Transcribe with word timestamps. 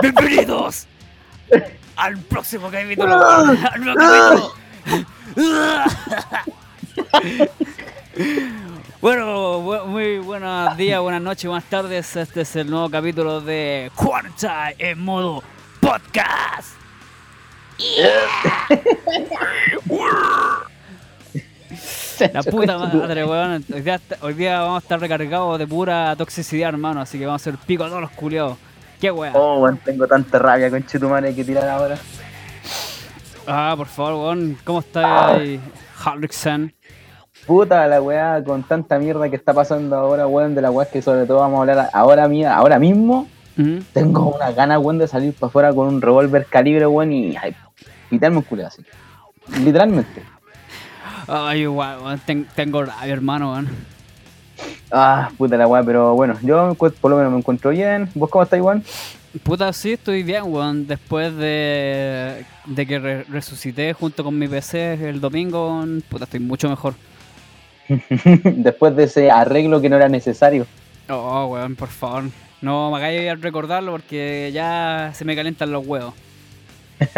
Bienvenidos 0.00 0.86
al 1.96 2.16
próximo 2.18 2.70
capítulo. 2.70 3.18
Al 3.26 3.80
nuevo 3.80 3.98
capítulo. 3.98 4.54
Bueno, 9.00 9.60
bu- 9.60 9.86
muy 9.86 10.18
buenos 10.18 10.76
días, 10.76 11.00
buenas 11.00 11.22
noches, 11.22 11.46
buenas 11.46 11.68
tardes. 11.68 12.14
Este 12.16 12.42
es 12.42 12.56
el 12.56 12.70
nuevo 12.70 12.90
capítulo 12.90 13.40
de 13.40 13.90
Quarantine 13.94 14.74
en 14.78 15.02
modo 15.04 15.42
podcast. 15.80 16.74
La 22.32 22.42
puta 22.42 22.78
madre, 22.78 23.24
weón. 23.24 23.64
Hoy 23.72 23.80
día, 23.80 24.00
hoy 24.20 24.34
día 24.34 24.60
vamos 24.60 24.76
a 24.76 24.84
estar 24.84 25.00
recargados 25.00 25.58
de 25.58 25.66
pura 25.66 26.14
toxicidad, 26.16 26.70
hermano. 26.70 27.00
Así 27.00 27.18
que 27.18 27.26
vamos 27.26 27.46
a 27.46 27.50
hacer 27.50 27.60
pico 27.66 27.84
a 27.84 27.88
todos 27.88 28.00
los 28.00 28.10
culiados. 28.12 28.56
Qué 29.00 29.10
weón. 29.10 29.34
Oh, 29.36 29.60
weón, 29.60 29.78
tengo 29.84 30.06
tanta 30.06 30.38
rabia 30.38 30.70
con 30.70 30.84
Chetumare 30.86 31.34
que 31.34 31.44
tirar 31.44 31.68
ahora. 31.68 31.98
Ah, 33.46 33.74
por 33.76 33.86
favor, 33.86 34.14
weón. 34.14 34.56
¿Cómo 34.64 34.80
está 34.80 35.34
ahí? 35.34 35.60
Puta 37.46 37.86
la 37.86 38.00
weá 38.00 38.42
con 38.42 38.62
tanta 38.62 38.98
mierda 38.98 39.28
que 39.28 39.36
está 39.36 39.52
pasando 39.52 39.96
ahora, 39.96 40.26
weón, 40.26 40.54
de 40.54 40.62
la 40.62 40.70
weá 40.70 40.88
que 40.88 41.02
sobre 41.02 41.26
todo 41.26 41.38
vamos 41.38 41.58
a 41.58 41.60
hablar 41.60 41.90
ahora 41.92 42.28
mía, 42.28 42.54
ahora 42.54 42.78
mismo. 42.78 43.28
¿Mm? 43.56 43.78
Tengo 43.92 44.34
una 44.34 44.52
gana, 44.52 44.78
weón, 44.78 44.98
de 44.98 45.06
salir 45.06 45.34
para 45.34 45.48
afuera 45.48 45.74
con 45.74 45.88
un 45.88 46.00
revólver 46.00 46.46
calibre, 46.46 46.86
weón, 46.86 47.12
y 47.12 47.36
ay, 47.36 47.54
quitarme 48.10 48.38
un 48.38 48.42
culo 48.42 48.66
así. 48.66 48.82
Literalmente. 49.62 50.35
Ay, 51.28 51.62
igual, 51.62 52.20
ten- 52.24 52.46
tengo 52.54 52.84
rabia, 52.84 53.12
hermano, 53.12 53.52
weón. 53.52 53.68
Ah, 54.90 55.30
puta 55.36 55.56
la 55.56 55.66
weá, 55.66 55.82
pero 55.82 56.14
bueno, 56.14 56.38
yo 56.42 56.74
por 56.74 57.10
lo 57.10 57.16
menos 57.16 57.32
me 57.32 57.38
encuentro 57.38 57.70
bien. 57.70 58.08
¿Vos 58.14 58.30
cómo 58.30 58.44
estás, 58.44 58.60
weón? 58.60 58.84
Puta, 59.42 59.72
sí, 59.72 59.94
estoy 59.94 60.22
bien, 60.22 60.44
weón. 60.46 60.86
Después 60.86 61.34
de, 61.36 62.44
de 62.66 62.86
que 62.86 62.98
re- 62.98 63.24
resucité 63.24 63.92
junto 63.92 64.22
con 64.24 64.38
mi 64.38 64.46
PC 64.48 64.94
el 65.08 65.20
domingo, 65.20 65.84
puta, 66.08 66.24
estoy 66.24 66.40
mucho 66.40 66.68
mejor. 66.68 66.94
Después 68.44 68.94
de 68.96 69.04
ese 69.04 69.30
arreglo 69.30 69.80
que 69.80 69.88
no 69.88 69.96
era 69.96 70.08
necesario. 70.08 70.66
Oh, 71.08 71.46
weón, 71.52 71.74
por 71.76 71.88
favor. 71.88 72.24
No 72.62 72.90
me 72.90 72.96
hagáis 72.96 73.40
recordarlo 73.40 73.92
porque 73.92 74.50
ya 74.54 75.10
se 75.14 75.24
me 75.24 75.36
calientan 75.36 75.70
los 75.72 75.86
huevos. 75.86 76.14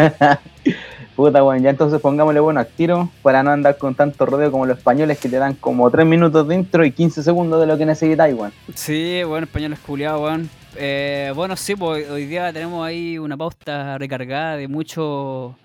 Puta, 1.19 1.43
weón, 1.43 1.61
ya 1.61 1.69
entonces 1.71 1.99
pongámosle 1.99 2.39
bueno 2.39 2.61
al 2.61 2.67
tiro 2.67 3.09
para 3.21 3.43
no 3.43 3.49
andar 3.51 3.77
con 3.77 3.93
tanto 3.93 4.25
rodeo 4.25 4.51
como 4.51 4.65
los 4.65 4.77
españoles 4.77 5.19
que 5.19 5.27
te 5.27 5.35
dan 5.35 5.53
como 5.55 5.91
3 5.91 6.05
minutos 6.05 6.47
de 6.47 6.55
intro 6.55 6.85
y 6.85 6.93
15 6.93 7.23
segundos 7.23 7.59
de 7.59 7.67
lo 7.67 7.77
que 7.77 7.85
necesitáis, 7.85 8.33
weón. 8.33 8.53
Sí, 8.73 9.21
bueno, 9.27 9.43
español 9.43 9.73
es 9.73 9.79
culiado, 9.79 10.21
weón. 10.23 10.49
Eh, 10.77 11.33
bueno, 11.35 11.57
sí, 11.57 11.75
pues 11.75 12.09
hoy 12.09 12.25
día 12.25 12.53
tenemos 12.53 12.87
ahí 12.87 13.17
una 13.17 13.35
pauta 13.35 13.97
recargada 13.97 14.55
de 14.55 14.69
mucho 14.69 15.57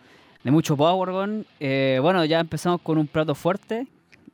de 0.42 0.50
mucho 0.50 0.76
power, 0.76 1.10
weón. 1.10 1.46
Eh, 1.60 2.00
bueno, 2.02 2.24
ya 2.24 2.40
empezamos 2.40 2.80
con 2.80 2.98
un 2.98 3.06
plato 3.06 3.36
fuerte. 3.36 3.86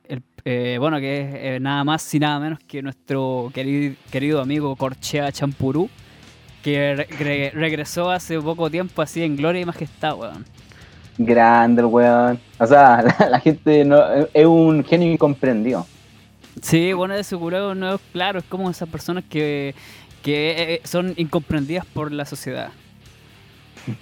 El, 0.09 0.23
eh, 0.43 0.77
bueno, 0.79 0.99
que 0.99 1.21
es 1.21 1.35
eh, 1.35 1.59
nada 1.61 1.83
más 1.83 2.11
y 2.15 2.17
nada 2.19 2.39
menos 2.39 2.57
que 2.67 2.81
nuestro 2.81 3.51
querido, 3.53 3.93
querido 4.11 4.41
amigo 4.41 4.75
Corchea 4.75 5.31
Champurú, 5.31 5.87
que 6.63 6.95
re- 6.95 7.07
re- 7.19 7.51
regresó 7.53 8.09
hace 8.09 8.41
poco 8.41 8.71
tiempo 8.71 9.03
así 9.03 9.21
en 9.21 9.35
gloria 9.37 9.61
y 9.61 9.65
majestad, 9.65 10.17
weón. 10.17 10.45
Grande 11.25 11.81
el 11.81 11.87
weón. 11.87 12.39
O 12.59 12.65
sea, 12.67 13.01
la, 13.19 13.29
la 13.29 13.39
gente 13.39 13.83
no, 13.85 14.01
es 14.33 14.45
un 14.45 14.83
genio 14.83 15.11
incomprendido. 15.11 15.85
Sí, 16.61 16.93
bueno, 16.93 17.15
de 17.15 17.23
seguro 17.23 17.73
no 17.75 17.95
es 17.95 18.01
claro, 18.11 18.39
es 18.39 18.45
como 18.45 18.69
esas 18.69 18.87
personas 18.89 19.23
que, 19.29 19.73
que 20.21 20.73
eh, 20.75 20.81
son 20.83 21.13
incomprendidas 21.17 21.85
por 21.85 22.11
la 22.11 22.25
sociedad. 22.25 22.69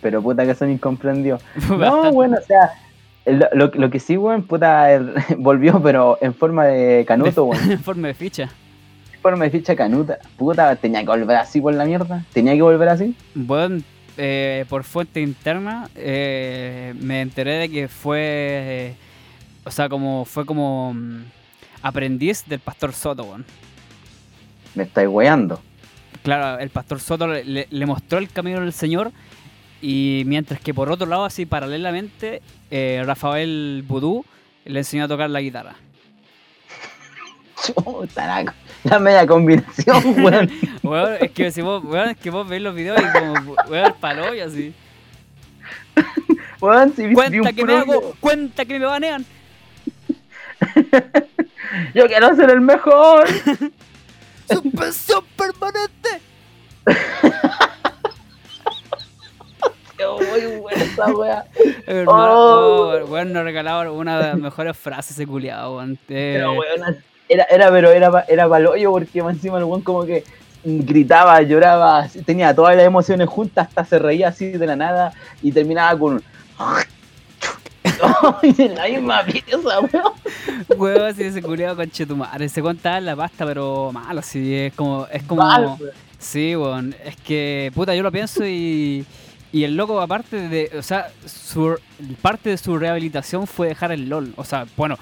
pero 0.00 0.22
puta 0.22 0.44
que 0.46 0.54
son 0.54 0.70
incomprendidos. 0.70 1.42
No, 1.70 2.12
bueno, 2.12 2.38
o 2.40 2.44
sea, 2.46 2.72
lo, 3.26 3.46
lo- 3.52 3.72
lo 3.74 3.90
que 3.90 4.00
sí, 4.00 4.16
weón, 4.16 4.42
puta, 4.44 4.88
volvió, 5.38 5.82
pero 5.82 6.18
en 6.20 6.34
forma 6.34 6.66
de 6.66 7.04
canuto, 7.06 7.44
weón. 7.44 7.72
en 7.72 7.80
forma 7.80 8.08
de 8.08 8.14
ficha. 8.14 8.50
En 9.14 9.20
forma 9.20 9.44
de 9.44 9.50
ficha 9.50 9.74
canuta. 9.76 10.18
Puta, 10.36 10.74
tenía 10.76 11.00
que 11.00 11.06
volver 11.06 11.36
así 11.36 11.60
por 11.60 11.74
la 11.74 11.84
mierda. 11.84 12.24
Tenía 12.32 12.54
que 12.54 12.62
volver 12.62 12.88
así. 12.88 13.14
Bueno, 13.34 13.80
eh, 14.16 14.64
por 14.68 14.84
fuente 14.84 15.20
interna 15.20 15.88
eh, 15.94 16.94
me 17.00 17.20
enteré 17.20 17.54
de 17.54 17.68
que 17.68 17.88
fue, 17.88 18.94
o 19.64 19.70
sea, 19.70 19.88
como 19.88 20.24
fue 20.24 20.44
como 20.46 20.94
mm, 20.94 21.22
aprendiz 21.82 22.44
del 22.46 22.60
pastor 22.60 22.92
Soto, 22.92 23.24
weón. 23.24 23.44
Me 24.74 24.84
estáis 24.84 25.08
weando. 25.08 25.60
Claro, 26.22 26.60
el 26.60 26.70
pastor 26.70 27.00
Soto 27.00 27.26
le 27.26 27.86
mostró 27.86 28.18
el 28.18 28.28
camino 28.28 28.60
del 28.60 28.72
Señor 28.72 29.12
y 29.82 30.22
mientras 30.26 30.60
que 30.60 30.72
por 30.72 30.90
otro 30.90 31.06
lado, 31.06 31.24
así 31.24 31.44
paralelamente, 31.44 32.40
eh, 32.70 33.02
Rafael 33.04 33.84
Vudú 33.86 34.24
le 34.64 34.78
enseñó 34.78 35.04
a 35.04 35.08
tocar 35.08 35.28
la 35.28 35.40
guitarra. 35.40 35.74
Chuta, 37.64 38.26
la, 38.26 38.54
la 38.84 38.98
media 38.98 39.26
combinación, 39.26 40.02
weón. 40.24 40.50
Weón, 40.82 41.16
es 41.20 41.30
que 41.30 41.50
si 41.50 41.60
vos, 41.62 41.82
weón, 41.84 42.10
es 42.10 42.16
que 42.16 42.30
vos 42.30 42.48
veis 42.48 42.62
los 42.62 42.74
videos 42.74 43.00
y 43.00 43.18
como, 43.18 43.54
weón, 43.68 43.94
palo 44.00 44.34
y 44.34 44.40
así. 44.40 44.74
Weón, 46.60 46.92
si 46.94 47.06
vi 47.06 47.14
Cuenta 47.14 47.52
que 47.52 47.64
me 47.64 47.74
hago, 47.74 48.14
cuenta 48.20 48.64
que 48.64 48.78
me 48.78 48.86
banean. 48.86 49.24
Yo 51.94 52.06
quiero 52.06 52.34
ser 52.36 52.50
el 52.50 52.60
mejor. 52.60 53.26
¡Suspensión 54.50 55.24
permanente! 55.36 56.20
Muy 60.30 60.56
buena 60.60 60.82
esa 60.84 61.06
wea. 61.06 61.44
Hermano, 61.86 62.32
Oh. 62.32 62.92
oh, 62.92 63.04
weón, 63.06 63.32
nos 63.32 63.44
regalaron 63.44 63.94
una 63.96 64.18
de 64.18 64.24
las 64.28 64.38
mejores 64.38 64.76
frases 64.76 65.12
ese 65.12 65.26
culiado, 65.26 65.76
weón. 65.76 65.92
Eh, 66.08 66.34
Pero, 66.36 66.52
weón, 66.54 67.04
era, 67.32 67.44
era, 67.44 67.70
pero 67.70 67.90
era, 67.90 68.24
era 68.28 68.48
paloyo 68.48 68.92
porque 68.92 69.22
más 69.22 69.34
encima 69.34 69.58
el 69.58 69.64
weón 69.64 69.82
como 69.82 70.04
que 70.04 70.24
gritaba, 70.64 71.42
lloraba, 71.42 72.08
tenía 72.24 72.54
todas 72.54 72.76
las 72.76 72.86
emociones 72.86 73.28
juntas, 73.28 73.68
hasta 73.68 73.84
se 73.84 73.98
reía 73.98 74.28
así 74.28 74.50
de 74.50 74.66
la 74.66 74.76
nada 74.76 75.12
y 75.42 75.50
terminaba 75.50 75.98
con 75.98 76.22
en 78.42 78.74
la 78.74 78.88
misma 78.88 79.24
pieza, 79.24 79.80
weón. 79.80 80.12
Weón, 80.76 81.02
así 81.02 81.24
ese 81.24 81.42
culiado 81.42 81.76
con 81.76 81.90
chetumare. 81.90 82.48
Se 82.48 82.62
cuenta 82.62 83.00
la 83.00 83.16
pasta, 83.16 83.44
pero 83.44 83.90
malo, 83.92 84.20
así. 84.20 84.54
Es 84.54 84.74
como. 84.74 85.06
Es 85.10 85.22
como 85.24 85.42
Mal, 85.42 85.76
sí, 86.18 86.54
weón. 86.56 86.94
Es 87.04 87.16
que, 87.16 87.72
puta, 87.74 87.94
yo 87.94 88.02
lo 88.02 88.12
pienso 88.12 88.46
y. 88.46 89.04
Y 89.52 89.64
el 89.64 89.76
loco, 89.76 90.00
aparte 90.00 90.48
de. 90.48 90.70
O 90.78 90.82
sea, 90.82 91.10
su, 91.26 91.76
parte 92.22 92.50
de 92.50 92.56
su 92.56 92.78
rehabilitación 92.78 93.46
fue 93.46 93.68
dejar 93.68 93.92
el 93.92 94.08
LOL. 94.08 94.32
O 94.36 94.44
sea, 94.44 94.66
bueno. 94.76 94.98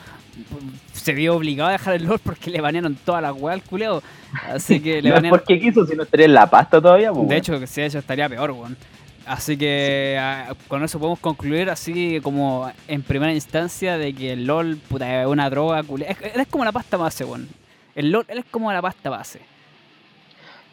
Se 1.01 1.13
vio 1.15 1.35
obligado 1.35 1.71
a 1.71 1.73
dejar 1.73 1.95
el 1.95 2.05
LOL 2.05 2.19
porque 2.19 2.51
le 2.51 2.61
banearon 2.61 2.95
toda 2.95 3.21
la 3.21 3.33
weá 3.33 3.55
al 3.55 3.63
culiado. 3.63 4.03
Así 4.49 4.81
que 4.81 5.01
le 5.03 5.09
No 5.09 5.15
banearon. 5.17 5.39
porque 5.39 5.59
quiso, 5.59 5.87
si 5.87 5.97
no 5.97 6.03
estaría 6.03 6.27
en 6.27 6.35
la 6.35 6.49
pasta 6.49 6.81
todavía, 6.81 7.13
pues, 7.13 7.29
De 7.29 7.37
hecho, 7.37 7.67
si 7.67 7.81
hecho 7.83 7.99
estaría 7.99 8.29
peor, 8.29 8.51
weón. 8.51 8.77
Así 9.27 9.57
que 9.57 10.17
ah, 10.21 10.55
con 10.69 10.83
eso 10.83 10.99
podemos 10.99 11.21
concluir 11.21 11.71
así 11.71 12.21
como 12.23 12.71
en 12.89 13.03
primera 13.03 13.33
instancia 13.33 13.97
de 13.97 14.13
que 14.13 14.33
el 14.33 14.45
LOL 14.47 14.77
puta, 14.77 15.23
es 15.23 15.27
una 15.27 15.49
droga 15.49 15.83
culia. 15.83 16.09
Es, 16.09 16.19
es 16.37 16.47
como 16.49 16.65
la 16.65 16.73
pasta 16.73 16.97
base, 16.97 17.25
weón. 17.25 17.49
El 17.95 18.11
LOL 18.11 18.25
él 18.29 18.39
es 18.39 18.45
como 18.51 18.73
la 18.73 18.83
pasta 18.83 19.09
base. 19.11 19.41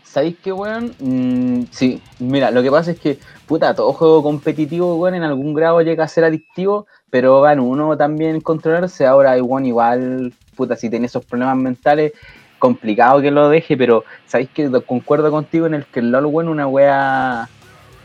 ¿Sabéis 0.10 0.38
qué, 0.42 0.54
weón? 0.54 0.96
Mm, 1.00 1.66
sí, 1.70 2.02
mira, 2.20 2.50
lo 2.50 2.64
que 2.64 2.72
pasa 2.72 2.92
es 2.92 3.00
que, 3.00 3.20
puta, 3.46 3.76
todo 3.76 3.92
juego 3.94 4.24
competitivo, 4.24 4.96
weón, 4.96 5.16
en 5.16 5.24
algún 5.24 5.54
grado 5.54 5.82
llega 5.82 6.06
a 6.06 6.08
ser 6.08 6.24
adictivo, 6.24 6.88
pero 7.10 7.42
van 7.42 7.60
uno 7.60 7.98
también 7.98 8.40
controlarse. 8.42 9.06
Ahora, 9.06 9.32
weón, 9.44 9.66
igual, 9.66 10.34
puta, 10.56 10.76
si 10.78 10.90
tiene 10.90 11.08
esos 11.08 11.26
problemas 11.26 11.58
mentales, 11.58 12.14
complicado 12.58 13.22
que 13.22 13.32
lo 13.32 13.50
deje, 13.50 13.78
pero 13.78 14.06
¿sabéis 14.26 14.50
que 14.50 14.72
concuerdo 14.88 15.30
contigo 15.30 15.68
en 15.68 15.74
el 15.76 15.86
que 15.86 16.00
el 16.00 16.10
LOL, 16.10 16.26
weón, 16.28 16.48
una 16.48 16.68
wea 16.68 17.50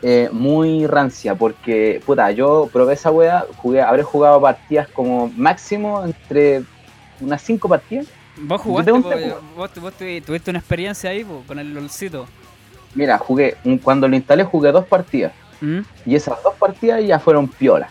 eh, 0.02 0.28
muy 0.32 0.86
rancia? 0.88 1.36
Porque, 1.36 2.02
puta, 2.04 2.32
yo 2.32 2.68
probé 2.72 2.94
esa 2.94 3.12
wea, 3.12 3.46
jugué, 3.58 3.80
habré 3.80 4.02
jugado 4.02 4.40
partidas 4.40 4.88
como 4.88 5.28
máximo 5.36 6.04
entre 6.04 6.64
unas 7.20 7.40
5 7.42 7.68
partidas. 7.68 8.06
Vos 8.36 8.60
jugaste, 8.60 8.92
tema. 8.92 9.34
vos, 9.56 9.70
vos 9.80 9.92
tuvi- 9.98 10.22
tuviste 10.24 10.50
una 10.50 10.58
experiencia 10.58 11.10
ahí 11.10 11.24
po, 11.24 11.42
con 11.46 11.58
el 11.58 11.74
LOLcito. 11.74 12.26
Mira, 12.94 13.18
jugué, 13.18 13.56
cuando 13.82 14.08
lo 14.08 14.16
instalé 14.16 14.44
jugué 14.44 14.72
dos 14.72 14.86
partidas. 14.86 15.32
¿Mm? 15.60 15.80
Y 16.06 16.14
esas 16.16 16.42
dos 16.42 16.54
partidas 16.54 17.04
ya 17.04 17.18
fueron 17.18 17.46
piolas. 17.48 17.90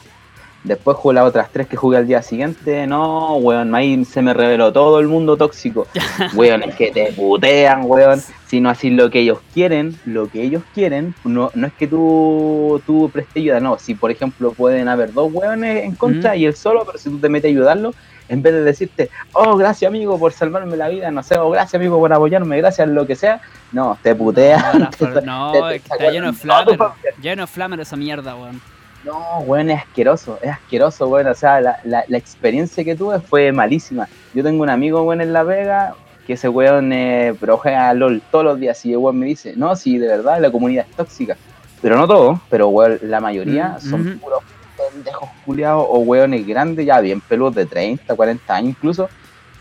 Después 0.64 0.96
jugué 0.98 1.16
las 1.16 1.26
otras 1.26 1.50
tres 1.52 1.68
que 1.68 1.76
jugué 1.76 1.98
al 1.98 2.08
día 2.08 2.22
siguiente. 2.22 2.86
No, 2.86 3.38
weón, 3.38 3.74
ahí 3.74 4.06
se 4.06 4.22
me 4.22 4.34
reveló 4.34 4.72
todo 4.72 5.00
el 5.00 5.08
mundo 5.08 5.36
tóxico. 5.36 5.88
weón, 6.36 6.64
es 6.64 6.76
que 6.76 6.92
te 6.92 7.12
putean, 7.14 7.82
weón. 7.86 8.22
Si 8.46 8.60
no 8.60 8.70
haces 8.70 8.92
lo 8.92 9.10
que 9.10 9.22
ellos 9.22 9.40
quieren, 9.54 9.98
lo 10.06 10.28
que 10.28 10.44
ellos 10.44 10.62
quieren, 10.74 11.16
no, 11.24 11.52
no 11.56 11.68
es 11.68 11.74
que 11.74 11.88
tú, 11.88 12.82
tú 12.86 13.10
prestes 13.12 13.38
ayuda, 13.38 13.60
no. 13.60 13.80
Si 13.80 13.96
por 13.96 14.12
ejemplo 14.12 14.52
pueden 14.52 14.88
haber 14.88 15.14
dos 15.14 15.32
weones 15.34 15.86
en 15.86 15.96
contra 15.96 16.36
y 16.36 16.46
él 16.46 16.56
solo, 16.56 16.86
pero 16.86 16.98
si 16.98 17.10
tú 17.10 17.18
te 17.18 17.30
metes 17.30 17.50
a 17.50 17.52
ayudarlo, 17.52 17.94
en 18.32 18.42
vez 18.42 18.54
de 18.54 18.64
decirte, 18.64 19.10
oh, 19.34 19.58
gracias 19.58 19.90
amigo 19.90 20.18
por 20.20 20.32
salvarme 20.32 20.78
la 20.78 20.90
vida, 20.90 21.12
no 21.12 21.24
sé, 21.24 21.38
o 21.38 21.50
gracias 21.50 21.76
amigo 21.76 21.98
por 21.98 22.14
apoyarme, 22.14 22.58
gracias 22.58 22.88
lo 22.88 23.08
que 23.08 23.16
sea, 23.16 23.42
no, 23.72 23.98
te 24.02 24.16
putean. 24.16 24.90
No, 25.26 25.54
no 25.54 25.70
es 25.70 25.82
que 25.82 25.94
está 25.94 26.12
lleno 26.12 26.28
de 26.28 26.38
flamer, 26.38 26.80
lleno 27.22 27.44
de 27.44 27.48
flamer 27.48 27.80
esa 27.80 27.96
mierda, 27.96 28.36
weón. 28.36 28.62
No, 29.04 29.40
weón, 29.40 29.70
es 29.72 29.80
asqueroso, 29.80 30.38
es 30.42 30.52
asqueroso, 30.52 31.08
weón. 31.08 31.28
O 31.28 31.34
sea, 31.34 31.60
la, 31.60 31.80
la, 31.84 32.04
la, 32.08 32.18
experiencia 32.18 32.84
que 32.84 32.96
tuve 32.96 33.20
fue 33.20 33.52
malísima. 33.52 34.08
Yo 34.34 34.44
tengo 34.44 34.62
un 34.62 34.70
amigo, 34.70 35.02
weón, 35.02 35.22
en 35.22 35.34
La 35.34 35.44
Vega, 35.44 35.96
que 36.28 36.34
ese 36.34 36.50
weón 36.50 36.94
eh, 36.94 37.34
juega 37.40 37.94
LOL 37.94 38.22
todos 38.32 38.46
los 38.46 38.60
días 38.60 38.86
y 38.86 38.92
el 38.92 38.98
weón 38.98 39.18
me 39.18 39.26
dice, 39.26 39.54
no, 39.56 39.76
sí, 39.76 39.98
de 39.98 40.08
verdad, 40.08 40.40
la 40.40 40.52
comunidad 40.52 40.86
es 40.90 40.96
tóxica. 40.96 41.36
Pero 41.82 41.98
no 41.98 42.08
todo, 42.08 42.42
pero 42.50 42.70
weón, 42.70 43.00
la 43.02 43.20
mayoría 43.20 43.78
mm, 43.78 43.90
son 43.90 44.20
puros 44.20 44.44
pendejos 44.78 45.30
culiados 45.46 45.86
o 45.90 46.00
weones 46.00 46.46
grandes, 46.46 46.86
ya 46.86 47.02
bien 47.02 47.22
peludos 47.22 47.56
de 47.56 47.66
30, 47.66 48.16
40 48.16 48.56
años 48.56 48.70
incluso, 48.70 49.10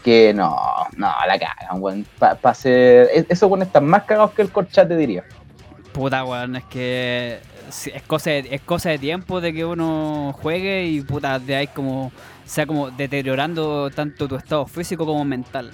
que 0.05 0.35
no, 0.35 0.55
no, 0.97 1.13
la 1.27 1.39
cagan, 1.39 1.81
weón. 1.81 2.07
Para 2.19 2.35
pa 2.35 2.53
ser... 2.53 3.09
E-, 3.15 3.27
esos 3.29 3.49
weones 3.49 3.69
están 3.69 3.87
más 3.87 4.05
cagados 4.05 4.33
que 4.33 4.43
el 4.43 4.51
corchate, 4.51 4.95
diría. 4.97 5.25
Puta, 5.93 6.25
weón, 6.25 6.57
es 6.57 6.65
que 6.65 7.41
es 7.71 8.03
cosa, 8.07 8.31
de, 8.31 8.49
es 8.51 8.61
cosa 8.61 8.91
de 8.91 8.99
tiempo 8.99 9.41
de 9.41 9.53
que 9.53 9.65
uno 9.65 10.35
juegue 10.41 10.87
y 10.87 11.01
puta, 11.03 11.39
de 11.39 11.57
ahí 11.57 11.67
como 11.69 12.13
sea 12.45 12.67
como 12.67 12.91
deteriorando 12.91 13.91
tanto 13.91 14.27
tu 14.27 14.37
estado 14.37 14.67
físico 14.67 15.07
como 15.07 15.25
mental. 15.25 15.71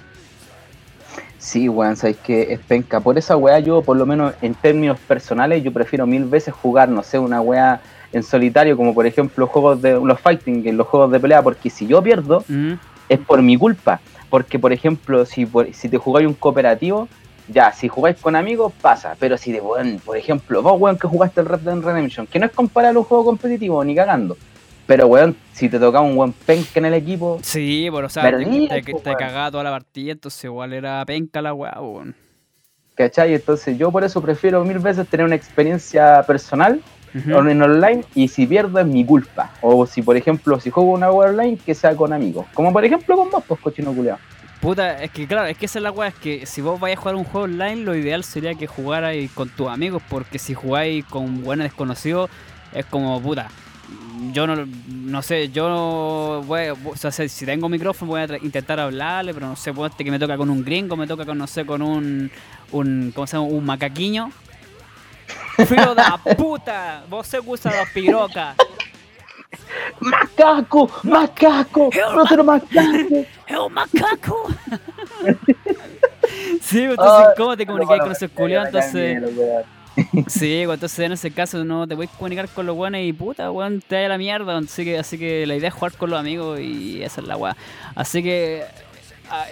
Sí, 1.39 1.69
weón, 1.69 1.97
sabes 1.97 2.17
que 2.19 2.53
es 2.53 2.61
penca. 2.61 3.01
Por 3.01 3.17
esa 3.19 3.37
weá, 3.37 3.61
yo, 3.61 3.83
por 3.83 3.97
lo 3.97 4.05
menos 4.05 4.35
en 4.43 4.55
términos 4.55 4.99
personales, 4.99 5.63
yo 5.63 5.73
prefiero 5.73 6.07
mil 6.07 6.25
veces 6.25 6.53
jugar, 6.53 6.89
no 6.89 7.03
sé, 7.03 7.19
una 7.19 7.41
weá 7.41 7.81
en 8.13 8.23
solitario, 8.23 8.77
como 8.77 8.95
por 8.95 9.07
ejemplo 9.07 9.45
los 9.45 9.51
juegos 9.51 9.83
de 9.83 9.93
los 9.93 10.21
fighting, 10.21 10.77
los 10.77 10.87
juegos 10.87 11.11
de 11.11 11.21
pelea, 11.21 11.43
porque 11.43 11.71
si 11.71 11.87
yo 11.87 12.03
pierdo, 12.03 12.45
mm. 12.49 12.73
es 13.09 13.19
por 13.21 13.43
mi 13.43 13.57
culpa. 13.57 14.01
Porque, 14.29 14.59
por 14.59 14.73
ejemplo, 14.73 15.25
si, 15.25 15.49
si 15.73 15.89
te 15.89 15.99
jugáis 15.99 16.27
un 16.27 16.35
cooperativo, 16.35 17.09
ya, 17.49 17.73
si 17.73 17.89
jugáis 17.89 18.17
con 18.17 18.37
amigos, 18.37 18.73
pasa. 18.81 19.17
Pero 19.19 19.37
si 19.37 19.53
de 19.53 19.61
buen, 19.61 19.99
por 20.01 20.17
ejemplo, 20.17 20.63
vos, 20.63 20.81
weón, 20.81 20.99
que 20.99 21.07
jugaste 21.07 21.41
el 21.41 21.47
Red 21.47 21.61
Dead 21.61 21.79
Redemption, 21.79 22.27
que 22.27 22.39
no 22.39 22.47
es 22.47 22.53
comparar 22.53 22.97
un 22.97 23.05
juego 23.05 23.25
competitivo, 23.25 23.85
ni 23.85 23.95
cagando. 23.95 24.37
Pero, 24.87 25.07
weón, 25.09 25.37
si 25.53 25.69
te 25.69 25.79
tocaba 25.79 26.05
un 26.05 26.17
buen 26.17 26.33
penca 26.33 26.79
en 26.79 26.87
el 26.87 26.95
equipo. 26.95 27.39
Sí, 27.43 27.89
pero, 27.93 28.07
o 28.07 28.11
sea, 28.11 28.23
te, 28.23 28.83
te, 28.83 28.95
te 28.95 29.15
cagaba 29.17 29.51
toda 29.51 29.65
la 29.65 29.71
partida, 29.71 30.13
entonces 30.13 30.45
igual 30.45 30.73
era 30.73 31.05
penca 31.05 31.43
la 31.43 31.53
weá, 31.53 31.81
weón. 31.81 32.15
¿Cachai? 32.95 33.35
Entonces, 33.35 33.77
yo 33.77 33.91
por 33.91 34.05
eso 34.05 34.23
prefiero 34.23 34.65
mil 34.65 34.79
veces 34.79 35.07
tener 35.09 35.27
una 35.27 35.35
experiencia 35.35 36.23
personal 36.23 36.81
en 37.15 37.63
online 37.63 38.05
y 38.15 38.29
si 38.29 38.47
pierdo 38.47 38.79
es 38.79 38.87
mi 38.87 39.05
culpa. 39.05 39.51
O 39.61 39.87
si, 39.87 40.03
por 40.03 40.17
ejemplo, 40.17 40.61
si 40.61 40.71
juego 40.71 40.93
una 40.93 41.11
web 41.11 41.31
online, 41.31 41.59
que 41.65 41.75
sea 41.75 41.95
con 41.95 42.13
amigos. 42.13 42.47
Como 42.55 42.73
por 42.73 42.85
ejemplo 42.85 43.17
con 43.17 43.31
vos, 43.31 43.45
pues, 43.47 43.61
cochino 43.61 43.93
culeado. 43.93 44.19
Puta, 44.67 45.01
es 45.01 45.13
que 45.13 45.29
claro, 45.29 45.47
es 45.47 45.57
que 45.57 45.67
esa 45.67 45.79
es 45.79 45.83
la 45.85 45.93
weá, 45.93 46.09
es 46.09 46.17
que 46.17 46.45
si 46.45 46.61
vos 46.61 46.81
vais 46.81 46.99
a 46.99 47.01
jugar 47.01 47.15
un 47.15 47.23
juego 47.23 47.45
online, 47.45 47.85
lo 47.85 47.95
ideal 47.95 48.25
sería 48.25 48.57
que 48.57 48.67
jugarais 48.67 49.31
con 49.31 49.49
tus 49.49 49.69
amigos, 49.69 50.03
porque 50.09 50.41
si 50.41 50.55
jugáis 50.55 51.05
con 51.05 51.45
buenos 51.45 51.67
desconocidos, 51.67 52.29
es 52.73 52.85
como 52.85 53.23
puta. 53.23 53.49
Yo 54.33 54.45
no, 54.49 54.67
no 54.89 55.23
sé, 55.23 55.51
yo 55.51 56.43
voy, 56.45 56.71
o 56.85 56.97
sea, 56.97 57.13
si 57.13 57.47
tengo 57.47 57.69
micrófono 57.69 58.11
voy 58.11 58.23
a 58.23 58.39
intentar 58.43 58.81
hablarle, 58.81 59.33
pero 59.33 59.47
no 59.47 59.55
sé, 59.55 59.73
puede 59.73 59.93
que 59.97 60.11
me 60.11 60.19
toca 60.19 60.37
con 60.37 60.51
un 60.51 60.65
gringo, 60.65 60.97
me 60.97 61.07
toca 61.07 61.25
con, 61.25 61.39
no 61.39 61.47
sé, 61.47 61.65
con 61.65 61.81
un, 61.81 62.29
un 62.73 63.13
¿cómo 63.15 63.29
se 63.29 63.37
llama? 63.37 63.47
Un 63.47 63.65
macaquiño. 63.65 64.33
Filho 65.69 65.95
da 65.95 66.19
puta, 66.19 67.05
você 67.09 67.39
gusta 67.39 67.71
da 67.71 67.87
piroca. 67.87 68.57
Macaco! 70.01 70.91
Macaco! 71.03 71.91
¡Otro 72.17 72.45
macaco! 72.45 73.27
¡Es 73.47 73.57
un 73.59 73.73
macaco! 73.73 74.49
sí, 76.61 76.87
pues, 76.87 76.91
entonces, 76.91 77.29
¿cómo 77.37 77.57
te 77.57 77.67
comunicas 77.67 78.01
con 78.01 78.13
esos 78.13 78.31
culiados? 78.31 78.69
Entonces. 78.69 79.65
Sí, 80.27 80.61
entonces 80.61 80.99
en 80.99 81.13
ese 81.13 81.31
caso 81.31 81.65
no 81.65 81.87
te 81.87 81.97
puedes 81.97 82.11
comunicar 82.11 82.51
con 82.51 82.67
los 82.67 82.77
buenos 82.77 83.01
y 83.01 83.15
puta, 83.15 83.51
weón, 83.51 83.81
te 83.81 84.03
da 84.03 84.09
la 84.09 84.19
mierda. 84.19 84.59
Así 84.59 84.85
que, 84.85 84.99
así 84.99 85.17
que 85.17 85.47
la 85.47 85.57
idea 85.57 85.69
es 85.69 85.75
jugar 85.75 85.93
con 85.93 86.11
los 86.11 86.21
amigos 86.21 86.61
y 86.61 87.03
esa 87.03 87.23
es 87.23 87.27
la 87.27 87.39
weá. 87.39 87.57
Así 87.95 88.23
que 88.23 88.63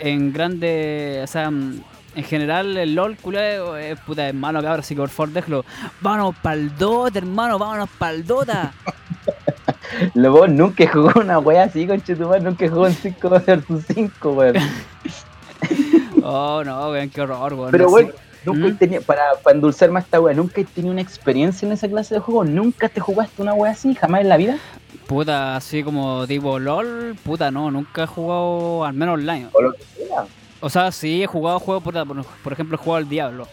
en 0.00 0.34
grande, 0.34 1.20
o 1.24 1.26
sea, 1.26 1.46
en 1.46 2.24
general 2.24 2.76
el 2.76 2.94
LOL, 2.94 3.16
culero, 3.16 3.76
es 3.76 3.98
puta, 4.00 4.28
es 4.28 4.34
malo 4.34 4.60
cabrón, 4.62 4.80
así 4.80 4.94
que 4.94 5.00
por 5.00 5.10
favor 5.10 5.32
déjalo. 5.32 5.64
Vámonos 6.00 6.36
pa'l 6.36 6.76
Dota, 6.76 7.18
hermano, 7.18 7.58
vámonos 7.58 7.88
pa'l 7.98 8.24
Dota. 8.24 8.72
Luego 10.14 10.46
nunca 10.48 10.86
jugó 10.90 11.12
una 11.20 11.38
wea 11.38 11.64
así, 11.64 11.86
con 11.86 12.02
Chetumar, 12.02 12.42
nunca 12.42 12.68
jugó 12.68 12.86
en 12.86 12.94
5 12.94 13.28
vs 13.28 13.64
5, 13.94 14.32
weón. 14.32 14.56
oh, 16.22 16.62
no, 16.64 16.90
weón, 16.90 17.10
qué 17.10 17.20
horror, 17.20 17.54
weón. 17.54 17.70
Pero, 17.70 17.90
weón, 17.90 18.12
nunca 18.44 18.68
¿Mm? 18.68 18.76
tenía, 18.76 19.00
para, 19.00 19.22
para 19.42 19.54
endulzar 19.54 19.90
más 19.90 20.04
esta 20.04 20.20
wea, 20.20 20.34
nunca 20.34 20.60
he 20.60 20.64
tenido 20.64 20.92
una 20.92 21.02
experiencia 21.02 21.66
en 21.66 21.72
esa 21.72 21.88
clase 21.88 22.14
de 22.14 22.20
juego, 22.20 22.44
nunca 22.44 22.88
te 22.88 23.00
jugaste 23.00 23.42
una 23.42 23.54
wea 23.54 23.72
así, 23.72 23.94
jamás 23.94 24.22
en 24.22 24.28
la 24.28 24.36
vida. 24.36 24.58
Puta, 25.06 25.56
así 25.56 25.82
como 25.82 26.26
tipo 26.26 26.58
LOL, 26.58 27.16
puta, 27.22 27.50
no, 27.50 27.70
nunca 27.70 28.04
he 28.04 28.06
jugado, 28.06 28.84
al 28.84 28.94
menos 28.94 29.14
online. 29.14 29.48
O 29.52 29.60
lo 29.60 29.72
que 29.72 29.84
sea. 29.84 30.24
O 30.60 30.70
sea, 30.70 30.90
sí 30.92 31.22
he 31.22 31.26
jugado 31.26 31.60
juegos, 31.60 31.82
por, 31.82 31.94
por 32.42 32.52
ejemplo, 32.52 32.76
he 32.76 32.78
jugado 32.78 32.96
al 32.96 33.08
Diablo. 33.08 33.46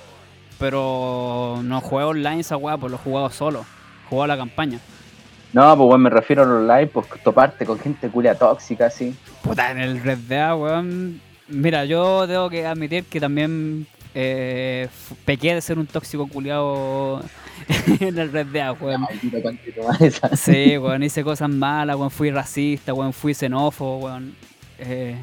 Pero 0.58 1.60
no 1.64 1.82
juego 1.82 2.12
online 2.12 2.42
esa 2.42 2.56
weá, 2.56 2.78
pues 2.78 2.92
lo 2.92 2.98
he 2.98 3.02
jugado 3.02 3.30
solo. 3.32 3.66
He 4.06 4.10
jugado 4.10 4.28
la 4.28 4.38
campaña. 4.38 4.80
No, 5.54 5.76
pues 5.76 5.90
weón, 5.90 6.02
me 6.02 6.10
refiero 6.10 6.44
al 6.44 6.50
online, 6.50 6.88
pues 6.88 7.08
toparte 7.24 7.66
con 7.66 7.78
gente 7.80 8.10
culia 8.10 8.36
tóxica, 8.36 8.86
así. 8.86 9.16
Puta, 9.42 9.72
en 9.72 9.80
el 9.80 10.02
Red 10.02 10.20
Dead, 10.20 10.56
weón. 10.56 11.22
Mira, 11.48 11.84
yo 11.86 12.26
tengo 12.28 12.50
que 12.50 12.66
admitir 12.66 13.04
que 13.06 13.20
también 13.20 13.86
eh, 14.16 14.88
pequé 15.26 15.54
de 15.54 15.62
ser 15.62 15.78
un 15.78 15.88
tóxico 15.88 16.28
culiado 16.28 17.22
en 18.00 18.18
el 18.18 18.32
Red 18.32 18.48
Dead, 18.48 18.74
weón. 18.80 19.08
Sí, 20.38 20.78
weón, 20.78 21.04
hice 21.04 21.24
cosas 21.24 21.50
malas, 21.50 21.98
weón, 21.98 22.12
fui 22.12 22.32
racista, 22.32 22.94
weón, 22.94 23.12
fui 23.12 23.34
xenófobo, 23.34 24.06
weón. 24.06 24.34
Eh, 24.80 25.18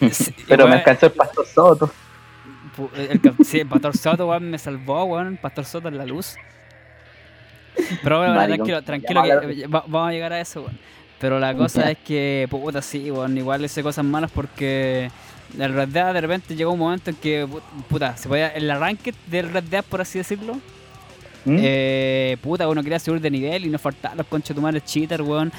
Pero 0.48 0.66
me 0.66 0.76
alcanzó 0.76 1.06
el 1.06 1.12
Pastor 1.12 1.46
Soto. 1.46 1.90
sí, 3.44 3.60
el 3.60 3.68
Pastor 3.68 3.96
Soto, 3.96 4.28
weón, 4.28 4.50
me 4.50 4.58
salvó, 4.58 5.04
weón. 5.04 5.28
El 5.28 5.38
Pastor 5.38 5.64
Soto 5.66 5.88
en 5.88 5.98
la 5.98 6.06
luz. 6.06 6.36
Pero 8.02 8.18
bueno, 8.18 8.34
tranquilo, 8.46 8.82
tranquilo, 8.82 9.22
que 9.22 9.66
vamos 9.66 10.08
a 10.08 10.12
llegar 10.12 10.32
a 10.32 10.40
eso. 10.40 10.66
Pero 11.18 11.38
la 11.38 11.54
cosa 11.54 11.90
es 11.90 11.98
que, 11.98 12.46
puta, 12.50 12.82
sí, 12.82 13.10
weón, 13.10 13.36
igual 13.38 13.64
hice 13.64 13.82
cosas 13.82 14.04
malas 14.04 14.30
porque 14.30 15.10
el 15.58 15.72
Red 15.72 15.88
Dead 15.88 16.12
de 16.12 16.20
repente 16.20 16.54
llegó 16.54 16.72
un 16.72 16.78
momento 16.78 17.10
en 17.10 17.16
que, 17.16 17.48
puta, 17.88 18.16
se 18.16 18.28
podía, 18.28 18.48
el 18.48 18.70
arranque 18.70 19.14
del 19.26 19.50
Red 19.50 19.64
Dead, 19.64 19.84
por 19.84 20.02
así 20.02 20.18
decirlo, 20.18 20.54
¿Mm? 21.46 21.56
eh, 21.58 22.36
puta, 22.42 22.68
uno 22.68 22.82
quería 22.82 22.98
subir 22.98 23.20
de 23.20 23.30
nivel 23.30 23.64
y 23.64 23.70
no 23.70 23.78
faltaban 23.78 24.18
los 24.18 24.26
conchetumares 24.26 24.84
cheater, 24.84 25.22
weón. 25.22 25.52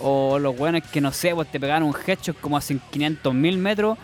O 0.00 0.40
los 0.40 0.56
buenos 0.56 0.82
que 0.90 1.00
no 1.00 1.12
sé, 1.12 1.32
pues 1.36 1.48
te 1.52 1.60
pegaron 1.60 1.88
un 1.88 1.94
headshot 1.94 2.40
como 2.40 2.56
a 2.56 2.60
500 2.60 3.32
mil 3.32 3.58
metros 3.58 3.96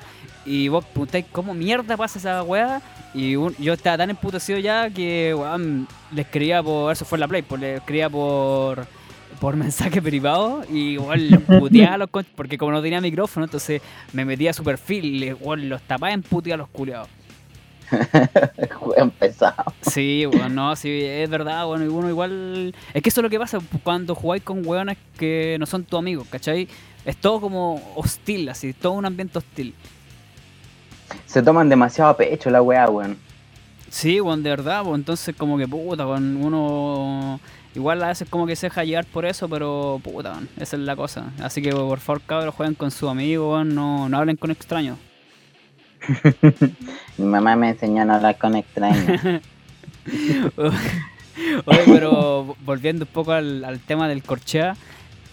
y 0.44 0.68
vos 0.68 0.84
preguntáis 0.84 1.26
cómo 1.32 1.54
mierda 1.54 1.96
pasa 1.96 2.18
esa 2.18 2.42
weá. 2.42 2.80
Y 3.12 3.32
yo 3.32 3.72
estaba 3.72 3.98
tan 3.98 4.10
emputecido 4.10 4.58
ya 4.58 4.88
que 4.90 5.34
weón, 5.34 5.88
le 6.12 6.22
escribía 6.22 6.62
por. 6.62 6.92
Eso 6.92 7.04
fue 7.04 7.18
la 7.18 7.28
play, 7.28 7.42
pues 7.42 7.60
le 7.60 7.76
escribía 7.76 8.08
por 8.08 8.86
por 9.40 9.56
mensaje 9.56 10.02
privado 10.02 10.62
y 10.70 10.92
igual 10.92 11.30
le 11.30 11.38
puteaba 11.60 11.98
los 11.98 12.10
porque 12.34 12.58
como 12.58 12.72
no 12.72 12.82
tenía 12.82 13.00
micrófono, 13.00 13.46
entonces 13.46 13.82
me 14.12 14.24
metía 14.24 14.50
a 14.50 14.52
su 14.52 14.62
perfil 14.62 15.24
y 15.24 15.28
igual 15.28 15.68
los 15.68 15.82
tapaba 15.82 16.12
en 16.12 16.22
putear 16.22 16.54
a 16.54 16.58
los 16.58 16.68
culiados. 16.68 17.08
Juegan 18.78 19.10
pesado. 19.10 19.72
Sí, 19.82 20.24
bueno, 20.24 20.48
no, 20.48 20.76
sí, 20.76 20.88
es 20.88 21.28
verdad, 21.28 21.66
bueno, 21.66 21.84
y 21.84 21.88
uno 21.88 22.08
igual. 22.08 22.72
Es 22.94 23.02
que 23.02 23.08
eso 23.08 23.20
es 23.20 23.22
lo 23.24 23.30
que 23.30 23.38
pasa 23.38 23.58
cuando 23.82 24.14
jugáis 24.14 24.44
con 24.44 24.64
weones 24.64 24.96
que 25.18 25.56
no 25.58 25.66
son 25.66 25.82
tus 25.82 25.98
amigos, 25.98 26.28
¿cachai? 26.30 26.68
Es 27.04 27.16
todo 27.16 27.40
como 27.40 27.82
hostil, 27.96 28.48
así, 28.48 28.72
todo 28.74 28.92
un 28.92 29.06
ambiente 29.06 29.38
hostil. 29.38 29.74
Se 31.26 31.42
toman 31.42 31.68
demasiado 31.68 32.10
a 32.10 32.16
pecho 32.16 32.50
la 32.50 32.62
weá, 32.62 32.88
weón. 32.88 33.16
Sí, 33.90 34.20
weón, 34.20 34.42
de 34.42 34.50
verdad, 34.50 34.82
pues 34.84 34.94
entonces 34.96 35.34
como 35.36 35.58
que 35.58 35.66
puta, 35.66 36.06
weón, 36.06 36.36
uno. 36.36 37.40
Igual 37.74 38.02
a 38.02 38.08
veces 38.08 38.28
como 38.28 38.46
que 38.46 38.56
se 38.56 38.66
deja 38.66 38.84
llevar 38.84 39.04
por 39.04 39.24
eso, 39.24 39.48
pero 39.48 40.00
puta, 40.02 40.32
weón, 40.32 40.48
esa 40.58 40.76
es 40.76 40.82
la 40.82 40.96
cosa. 40.96 41.32
Así 41.42 41.62
que 41.62 41.70
por 41.72 42.00
favor, 42.00 42.22
cabros, 42.22 42.54
jueguen 42.54 42.74
con 42.74 42.90
su 42.90 43.08
amigo, 43.08 43.52
weón, 43.52 43.74
no, 43.74 44.08
no 44.08 44.18
hablen 44.18 44.36
con 44.36 44.50
extraños. 44.50 44.98
Mi 47.18 47.24
mamá 47.26 47.56
me 47.56 47.70
enseñó 47.70 48.02
a 48.02 48.04
no 48.04 48.14
hablar 48.14 48.38
con 48.38 48.56
extraños. 48.56 49.20
Oye, 51.64 51.82
pero 51.86 52.56
volviendo 52.64 53.04
un 53.04 53.10
poco 53.12 53.32
al, 53.32 53.80
tema 53.86 54.08
del 54.08 54.22
corchea, 54.22 54.76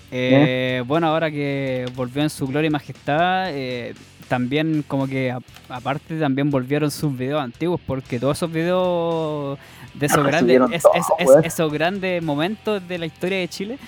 Eh, 0.09 0.83
bueno, 0.87 1.07
ahora 1.07 1.29
que 1.29 1.85
volvió 1.93 2.23
en 2.23 2.29
su 2.29 2.47
gloria 2.47 2.67
y 2.67 2.71
majestad, 2.71 3.49
eh, 3.49 3.93
también 4.27 4.83
como 4.87 5.07
que 5.07 5.35
aparte 5.69 6.19
también 6.19 6.49
volvieron 6.51 6.91
sus 6.91 7.15
videos 7.17 7.41
antiguos, 7.41 7.79
porque 7.85 8.19
todos 8.19 8.37
esos 8.37 8.51
videos 8.51 9.57
de 9.93 10.05
esos 10.05 10.19
Ah, 10.19 10.21
grandes, 10.23 10.41
subieron 10.41 10.73
es- 10.73 10.83
todo, 10.83 10.93
es- 10.95 11.05
es- 11.19 11.27
weón. 11.27 11.45
esos 11.45 11.73
grandes 11.73 12.21
momentos 12.23 12.87
de 12.87 12.97
la 12.97 13.05
historia 13.05 13.39
de 13.39 13.47
Chile, 13.47 13.79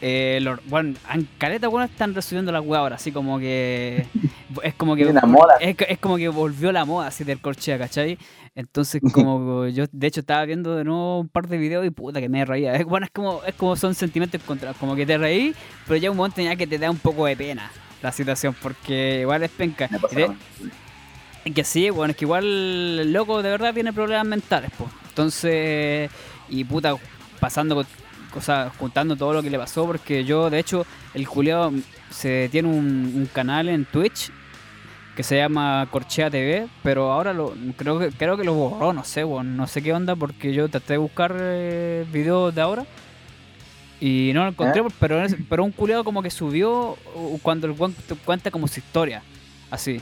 eh, 0.00 0.38
lo- 0.42 0.58
bueno, 0.66 0.94
en 1.12 1.28
caleta 1.38 1.66
bueno 1.68 1.84
están 1.86 2.14
resubiendo 2.14 2.52
la 2.52 2.60
web 2.60 2.78
ahora, 2.80 2.96
así 2.96 3.10
como 3.10 3.38
que 3.38 4.06
es 4.62 4.74
como 4.74 4.94
que 4.94 5.04
moda. 5.12 5.54
es, 5.60 5.98
como 5.98 6.16
que 6.16 6.28
volvió 6.28 6.70
la 6.70 6.84
moda 6.84 7.08
así 7.08 7.24
del 7.24 7.40
corchea, 7.40 7.78
¿cachai? 7.78 8.16
Entonces 8.54 9.00
como 9.12 9.66
yo 9.66 9.84
de 9.90 10.06
hecho 10.06 10.20
estaba 10.20 10.44
viendo 10.44 10.76
de 10.76 10.84
nuevo 10.84 11.20
un 11.20 11.28
par 11.28 11.48
de 11.48 11.58
videos 11.58 11.84
y 11.86 11.90
puta 11.90 12.20
que 12.20 12.28
me 12.28 12.44
reía. 12.44 12.74
Es, 12.74 12.84
bueno, 12.84 13.06
es 13.06 13.12
como, 13.12 13.40
es 13.44 13.54
como 13.54 13.74
son 13.76 13.94
sentimientos 13.94 14.40
encontrados, 14.40 14.76
como 14.78 14.94
que 14.94 15.04
te 15.06 15.18
reí, 15.18 15.54
pero 15.86 15.96
ya 15.96 16.10
un 16.10 16.16
momento 16.16 16.40
ya 16.42 16.54
que 16.56 16.66
te 16.66 16.78
da 16.78 16.90
un 16.90 16.98
poco 16.98 17.26
de 17.26 17.36
pena 17.36 17.70
la 18.02 18.12
situación, 18.12 18.54
porque 18.60 19.18
igual 19.22 19.42
es 19.42 19.50
penca. 19.50 19.88
De- 20.10 20.30
que 21.54 21.64
sí, 21.64 21.88
bueno, 21.90 22.10
es 22.10 22.16
que 22.16 22.24
igual 22.26 22.44
el 22.44 23.12
loco 23.12 23.42
de 23.42 23.50
verdad 23.50 23.72
tiene 23.72 23.92
problemas 23.92 24.26
mentales, 24.26 24.70
pues. 24.76 24.90
Entonces, 25.08 26.10
y 26.48 26.64
puta, 26.64 26.94
pasando 27.40 27.74
con 27.74 27.86
cosas, 28.32 28.70
juntando 28.78 29.16
todo 29.16 29.32
lo 29.32 29.42
que 29.42 29.50
le 29.50 29.58
pasó, 29.58 29.86
porque 29.86 30.24
yo, 30.24 30.50
de 30.50 30.58
hecho, 30.58 30.84
el 31.14 31.24
Julio 31.24 31.72
se 32.10 32.48
tiene 32.52 32.68
un, 32.68 33.12
un 33.16 33.26
canal 33.32 33.68
en 33.68 33.84
Twitch 33.86 34.30
que 35.16 35.22
se 35.22 35.36
llama 35.38 35.88
Corchea 35.90 36.30
TV, 36.30 36.68
pero 36.82 37.10
ahora 37.10 37.32
lo, 37.32 37.54
creo 37.76 37.98
que 37.98 38.10
creo 38.10 38.36
que 38.36 38.44
lo 38.44 38.54
borró, 38.54 38.92
no 38.92 39.02
sé, 39.02 39.24
bueno, 39.24 39.50
no 39.50 39.66
sé 39.66 39.82
qué 39.82 39.92
onda, 39.92 40.14
porque 40.14 40.52
yo 40.52 40.68
traté 40.68 40.92
de 40.92 40.98
buscar 40.98 41.34
eh, 41.36 42.04
videos 42.12 42.54
de 42.54 42.60
ahora 42.60 42.84
y 44.00 44.30
no 44.34 44.44
lo 44.44 44.50
encontré, 44.50 44.82
pero, 45.00 45.22
es- 45.22 45.36
pero 45.48 45.64
un 45.64 45.72
culiado 45.72 46.04
como 46.04 46.22
que 46.22 46.30
subió 46.30 46.96
cuando 47.42 47.66
el 47.66 47.74
te 48.06 48.14
cuenta 48.14 48.50
como 48.50 48.68
su 48.68 48.80
historia, 48.80 49.22
así. 49.70 50.00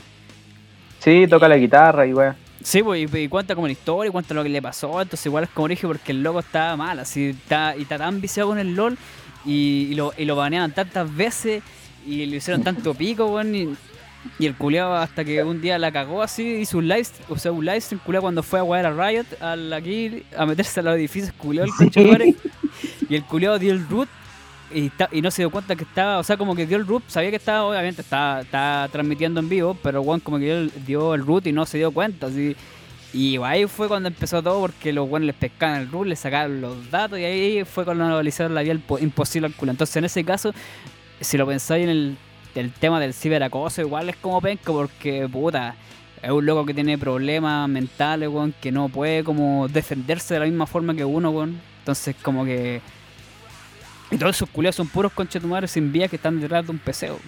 Sí, 0.99 1.25
toca 1.29 1.47
la 1.47 1.57
guitarra 1.57 2.05
y 2.05 2.13
weón. 2.13 2.35
Sí, 2.63 2.81
pues, 2.83 3.11
y, 3.13 3.17
y 3.17 3.27
cuenta 3.27 3.53
como 3.55 3.67
la 3.67 3.73
historia, 3.73 4.11
cuenta 4.11 4.33
lo 4.33 4.43
que 4.43 4.49
le 4.49 4.61
pasó, 4.61 5.01
entonces 5.01 5.25
igual 5.27 5.45
es 5.45 5.49
como 5.51 5.67
dije 5.67 5.87
porque 5.87 6.11
el 6.11 6.23
loco 6.23 6.39
estaba 6.39 6.75
mal, 6.75 6.99
así, 6.99 7.29
está, 7.29 7.75
y 7.77 7.83
está 7.83 7.97
tan 7.97 8.19
viciado 8.19 8.49
con 8.49 8.57
el 8.59 8.75
LOL, 8.75 8.97
y, 9.45 9.87
y 9.91 9.95
lo, 9.95 10.11
y 10.17 10.25
lo 10.25 10.35
baneaban 10.35 10.71
tantas 10.73 11.15
veces, 11.15 11.63
y 12.05 12.25
le 12.25 12.37
hicieron 12.37 12.63
tanto 12.63 12.93
pico, 12.93 13.25
weón, 13.27 13.77
y, 14.39 14.45
el 14.45 14.55
culeado 14.55 14.95
hasta 14.95 15.23
que 15.25 15.43
un 15.43 15.61
día 15.61 15.77
la 15.77 15.91
cagó 15.91 16.21
así, 16.21 16.43
hizo 16.43 16.77
un 16.77 16.87
live, 16.87 17.07
o 17.29 17.37
sea, 17.37 17.51
un 17.51 17.65
live 17.65 17.81
stream, 17.81 18.01
culeado 18.03 18.23
cuando 18.23 18.43
fue 18.43 18.59
a 18.59 18.63
jugar 18.63 18.85
a 18.85 18.91
Riot, 19.09 19.25
al, 19.39 19.71
aquí, 19.73 20.23
a 20.37 20.45
meterse 20.45 20.79
a 20.79 20.83
los 20.83 20.95
edificios, 20.95 21.33
culeado 21.33 21.67
el 21.67 21.73
conchetumare, 21.77 22.35
y 23.09 23.15
el 23.15 23.23
culeado 23.23 23.59
dio 23.59 23.73
el 23.73 23.87
root, 23.87 24.09
y, 24.73 24.91
y 25.11 25.21
no 25.21 25.31
se 25.31 25.41
dio 25.43 25.49
cuenta 25.49 25.75
que 25.75 25.83
estaba, 25.83 26.19
o 26.19 26.23
sea, 26.23 26.37
como 26.37 26.55
que 26.55 26.65
dio 26.65 26.77
el 26.77 26.85
root, 26.85 27.03
sabía 27.07 27.29
que 27.29 27.37
estaba, 27.37 27.63
obviamente, 27.63 28.01
estaba, 28.01 28.41
estaba 28.41 28.87
transmitiendo 28.89 29.39
en 29.39 29.49
vivo, 29.49 29.77
pero 29.81 30.03
Juan 30.03 30.19
como 30.19 30.37
que 30.39 30.45
dio 30.45 30.57
el, 30.57 30.71
dio 30.85 31.13
el 31.15 31.25
root 31.25 31.47
y 31.47 31.51
no 31.53 31.65
se 31.65 31.77
dio 31.77 31.91
cuenta, 31.91 32.27
así. 32.27 32.55
Y 33.13 33.37
ahí 33.37 33.65
fue 33.67 33.87
cuando 33.87 34.09
empezó 34.09 34.43
todo 34.43 34.59
porque 34.59 34.91
los 34.91 35.07
buenos 35.09 35.27
les 35.27 35.35
pescaban 35.35 35.79
el 35.81 35.89
root, 35.89 36.07
le 36.07 36.15
sacaron 36.17 36.59
los 36.59 36.91
datos 36.91 37.17
y 37.17 37.23
ahí 37.23 37.63
fue 37.63 37.85
cuando 37.85 38.21
hicieron 38.21 38.53
la 38.53 38.63
impo- 38.63 39.01
imposible 39.01 39.47
al 39.47 39.55
culo. 39.55 39.71
Entonces, 39.71 39.95
en 39.95 40.05
ese 40.05 40.23
caso, 40.25 40.53
si 41.21 41.37
lo 41.37 41.47
pensáis 41.47 41.85
en 41.85 41.89
el, 41.89 42.17
el 42.59 42.71
tema 42.71 42.99
del 42.99 43.13
ciberacoso, 43.13 43.81
igual 43.81 44.09
es 44.09 44.15
como 44.17 44.41
penca 44.41 44.71
porque, 44.71 45.27
puta, 45.31 45.75
es 46.21 46.31
un 46.31 46.45
loco 46.45 46.65
que 46.65 46.73
tiene 46.73 46.97
problemas 46.97 47.69
mentales, 47.69 48.29
weón, 48.29 48.53
que 48.59 48.71
no 48.71 48.89
puede 48.89 49.23
como 49.23 49.67
defenderse 49.67 50.33
de 50.33 50.39
la 50.41 50.45
misma 50.45 50.65
forma 50.65 50.95
que 50.95 51.05
uno, 51.05 51.29
weón. 51.29 51.59
Entonces, 51.79 52.15
como 52.21 52.43
que... 52.45 52.81
Y 54.09 54.17
todos 54.17 54.35
esos 54.35 54.49
culiados 54.49 54.75
son 54.75 54.87
puros 54.87 55.11
conchetumares 55.11 55.71
sin 55.71 55.91
vías 55.91 56.09
que 56.09 56.15
están 56.15 56.39
detrás 56.39 56.65
de 56.65 56.71
un 56.71 56.79
PC, 56.79 57.07
weón. 57.09 57.21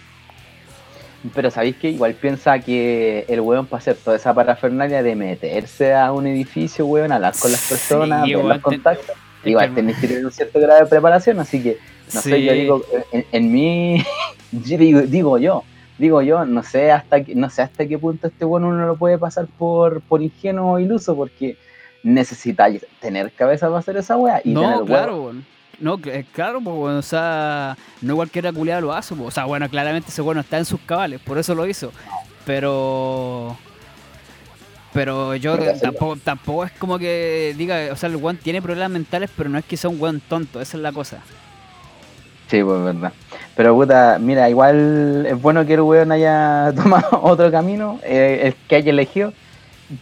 Pero 1.35 1.51
sabéis 1.51 1.75
que 1.75 1.89
igual 1.89 2.13
piensa 2.13 2.57
que 2.59 3.25
el 3.27 3.41
weón 3.41 3.65
para 3.65 3.79
hacer 3.79 3.97
toda 3.97 4.15
esa 4.15 4.33
parafernalia 4.33 5.03
de 5.03 5.15
meterse 5.15 5.93
a 5.93 6.13
un 6.13 6.27
edificio, 6.27 6.85
weón, 6.85 7.11
hablar 7.11 7.33
con 7.37 7.51
las 7.51 7.59
Sí, 7.59 7.73
personas, 7.73 8.23
ver 8.25 8.37
weón, 8.37 8.49
los 8.49 8.59
contactos. 8.59 9.15
Igual 9.43 9.73
tenéis 9.75 9.97
que 9.99 10.07
tener 10.07 10.25
un 10.25 10.31
cierto 10.31 10.59
grado 10.59 10.81
de 10.81 10.85
preparación, 10.87 11.39
así 11.39 11.61
que, 11.61 11.77
no 12.13 12.21
sé, 12.21 12.43
yo 12.43 12.53
digo, 12.53 12.83
en, 13.11 13.25
en 13.31 13.51
mí, 13.51 14.03
yo 14.51 14.77
digo, 14.77 15.01
digo 15.01 15.37
yo, 15.37 15.63
digo 15.97 16.21
yo, 16.21 16.45
no 16.45 16.63
sé 16.63 16.91
hasta 16.91 17.23
qué, 17.23 17.35
no 17.35 17.49
sé 17.49 17.61
hasta 17.61 17.87
qué 17.87 17.99
punto 17.99 18.27
este 18.27 18.45
bueno 18.45 18.69
uno 18.69 18.87
lo 18.87 18.95
puede 18.95 19.17
pasar 19.17 19.47
por, 19.57 20.01
por 20.01 20.21
ingenuo 20.21 20.73
o 20.73 20.79
iluso, 20.79 21.15
porque 21.15 21.57
necesitáis 22.01 22.85
tener 22.99 23.31
cabeza 23.31 23.67
para 23.67 23.79
hacer 23.79 23.97
esa 23.97 24.17
weá 24.17 24.41
y 24.43 24.51
No, 24.53 24.85
claro. 24.85 25.33
No, 25.79 25.97
eh, 26.05 26.25
claro, 26.33 26.59
pues, 26.61 26.75
o 26.75 27.01
sea, 27.01 27.77
no 28.01 28.15
cualquiera 28.15 28.51
culiado 28.51 28.81
lo 28.81 28.93
hace, 28.93 29.15
pues, 29.15 29.29
o 29.29 29.31
sea, 29.31 29.45
bueno, 29.45 29.69
claramente 29.69 30.09
ese 30.09 30.21
bueno 30.21 30.41
está 30.41 30.57
en 30.57 30.65
sus 30.65 30.81
cabales, 30.81 31.21
por 31.21 31.37
eso 31.37 31.55
lo 31.55 31.65
hizo, 31.65 31.91
pero... 32.45 33.57
Pero 34.91 35.35
yo 35.35 35.55
tampoco, 35.79 36.17
tampoco 36.17 36.65
es 36.65 36.71
como 36.71 36.97
que 36.97 37.53
diga, 37.55 37.89
o 37.91 37.95
sea, 37.95 38.09
el 38.09 38.15
weón 38.15 38.37
tiene 38.37 38.59
problemas 38.59 38.89
mentales, 38.89 39.29
pero 39.37 39.47
no 39.47 39.59
es 39.59 39.65
que 39.65 39.77
sea 39.77 39.89
un 39.89 40.01
weón 40.01 40.19
tonto, 40.19 40.59
esa 40.59 40.77
es 40.77 40.83
la 40.83 40.91
cosa. 40.91 41.21
Sí, 42.49 42.63
pues 42.63 42.83
verdad. 42.83 43.13
Pero 43.55 43.75
puta, 43.75 44.17
mira, 44.19 44.49
igual 44.49 45.25
es 45.27 45.39
bueno 45.41 45.65
que 45.65 45.73
el 45.75 45.81
weón 45.81 46.11
haya 46.11 46.71
tomado 46.75 47.21
otro 47.21 47.51
camino, 47.51 47.99
eh, 48.03 48.39
el 48.43 48.55
que 48.67 48.75
haya 48.77 48.89
elegido. 48.91 49.33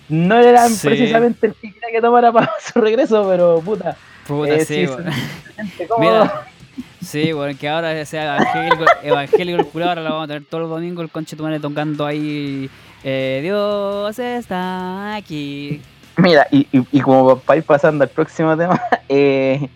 No 0.10 0.38
era 0.38 0.68
Sí. 0.68 0.88
precisamente 0.88 1.48
el 1.48 1.54
que 1.54 1.74
quería 1.74 1.89
que 1.92 2.01
tomara 2.01 2.32
para 2.32 2.51
su 2.74 2.80
regreso, 2.80 3.25
pero 3.30 3.62
puta, 3.62 3.96
Puta, 4.27 4.54
Eh, 4.56 4.66
sí, 4.66 4.86
sí. 4.86 5.86
Mira, 6.00 6.46
sí, 7.01 7.32
bueno, 7.32 7.58
que 7.58 7.70
ahora 7.70 8.06
sea 8.06 8.36
evangélico, 8.36 8.86
evangélico 9.04 9.60
el 9.60 9.66
culo, 9.68 9.89
ahora 9.89 10.01
lo 10.04 10.10
vamos 10.10 10.25
a 10.25 10.27
tener 10.27 10.44
todos 10.46 10.62
los 10.63 10.70
domingos 10.70 11.04
el 11.04 11.10
conche 11.10 11.36
tu 11.38 11.60
tocando 11.60 12.06
ahí. 12.06 12.70
eh, 13.04 13.39
Dios 13.42 14.20
está 14.20 15.16
aquí. 15.16 15.82
Mira, 16.18 16.48
y, 16.51 16.68
y, 16.72 16.86
y 16.92 17.00
como 17.01 17.39
para 17.39 17.58
ir 17.58 17.63
pasando 17.63 18.04
al 18.04 18.10
próximo 18.10 18.58
tema, 18.58 18.82
eh, 19.08 19.70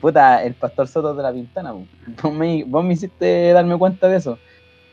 puta, 0.00 0.42
el 0.44 0.54
pastor 0.54 0.88
Soto 0.88 1.14
de 1.14 1.22
la 1.22 1.32
Pintana, 1.32 1.72
vos 1.72 2.32
me, 2.32 2.64
vos 2.64 2.84
me 2.84 2.94
hiciste 2.94 3.52
darme 3.52 3.76
cuenta 3.76 4.08
de 4.08 4.16
eso. 4.16 4.38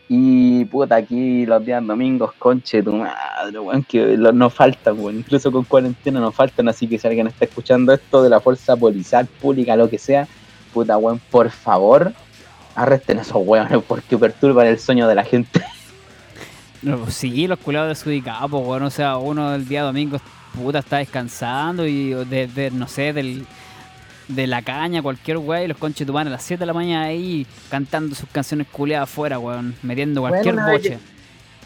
Y 0.08 0.66
puta, 0.66 0.98
aquí 0.98 1.46
los 1.46 1.66
días 1.66 1.86
domingos, 1.86 2.34
conche 2.38 2.84
tu 2.84 2.94
madre, 2.94 3.58
weón, 3.60 3.84
que 3.84 4.18
nos 4.18 4.54
faltan, 4.54 5.00
weón, 5.00 5.18
incluso 5.18 5.52
con 5.52 5.64
cuarentena 5.64 6.20
nos 6.20 6.36
faltan, 6.36 6.70
así 6.70 6.88
que 6.88 7.00
si 7.00 7.08
alguien 7.08 7.28
está 7.28 7.46
escuchando 7.46 7.92
esto 7.92 8.22
de 8.22 8.30
la 8.30 8.40
fuerza 8.40 8.76
policial, 8.76 9.26
pública, 9.26 9.76
lo 9.76 9.90
que 9.90 9.98
sea, 9.98 10.28
puta, 10.74 10.98
weón, 10.98 11.20
por 11.32 11.50
favor, 11.50 12.14
arresten 12.76 13.18
a 13.18 13.22
esos 13.22 13.42
weones 13.44 13.82
porque 13.88 14.18
perturban 14.18 14.68
el 14.68 14.78
sueño 14.80 15.08
de 15.08 15.16
la 15.16 15.24
gente. 15.24 15.62
No, 16.82 17.00
pues 17.00 17.16
sí, 17.16 17.48
los 17.48 17.58
culados 17.58 17.90
desubicados, 17.90 18.52
pues, 18.52 18.64
bueno, 18.64 18.86
o 18.86 18.90
sea, 18.92 19.18
uno 19.18 19.56
el 19.56 19.68
día 19.68 19.82
domingo, 19.82 20.20
puta, 20.54 20.80
está 20.80 20.98
descansando 20.98 21.88
y 21.88 22.14
de, 22.26 22.46
de, 22.46 22.70
no 22.70 22.88
sé, 22.88 23.12
del, 23.12 23.48
de 24.28 24.48
la 24.48 24.62
caña, 24.62 25.02
cualquier 25.02 25.38
weón, 25.38 25.64
y 25.64 25.68
los 25.68 25.78
conches 25.78 26.08
a 26.10 26.24
las 26.26 26.44
7 26.44 26.60
de 26.60 26.66
la 26.66 26.74
mañana 26.74 27.06
ahí 27.06 27.46
cantando 27.70 28.16
sus 28.16 28.30
canciones 28.30 28.68
culiadas 28.72 29.10
afuera, 29.10 29.40
weón, 29.40 29.76
metiendo 29.84 30.22
cualquier 30.22 30.56
Bueno, 30.56 30.64
una 30.64 30.72
vez 30.72 30.82
boche. 30.84 31.00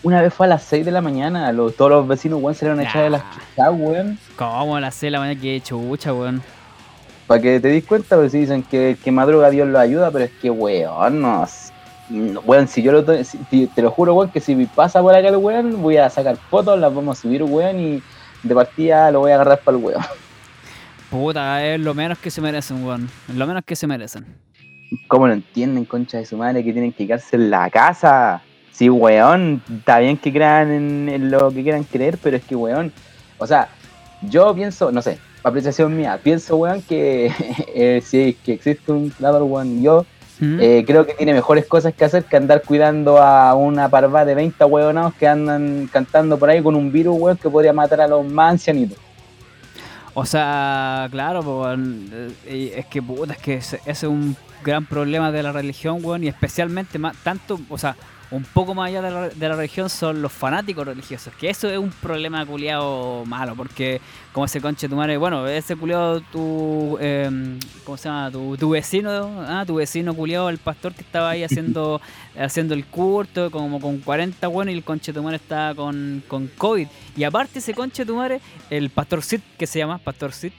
Una 0.02 0.22
vez 0.22 0.34
fue 0.34 0.46
a 0.46 0.50
las 0.50 0.64
6 0.64 0.86
de 0.86 0.92
la 0.92 1.02
mañana, 1.02 1.52
los, 1.52 1.76
todos 1.76 1.92
los 1.92 2.08
vecinos, 2.08 2.42
weón, 2.42 2.56
salieron 2.56 2.80
a 2.80 2.84
echar 2.84 3.04
de 3.04 3.10
las 3.10 3.24
chuchas, 3.32 3.70
weón. 3.74 4.20
¿Cómo 4.38 4.76
a 4.76 4.82
las 4.82 4.96
6 4.96 5.02
de 5.08 5.12
la 5.12 5.20
mañana 5.20 5.42
que 5.42 5.62
chucha, 5.62 6.14
weón? 6.14 6.42
Para 7.28 7.42
que 7.42 7.60
te 7.60 7.68
des 7.68 7.86
cuenta, 7.86 8.16
pues 8.16 8.32
si 8.32 8.40
dicen 8.40 8.64
que 8.64 8.98
que 9.04 9.12
madruga 9.12 9.50
Dios 9.50 9.68
lo 9.68 9.78
ayuda, 9.78 10.10
pero 10.10 10.26
es 10.26 10.32
que, 10.42 10.50
weón, 10.50 11.22
no. 11.22 11.46
Weón, 12.46 12.68
si 12.68 12.82
yo 12.82 12.92
lo 12.92 13.24
si- 13.24 13.38
te, 13.50 13.68
te 13.68 13.82
lo 13.82 13.92
juro, 13.92 14.16
weón, 14.16 14.32
que 14.32 14.40
si 14.40 14.56
pasa 14.66 15.02
por 15.02 15.14
acá 15.14 15.28
el 15.28 15.38
weón, 15.38 15.82
voy 15.82 15.98
a 15.98 16.10
sacar 16.10 16.38
fotos, 16.38 16.80
las 16.80 16.94
vamos 16.94 17.18
a 17.18 17.22
subir, 17.22 17.44
weón, 17.44 17.80
y 17.80 18.04
de 18.42 18.56
partida 18.56 19.12
lo 19.12 19.20
voy 19.20 19.32
a 19.32 19.36
agarrar 19.36 19.60
para 19.60 19.78
el 19.78 19.84
weón. 19.84 20.04
Puta, 21.10 21.66
es 21.66 21.80
lo 21.80 21.94
menos 21.94 22.20
que 22.20 22.30
se 22.30 22.40
merecen, 22.40 22.86
weón. 22.86 23.10
Es 23.28 23.36
lo 23.36 23.48
menos 23.48 23.64
que 23.66 23.76
se 23.76 23.88
merecen. 23.88 24.26
¿Cómo 25.08 25.28
lo 25.28 25.34
entienden, 25.34 25.86
concha 25.86 26.18
de 26.20 26.26
su 26.26 26.38
madre, 26.38 26.64
que 26.64 26.72
tienen 26.72 26.92
que 26.92 27.08
quedarse 27.08 27.36
en 27.36 27.50
la 27.50 27.70
casa? 27.70 28.42
Sí, 28.72 28.90
weón, 28.90 29.62
está 29.78 30.00
bien 30.00 30.18
que 30.18 30.32
crean 30.32 30.72
en, 30.72 31.10
en 31.10 31.32
lo 31.32 31.52
que 31.52 31.64
quieran 31.64 31.84
creer, 31.84 32.18
pero 32.22 32.38
es 32.38 32.44
que, 32.44 32.56
weón, 32.56 32.94
o 33.38 33.48
sea, 33.48 33.70
yo 34.22 34.54
pienso, 34.54 34.92
no 34.92 35.02
sé, 35.02 35.18
apreciación 35.44 35.96
mía, 35.98 36.20
pienso, 36.22 36.58
weón, 36.58 36.82
que 36.84 37.32
eh, 37.76 38.02
si 38.04 38.34
que 38.34 38.54
existe 38.54 38.92
un 38.92 39.10
creador, 39.10 39.44
weón, 39.44 39.82
yo 39.82 40.06
¿Mm? 40.40 40.60
eh, 40.62 40.84
creo 40.86 41.06
que 41.06 41.14
tiene 41.14 41.34
mejores 41.34 41.66
cosas 41.66 41.94
que 41.94 42.06
hacer 42.06 42.24
que 42.24 42.38
andar 42.38 42.62
cuidando 42.62 43.18
a 43.18 43.54
una 43.56 43.90
parva 43.90 44.26
de 44.26 44.36
20 44.36 44.64
huevonados 44.64 45.14
que 45.16 45.28
andan 45.28 45.90
cantando 45.92 46.38
por 46.38 46.50
ahí 46.50 46.62
con 46.62 46.76
un 46.76 46.92
virus, 46.92 47.20
weón, 47.20 47.38
que 47.38 47.50
podría 47.50 47.74
matar 47.74 48.02
a 48.02 48.08
los 48.08 48.26
más 48.26 48.52
ancianitos. 48.52 48.98
O 50.20 50.26
sea, 50.26 51.08
claro, 51.12 51.66
eh, 52.46 52.74
es 52.76 52.86
que 52.88 53.02
puta, 53.02 53.32
es 53.32 53.40
que 53.40 53.54
ese 53.54 53.80
es 53.86 54.04
un 54.04 54.36
gran 54.66 54.86
problema 54.86 55.32
de 55.32 55.42
la 55.42 55.54
religión, 55.54 56.00
weón, 56.04 56.26
y 56.26 56.28
especialmente 56.28 57.00
más, 57.00 57.16
tanto, 57.24 57.58
o 57.70 57.78
sea, 57.78 57.96
un 58.32 58.44
poco 58.44 58.76
más 58.76 58.90
allá 58.90 59.02
de 59.02 59.12
la, 59.12 59.30
de 59.30 59.50
la 59.50 59.56
religión 59.56 59.90
son 59.90 60.22
los 60.22 60.32
fanáticos 60.32 60.86
religiosos, 60.86 61.34
que 61.34 61.50
eso 61.50 61.70
es 61.70 61.78
un 61.78 61.90
problema 61.90 62.46
culiado 62.46 63.26
malo, 63.26 63.56
porque 63.56 64.02
como 64.32 64.46
ese 64.46 64.62
conche 64.62 64.88
tu 64.88 64.96
madre, 64.96 65.18
bueno, 65.18 65.48
ese 65.48 65.76
culiado 65.76 66.22
tu, 66.22 66.98
eh, 67.02 67.58
¿cómo 67.84 67.98
se 67.98 68.10
llama? 68.10 68.30
Tu, 68.32 68.58
tu 68.58 68.70
vecino, 68.70 69.44
ah, 69.48 69.64
tu 69.66 69.76
vecino 69.76 70.14
culiado, 70.14 70.50
el 70.50 70.60
pastor 70.60 70.94
que 70.94 71.02
estaba 71.02 71.32
ahí 71.32 71.44
haciendo 71.44 72.00
haciendo 72.38 72.74
el 72.74 72.86
curto, 72.86 73.50
como 73.52 73.82
con 73.82 74.00
40 74.00 74.48
bueno, 74.48 74.72
y 74.72 74.76
el 74.76 74.84
conche 74.84 75.12
tu 75.12 75.24
madre 75.24 75.38
estaba 75.38 75.74
con, 75.74 76.24
con 76.28 76.48
COVID. 76.48 76.88
Y 77.18 77.24
aparte 77.24 77.60
ese 77.60 77.74
conche 77.74 78.06
tu 78.06 78.16
madre, 78.16 78.40
el 78.70 78.90
pastor 78.90 79.24
Sid, 79.24 79.42
que 79.58 79.68
se 79.68 79.80
llama 79.80 79.98
Pastor 79.98 80.32
Sid, 80.32 80.52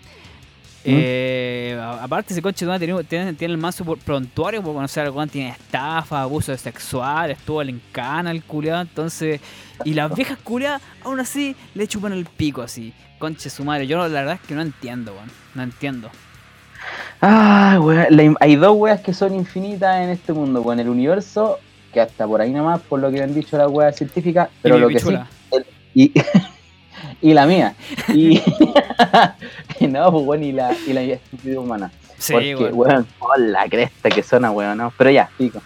eh, 0.85 1.79
aparte 2.01 2.33
ese 2.33 2.41
coche 2.41 2.67
tiene, 2.79 3.05
tiene, 3.05 3.35
tiene 3.35 3.55
el 3.55 3.59
manso 3.59 3.85
prontuario 3.85 4.63
por 4.63 4.75
conocer 4.75 5.05
algo, 5.05 5.27
tiene 5.27 5.51
estafa, 5.51 6.23
abuso 6.23 6.57
sexual, 6.57 7.31
estuvo 7.31 7.61
en 7.63 7.81
cana 7.93 8.31
el 8.31 8.43
culiado, 8.43 8.81
entonces, 8.81 9.41
y 9.85 9.95
las 9.95 10.15
viejas 10.15 10.39
culiadas 10.43 10.81
aún 11.05 11.21
así 11.21 11.55
le 11.75 11.87
chupan 11.87 12.13
el 12.13 12.25
pico 12.25 12.63
así, 12.63 12.95
conche 13.19 13.51
su 13.51 13.65
madre, 13.65 13.87
yo 13.87 13.99
la 13.99 14.09
verdad 14.09 14.39
es 14.41 14.49
que 14.49 14.55
no 14.55 14.63
entiendo, 14.63 15.13
weón, 15.13 15.31
no 15.55 15.63
entiendo. 15.63 16.11
Ah, 17.21 17.79
weón, 17.81 18.37
hay 18.41 18.57
dos 18.57 18.77
weas 18.77 19.01
que 19.01 19.13
son 19.13 19.35
infinitas 19.35 20.01
en 20.01 20.11
este 20.11 20.33
mundo, 20.33 20.63
weón, 20.63 20.81
el 20.81 20.89
universo, 20.89 21.59
que 21.93 22.01
hasta 22.01 22.27
por 22.27 22.41
ahí 22.41 22.53
nomás, 22.53 22.81
por 22.81 23.01
lo 23.01 23.11
que 23.11 23.23
han 23.23 23.35
dicho 23.35 23.59
las 23.59 23.69
weas 23.69 23.97
científicas, 23.97 24.49
pero 24.63 24.79
lo 24.79 24.89
que 24.89 25.01
sí, 25.01 25.15
y, 25.95 26.13
y 27.21 27.35
la 27.35 27.47
mía. 27.47 27.75
Y, 28.09 28.41
no, 29.89 30.13
pues 30.13 30.25
bueno, 30.25 30.45
y 30.45 30.53
la, 30.53 30.75
y 30.87 30.93
la 30.93 31.03
estupidez 31.03 31.59
humana. 31.59 31.91
Sí, 32.19 32.33
Porque, 32.33 32.55
weón, 32.73 33.07
oh, 33.19 33.37
la 33.39 33.69
cresta 33.69 34.11
que 34.11 34.23
suena, 34.23 34.51
weón, 34.51 34.77
no. 34.79 34.93
Pero 34.97 35.11
ya, 35.11 35.31
pico. 35.39 35.63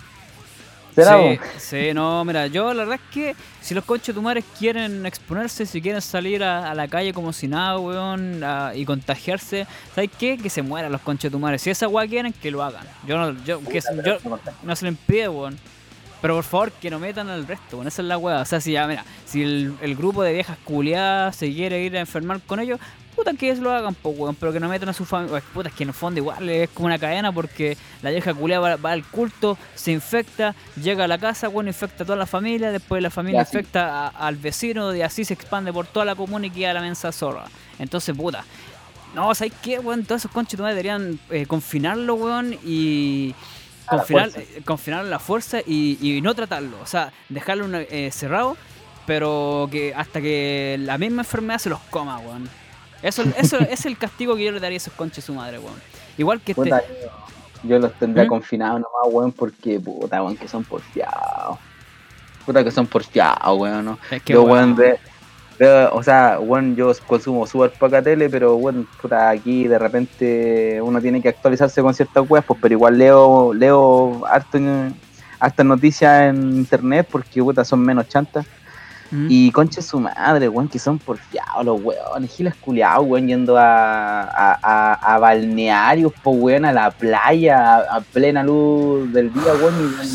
Sí, 0.97 1.41
sí, 1.59 1.93
no, 1.93 2.25
mira, 2.25 2.47
yo 2.47 2.73
la 2.73 2.85
verdad 2.85 3.01
es 3.05 3.13
que 3.13 3.37
si 3.61 3.75
los 3.75 3.85
coches 3.85 4.15
tumares 4.15 4.45
quieren 4.57 5.05
exponerse, 5.07 5.67
si 5.67 5.83
quieren 5.83 6.01
salir 6.01 6.45
a, 6.45 6.73
la 6.73 6.87
calle 6.87 7.13
como 7.13 7.33
si 7.33 7.49
nada, 7.49 7.79
weón, 7.79 8.45
y 8.75 8.85
contagiarse, 8.85 9.67
¿sabes 9.93 10.11
qué? 10.17 10.39
Que 10.39 10.49
se 10.49 10.63
mueran 10.63 10.93
los 10.93 11.01
conches 11.01 11.33
tumares. 11.33 11.63
Si 11.63 11.71
esa 11.71 11.89
weá 11.89 12.07
quieren, 12.07 12.33
que 12.33 12.51
lo 12.51 12.63
hagan. 12.63 12.87
Yo 13.09 13.19
no, 13.19 13.45
yo, 13.45 13.61
que, 13.65 13.81
yo 14.05 14.19
no 14.63 14.77
se 14.77 14.85
le 14.85 14.91
impide, 14.91 15.29
weón. 15.29 15.59
Pero 16.25 16.37
por 16.37 16.45
favor, 16.45 16.73
que 16.73 16.89
no 16.89 16.99
metan 16.99 17.29
al 17.29 17.47
resto, 17.47 17.77
bueno, 17.77 17.89
esa 17.89 18.01
es 18.01 18.09
la 18.09 18.17
weá. 18.17 18.41
O 18.41 18.45
sea, 18.47 18.59
si 18.59 18.73
ya, 18.73 18.87
mira, 18.87 19.05
si 19.27 19.43
el, 19.43 19.95
grupo 19.95 20.23
de 20.23 20.33
viejas 20.33 20.57
culiadas 20.65 21.37
se 21.37 21.53
quiere 21.53 21.85
ir 21.85 21.95
a 21.99 22.01
enfermar 22.01 22.41
con 22.41 22.61
ellos, 22.61 22.81
puta 23.15 23.35
que 23.35 23.51
ellos 23.51 23.59
lo 23.59 23.71
hagan, 23.71 23.95
pues, 23.95 24.19
weón, 24.19 24.35
pero 24.35 24.51
que 24.51 24.59
no 24.59 24.71
metan 24.71 24.89
a 24.89 24.95
su 24.95 25.05
familia. 25.05 25.43
Puta, 25.53 25.69
es 25.69 25.75
que 25.75 25.83
en 25.83 25.91
el 25.91 25.95
fondo 25.95 26.21
igual 26.21 26.49
es 26.49 26.71
como 26.71 26.87
una 26.87 26.99
cadena 26.99 27.31
porque 27.31 27.77
la 28.01 28.09
vieja 28.09 28.33
culiada 28.33 28.77
va, 28.77 28.93
al 28.93 29.05
culto, 29.05 29.59
se 29.75 29.93
infecta, 29.93 30.55
llega 30.83 31.05
a 31.05 31.09
la 31.09 31.19
casa, 31.19 31.49
bueno, 31.49 31.69
infecta 31.69 32.05
a 32.05 32.07
toda 32.07 32.17
la 32.17 32.25
familia, 32.25 32.73
después 32.73 33.03
la 33.03 33.11
familia 33.11 33.43
infecta 33.43 34.09
al 34.09 34.37
vecino 34.37 34.95
y 34.95 35.03
así 35.03 35.27
se 35.27 35.35
expande 35.35 35.75
por 35.75 35.87
toda 35.87 36.07
la 36.07 36.15
comuna 36.15 36.47
y 36.47 36.51
queda 36.51 36.73
la 36.73 36.81
mensa 36.81 37.13
zorra. 37.13 37.45
Entonces, 37.79 38.17
puta. 38.17 38.47
No, 39.15 39.35
¿sabes 39.35 39.53
qué, 39.63 39.79
weón? 39.79 40.07
Todos 40.07 40.23
esos 40.23 40.31
conches 40.31 40.59
deberían 40.59 41.21
eh, 41.29 41.45
confinarlo, 41.45 42.15
weón, 42.15 42.57
y 42.65 43.35
confinar, 43.87 44.31
eh, 44.37 44.63
confinar 44.65 45.05
la 45.05 45.19
fuerza 45.19 45.61
y, 45.67 46.21
no 46.23 46.35
tratarlo, 46.35 46.81
o 46.81 46.87
sea, 46.87 47.13
dejarlo 47.29 47.67
eh, 47.73 48.11
cerrado, 48.11 48.57
pero 49.07 49.69
que 49.71 49.95
hasta 49.95 50.21
que 50.21 50.77
la 50.81 50.99
misma 50.99 51.23
enfermedad 51.23 51.59
se 51.59 51.71
los 51.71 51.81
coma, 51.91 52.19
weón. 52.19 52.49
Eso, 53.03 53.23
eso 53.39 53.59
es 53.59 53.87
el 53.87 53.99
castigo 53.99 54.37
que 54.37 54.45
yo 54.45 54.53
le 54.53 54.61
daría 54.61 54.77
a 54.77 54.79
esos 54.79 54.95
conches 54.95 55.25
su 55.25 55.35
madre, 55.35 55.59
weón. 55.59 55.81
Igual 56.17 56.41
que 56.41 56.53
este. 56.53 56.71
Yo, 57.63 57.79
los 57.79 57.95
tendría 57.95 58.25
¿Mm? 58.25 58.29
confinados 58.29 58.81
nomás, 58.81 59.15
weón, 59.15 59.33
porque 59.33 59.81
puta, 59.81 60.23
weón, 60.23 60.37
que 60.37 60.49
son 60.49 60.65
porfiados. 60.65 61.59
Puta 62.45 62.63
que 62.63 62.71
son 62.71 62.87
porfiados, 62.87 63.59
weón, 63.59 63.85
¿no? 63.85 63.99
Es 64.11 64.23
que, 64.23 64.37
weón, 64.37 64.77
de, 64.77 64.99
o 65.93 66.03
sea, 66.03 66.39
bueno, 66.39 66.75
yo 66.75 66.93
consumo 67.07 67.47
súper 67.47 67.71
poca 67.71 68.03
tele, 68.03 68.29
pero 68.29 68.57
bueno, 68.57 68.87
puta, 69.01 69.31
aquí 69.31 69.69
de 69.69 69.79
repente 69.79 70.81
uno 70.83 71.01
tiene 71.01 71.23
que 71.23 71.29
actualizarse 71.29 71.81
con 71.81 71.95
ciertas 71.95 72.29
webs, 72.29 72.47
pues, 72.47 72.59
pero 72.61 72.75
igual 72.75 72.99
leo, 72.99 73.55
leo 73.55 74.27
harto, 74.27 74.59
harta 75.39 75.65
noticias 75.65 76.31
en 76.31 76.57
internet 76.57 77.07
porque 77.11 77.43
puta, 77.43 77.65
son 77.65 77.81
menos 77.81 78.09
chantas. 78.09 78.47
Mm. 79.11 79.27
Y 79.31 79.53
conche 79.53 79.81
su 79.81 80.01
madre, 80.01 80.49
weón, 80.49 80.69
que 80.69 80.79
son 80.79 80.99
porfiados 80.99 81.65
los 81.65 81.81
weones, 81.81 82.35
gilas 82.35 82.57
culiados, 82.57 83.07
weón, 83.07 83.29
yendo 83.29 83.57
a, 83.57 84.23
a, 84.23 85.15
a, 85.15 85.19
balnearios, 85.19 86.13
pues 86.23 86.37
weón, 86.41 86.65
a 86.65 86.73
la 86.73 86.91
playa, 86.91 87.77
a, 87.77 88.01
plena 88.01 88.43
luz 88.43 89.13
del 89.13 89.33
día, 89.33 89.53
weón, 89.61 89.95
y, 90.03 90.07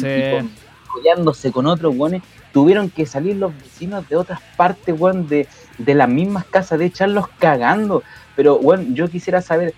sí. 1.33 1.51
con 1.51 1.67
otros 1.67 1.95
weones 1.95 2.23
tuvieron 2.51 2.89
que 2.89 3.05
salir 3.05 3.35
los 3.35 3.55
vecinos 3.55 4.07
de 4.09 4.15
otras 4.15 4.39
partes, 4.55 4.99
weón, 4.99 5.27
de, 5.27 5.47
de 5.77 5.93
las 5.93 6.09
mismas 6.09 6.45
casas, 6.45 6.79
de 6.79 6.85
echarlos 6.85 7.27
cagando. 7.39 8.03
Pero, 8.35 8.55
weón, 8.55 8.95
yo 8.95 9.09
quisiera 9.09 9.41
saber, 9.41 9.73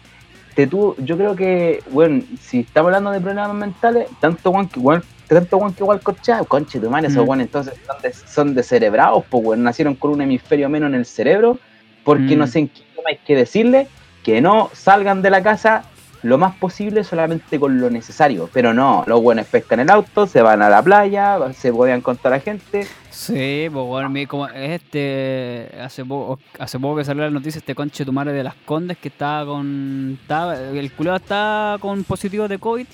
te 0.56 0.68
tú, 0.68 0.96
yo 1.00 1.18
creo 1.18 1.36
que, 1.36 1.84
weón, 1.92 2.26
si 2.42 2.62
estamos 2.62 2.90
hablando 2.90 3.12
de 3.12 3.20
problemas 3.20 3.54
mentales, 3.54 4.08
tanto 4.20 4.52
weón 4.52 4.68
que 4.68 4.80
igual, 4.80 5.04
tanto 5.28 5.58
weón 5.58 5.74
que 5.74 5.84
igual 5.84 6.02
cochado, 6.02 6.46
conche 6.46 6.80
tu 6.80 6.90
madre, 6.90 7.08
esos 7.08 7.26
mm. 7.26 7.30
weón 7.30 7.42
entonces 7.42 7.74
son, 7.86 8.02
de, 8.02 8.14
son 8.14 8.54
descerebrados, 8.56 9.24
pues 9.30 9.44
weón, 9.46 9.64
nacieron 9.64 9.96
con 9.96 10.12
un 10.12 10.22
hemisferio 10.22 10.70
menos 10.70 10.90
en 10.90 10.96
el 10.96 11.06
cerebro, 11.06 11.60
porque 12.04 12.36
no 12.36 12.46
mm. 12.46 12.48
sé 12.48 12.60
en 12.60 12.68
qué 12.70 12.84
hay 13.08 13.18
que 13.18 13.36
decirle 13.36 13.88
que 14.24 14.42
no 14.42 14.70
salgan 14.74 15.22
de 15.22 15.32
la 15.32 15.42
casa 15.42 15.84
lo 16.24 16.38
más 16.38 16.56
posible 16.56 17.04
solamente 17.04 17.60
con 17.60 17.80
lo 17.80 17.90
necesario. 17.90 18.50
Pero 18.54 18.74
no, 18.74 19.04
los 19.08 19.22
buenos 19.22 19.48
pescan 19.48 19.80
el 19.80 19.90
auto, 19.90 20.28
se 20.28 20.42
van 20.42 20.62
a 20.62 20.70
la 20.70 20.82
playa, 20.82 21.38
se 21.54 21.74
pueden 21.74 22.02
contar 22.02 22.34
a 22.34 22.40
gente. 22.40 22.88
Sí, 23.10 23.68
pues 23.72 23.86
bueno, 23.86 24.12
como 24.28 24.48
este 24.48 25.70
hace 25.82 26.06
poco, 26.06 26.40
hace 26.60 26.80
poco 26.80 26.98
que 26.98 27.06
salió 27.06 27.24
la 27.24 27.30
noticia 27.30 27.60
este 27.60 27.76
conche 27.76 28.06
tu 28.06 28.14
madre 28.14 28.34
de 28.34 28.44
las 28.44 28.56
condes 28.66 28.98
que 28.98 29.10
estaba 29.10 29.46
con 29.46 30.18
estaba, 30.22 30.58
el 30.58 30.92
culeo 30.94 31.16
está 31.16 31.78
con 31.80 32.04
positivo 32.04 32.48
de 32.48 32.58
COVID 32.58 32.86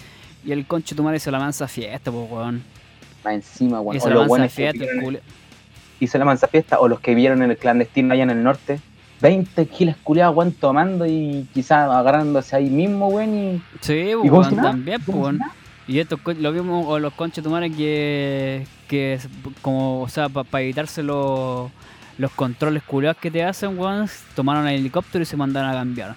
y 0.46 0.52
el 0.52 0.66
conche 0.66 0.96
tu 0.96 1.04
madre 1.04 1.18
hizo 1.18 1.32
la 1.32 1.40
mansa 1.40 1.68
fiesta, 1.68 2.12
pues 2.12 2.32
weón. 2.32 2.64
Va 3.26 3.34
encima, 3.34 3.82
weón. 3.82 3.98
Hizo 3.98 4.10
la 4.10 4.28
mansa 4.28 4.50
fiesta, 4.50 4.86
Hizo 6.00 6.18
la 6.20 6.26
mansa 6.26 6.48
fiesta 6.48 6.80
o 6.80 6.88
los 6.88 7.00
que 7.00 7.16
vieron 7.16 7.42
en 7.42 7.52
el 7.52 7.58
clandestino 7.58 8.14
allá 8.14 8.24
en 8.24 8.30
el 8.30 8.44
norte 8.44 8.80
20 9.22 9.66
kilos 9.68 9.96
culiados, 10.04 10.36
weón, 10.36 10.52
tomando 10.52 11.06
y 11.06 11.48
quizás 11.54 11.90
agarrándose 11.90 12.56
ahí 12.56 12.70
mismo, 12.70 13.08
weón. 13.08 13.36
Y, 13.36 13.62
sí, 13.82 14.16
weón, 14.16 14.56
también, 14.56 15.02
pues, 15.02 15.36
Y 15.88 16.00
esto 16.00 16.20
lo 16.40 16.52
vimos 16.52 16.86
con 16.86 17.02
los 17.02 17.14
conches 17.14 17.44
tomares 17.44 17.76
que, 17.76 18.66
que, 18.88 19.20
como, 19.62 20.02
o 20.02 20.10
sea, 20.10 20.30
para 20.30 20.62
evitarse 20.62 21.04
los, 21.04 21.72
los 22.18 22.32
controles 22.32 22.84
culiados 22.84 23.18
que 23.18 23.32
te 23.32 23.44
hacen, 23.44 23.78
weón, 23.78 24.10
tomaron 24.36 24.68
el 24.68 24.80
helicóptero 24.80 25.24
y 25.24 25.26
se 25.26 25.38
mandaron 25.38 25.72
a 25.72 25.74
cambiar. 25.74 26.16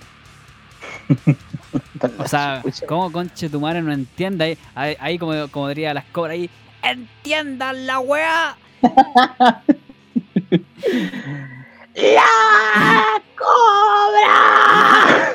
o 2.19 2.29
sea, 2.29 2.63
¿cómo 2.87 3.11
conche 3.11 3.49
tu 3.49 3.61
madre 3.61 3.83
no 3.83 3.93
entiende? 3.93 4.59
Ahí, 4.75 4.97
ahí, 5.01 5.19
como, 5.19 5.49
como 5.49 5.69
diría 5.69 5.95
las 5.95 6.05
cobras 6.07 6.35
ahí, 6.35 6.51
¡entiendan 6.83 7.87
la 7.87 8.01
weá! 8.01 8.57
¡La 12.03 13.21
cobra! 13.37 15.35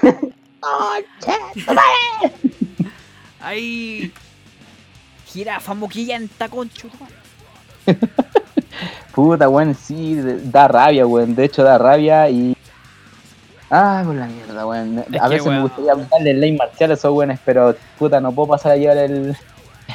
¡Conche, 0.59 1.37
Ahí. 3.39 4.11
Jirafa 5.27 5.73
moquillenta, 5.75 6.49
concho. 6.49 6.87
Puta, 9.13 9.47
weón, 9.47 9.75
sí, 9.75 10.19
da 10.45 10.67
rabia, 10.67 11.05
weón. 11.05 11.35
De 11.35 11.45
hecho, 11.45 11.63
da 11.63 11.77
rabia 11.77 12.29
y. 12.29 12.57
Ah, 13.69 14.01
por 14.03 14.15
la 14.15 14.25
mierda, 14.25 14.65
weón. 14.65 15.05
A 15.19 15.27
veces 15.27 15.45
me 15.45 15.61
gustaría 15.61 15.93
darle 15.93 16.33
ley 16.33 16.57
marcial 16.57 16.91
a 16.91 16.93
esos 16.95 17.13
weones, 17.13 17.39
pero 17.45 17.75
puta, 17.99 18.19
no 18.19 18.31
puedo 18.31 18.49
pasar 18.49 18.71
a 18.71 18.77
llevar 18.77 18.97
el, 18.97 19.37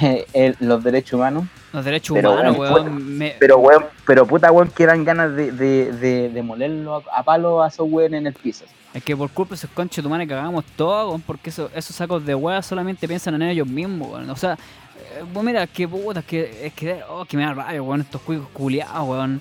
el, 0.33 0.57
los 0.61 0.85
derechos 0.85 1.15
humanos. 1.15 1.47
Los 1.73 1.85
derechos 1.85 2.19
humanos, 2.19 2.59
weón. 2.59 3.19
Pero, 3.39 3.59
weón, 3.59 3.85
pero 4.07 4.27
puta, 4.27 4.51
weón, 4.51 4.71
que 4.71 4.87
dan 4.87 5.05
ganas 5.05 5.35
de, 5.35 5.53
de, 5.53 5.93
de, 5.93 6.29
de 6.29 6.43
molerlo 6.43 7.03
a, 7.13 7.23
palo 7.23 7.63
a 7.63 7.69
esos 7.69 7.87
weón 7.89 8.15
en 8.15 8.27
el 8.27 8.35
piso. 8.35 8.65
Es 8.93 9.05
que 9.05 9.17
por 9.17 9.31
culpa 9.31 9.51
de 9.51 9.57
esos 9.57 9.71
conches 9.71 10.05
humanos 10.05 10.27
que 10.27 10.35
hagamos 10.35 10.65
todo, 10.77 11.11
weón, 11.11 11.21
porque 11.21 11.51
esos 11.51 11.97
sacos 11.97 12.25
de 12.27 12.35
weón 12.35 12.63
solamente 12.63 13.07
piensan 13.07 13.35
en 13.37 13.43
ellos 13.43 13.69
mismos, 13.69 14.11
weón. 14.11 14.31
O 14.31 14.37
sea, 14.37 14.55
eh, 14.55 15.43
mira, 15.43 15.67
que 15.69 15.87
puta, 15.87 16.23
que, 16.23 16.67
es 16.67 16.73
que, 16.73 17.01
oh, 17.09 17.25
que 17.25 17.37
me 17.37 17.45
da 17.45 17.55
rabia, 17.55 17.81
weón, 17.81 18.01
estos 18.01 18.21
cuicos 18.23 18.49
culiados, 18.53 19.09
weón. 19.09 19.41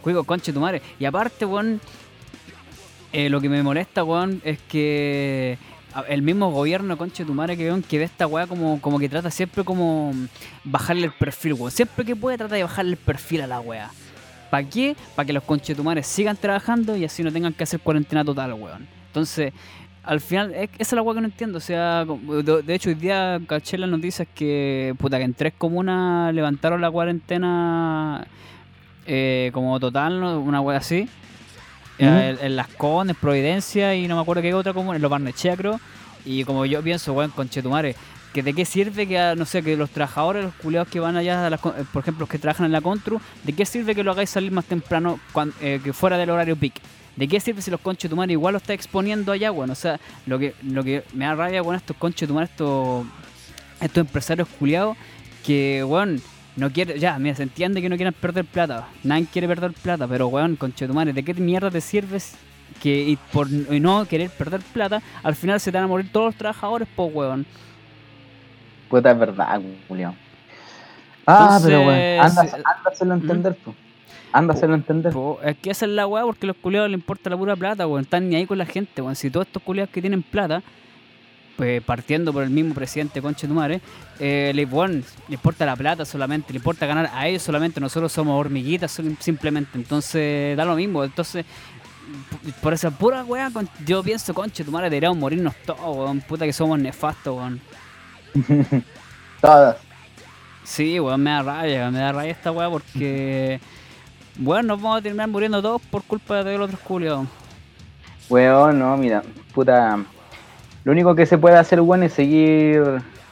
Cuicos 0.00 0.24
conches 0.24 0.54
tu 0.54 0.60
madre. 0.60 0.80
Y 0.98 1.04
aparte, 1.04 1.44
weón, 1.44 1.80
eh, 3.12 3.28
lo 3.28 3.42
que 3.42 3.50
me 3.50 3.62
molesta, 3.62 4.04
weón, 4.04 4.40
es 4.42 4.58
que 4.62 5.58
el 6.08 6.22
mismo 6.22 6.50
gobierno, 6.50 6.96
conche 6.96 7.24
tu 7.24 7.34
madre, 7.34 7.56
que, 7.56 7.82
que 7.88 7.98
ve 7.98 8.04
esta 8.04 8.26
weá 8.26 8.46
como, 8.46 8.80
como 8.80 8.98
que 8.98 9.08
trata 9.08 9.30
siempre 9.30 9.64
como 9.64 10.12
bajarle 10.64 11.06
el 11.06 11.12
perfil, 11.12 11.54
weón. 11.54 11.70
Siempre 11.70 12.04
que 12.04 12.16
puede 12.16 12.38
trata 12.38 12.54
de 12.54 12.62
bajarle 12.62 12.92
el 12.92 12.96
perfil 12.96 13.42
a 13.42 13.46
la 13.46 13.60
weá. 13.60 13.90
¿Para 14.50 14.68
qué? 14.68 14.96
Para 15.14 15.26
que 15.26 15.32
los 15.32 15.42
conchetumares 15.44 16.06
sigan 16.06 16.36
trabajando 16.36 16.96
y 16.96 17.04
así 17.04 17.22
no 17.22 17.32
tengan 17.32 17.52
que 17.52 17.64
hacer 17.64 17.80
cuarentena 17.80 18.24
total, 18.24 18.52
weón. 18.54 18.86
Entonces, 19.06 19.52
al 20.04 20.20
final, 20.20 20.52
es, 20.54 20.70
esa 20.78 20.82
es 20.82 20.92
la 20.92 21.02
hueá 21.02 21.14
que 21.14 21.20
no 21.20 21.26
entiendo. 21.28 21.58
O 21.58 21.60
sea, 21.60 22.04
de, 22.04 22.74
hecho, 22.74 22.90
hoy 22.90 22.94
día 22.94 23.40
caché 23.46 23.78
las 23.78 23.88
noticias 23.88 24.26
que, 24.34 24.94
puta, 24.98 25.18
que 25.18 25.24
en 25.24 25.34
tres 25.34 25.54
comunas 25.56 26.34
levantaron 26.34 26.80
la 26.80 26.90
cuarentena 26.90 28.26
eh, 29.06 29.50
como 29.52 29.78
total, 29.78 30.20
¿no? 30.20 30.40
una 30.40 30.60
hueá 30.60 30.78
así. 30.78 31.08
En, 31.98 32.38
en 32.40 32.56
Las 32.56 32.68
Condes, 32.68 33.16
Providencia 33.16 33.94
y 33.94 34.08
no 34.08 34.16
me 34.16 34.22
acuerdo 34.22 34.42
qué 34.42 34.54
otra 34.54 34.72
comuna, 34.72 34.96
en 34.96 35.02
Los 35.02 35.10
Barnechea, 35.10 35.56
creo. 35.56 35.80
Y 36.24 36.44
como 36.44 36.64
yo 36.66 36.82
pienso, 36.82 37.12
weón, 37.12 37.30
conchetumare, 37.30 37.94
que 38.32 38.42
de 38.42 38.54
qué 38.54 38.64
sirve 38.64 39.06
que, 39.06 39.34
no 39.36 39.44
sé, 39.44 39.62
que 39.62 39.76
los 39.76 39.90
trabajadores, 39.90 40.44
los 40.44 40.54
culiados 40.54 40.88
que 40.88 41.00
van 41.00 41.16
allá, 41.16 41.46
a 41.46 41.50
las 41.50 41.60
eh, 41.60 41.84
por 41.92 42.02
ejemplo, 42.02 42.20
los 42.20 42.28
que 42.28 42.38
trabajan 42.38 42.66
en 42.66 42.72
la 42.72 42.80
Contru, 42.80 43.20
¿de 43.44 43.52
qué 43.52 43.66
sirve 43.66 43.94
que 43.94 44.02
lo 44.02 44.12
hagáis 44.12 44.30
salir 44.30 44.50
más 44.52 44.64
temprano 44.64 45.20
eh, 45.60 45.80
que 45.82 45.92
fuera 45.92 46.16
del 46.16 46.30
horario 46.30 46.56
peak? 46.56 46.74
¿De 47.16 47.28
qué 47.28 47.40
sirve 47.40 47.60
si 47.60 47.70
los 47.70 47.80
conchetumares 47.80 48.32
igual 48.32 48.52
lo 48.52 48.58
está 48.58 48.72
exponiendo 48.72 49.32
allá, 49.32 49.52
weón? 49.52 49.70
O 49.70 49.74
sea, 49.74 50.00
lo 50.26 50.38
que, 50.38 50.54
lo 50.62 50.82
que 50.82 51.04
me 51.12 51.26
da 51.26 51.34
rabia 51.34 51.62
con 51.62 51.74
estos 51.74 51.96
conchetumares, 51.96 52.50
estos, 52.50 53.04
estos 53.80 54.00
empresarios 54.00 54.48
culiados, 54.58 54.96
que, 55.44 55.84
weón, 55.84 56.22
no 56.56 56.70
quiere, 56.70 56.98
ya, 56.98 57.18
mira, 57.18 57.34
se 57.34 57.44
entiende 57.44 57.80
que 57.80 57.88
no 57.88 57.96
quieren 57.96 58.14
perder 58.14 58.44
plata, 58.44 58.88
nadie 59.02 59.26
quiere 59.32 59.48
perder 59.48 59.72
plata, 59.72 60.06
pero, 60.06 60.28
weón, 60.28 60.56
conchetumares, 60.56 61.14
¿de 61.14 61.22
qué 61.22 61.34
mierda 61.34 61.70
te 61.70 61.80
sirves 61.80 62.36
que 62.80 62.90
y 62.90 63.16
por 63.32 63.48
y 63.50 63.80
no 63.80 64.04
querer 64.06 64.30
perder 64.30 64.60
plata, 64.72 65.02
al 65.22 65.34
final 65.34 65.60
se 65.60 65.70
te 65.70 65.78
van 65.78 65.84
a 65.84 65.88
morir 65.88 66.10
todos 66.12 66.26
los 66.26 66.36
trabajadores, 66.36 66.88
po, 66.94 67.04
weón? 67.04 67.46
Puta, 68.88 69.10
es 69.12 69.18
verdad, 69.18 69.60
Julián. 69.88 70.14
Ah, 71.26 71.58
pero 71.62 71.84
bueno, 71.84 71.98
Entonces, 71.98 72.54
anda, 72.54 72.58
eh, 72.58 72.62
a 72.84 72.88
hacerlo 72.88 73.14
entender, 73.14 73.54
po. 73.54 73.74
Anda 74.32 74.54
a 74.54 74.74
entender. 74.74 75.12
Po, 75.12 75.38
es 75.42 75.56
que 75.56 75.70
esa 75.70 75.86
es 75.86 75.92
la 75.92 76.06
weá 76.06 76.24
porque 76.24 76.46
a 76.46 76.48
los 76.48 76.56
culiados 76.56 76.90
les 76.90 76.98
importa 76.98 77.30
la 77.30 77.36
pura 77.36 77.56
plata, 77.56 77.86
weón. 77.86 78.02
Están 78.02 78.28
ni 78.28 78.36
ahí 78.36 78.46
con 78.46 78.58
la 78.58 78.66
gente, 78.66 79.00
weón. 79.00 79.16
Si 79.16 79.30
todos 79.30 79.46
estos 79.46 79.62
culiados 79.62 79.90
que 79.90 80.00
tienen 80.00 80.22
plata, 80.22 80.62
pues 81.56 81.82
partiendo 81.82 82.32
por 82.32 82.42
el 82.42 82.50
mismo 82.50 82.74
presidente 82.74 83.20
Conche 83.22 83.46
Tumare, 83.46 83.80
eh, 84.18 84.52
le, 84.54 84.64
weón, 84.64 85.04
le 85.28 85.34
importa 85.34 85.66
la 85.66 85.76
plata 85.76 86.04
solamente, 86.04 86.52
le 86.52 86.58
importa 86.58 86.86
ganar 86.86 87.10
a 87.14 87.28
ellos 87.28 87.42
solamente. 87.42 87.80
Nosotros 87.80 88.10
somos 88.12 88.38
hormiguitas 88.38 88.92
sim- 88.92 89.16
simplemente. 89.20 89.70
Entonces 89.78 90.56
da 90.56 90.64
lo 90.64 90.74
mismo. 90.76 91.04
Entonces, 91.04 91.44
por 92.60 92.72
esa 92.72 92.90
pura 92.90 93.24
weá, 93.24 93.50
yo 93.86 94.02
pienso, 94.02 94.32
Conche 94.34 94.64
Tumare, 94.64 94.88
deberíamos 94.90 95.18
morirnos 95.18 95.54
todos, 95.66 95.80
weón. 95.96 96.20
Puta 96.22 96.44
que 96.46 96.52
somos 96.52 96.78
nefastos, 96.78 97.36
weón. 97.36 97.60
Todas. 99.40 99.76
Sí, 100.64 100.98
weón, 101.00 101.22
me 101.22 101.30
da 101.30 101.42
rabia, 101.42 101.90
me 101.90 101.98
da 101.98 102.12
rabia 102.12 102.30
esta 102.30 102.52
weá 102.52 102.70
porque, 102.70 103.60
weón, 104.40 104.66
nos 104.66 104.80
vamos 104.80 104.98
a 104.98 105.02
terminar 105.02 105.28
muriendo 105.28 105.60
todos 105.60 105.82
por 105.82 106.02
culpa 106.04 106.42
de 106.44 106.56
los 106.56 106.66
otros 106.68 106.80
culiados. 106.80 107.26
Weón, 108.30 108.78
no, 108.78 108.96
mira, 108.96 109.22
puta. 109.52 109.98
Lo 110.84 110.92
único 110.92 111.14
que 111.14 111.26
se 111.26 111.38
puede 111.38 111.56
hacer, 111.56 111.80
weón, 111.80 112.02
es 112.02 112.12
seguir 112.12 112.82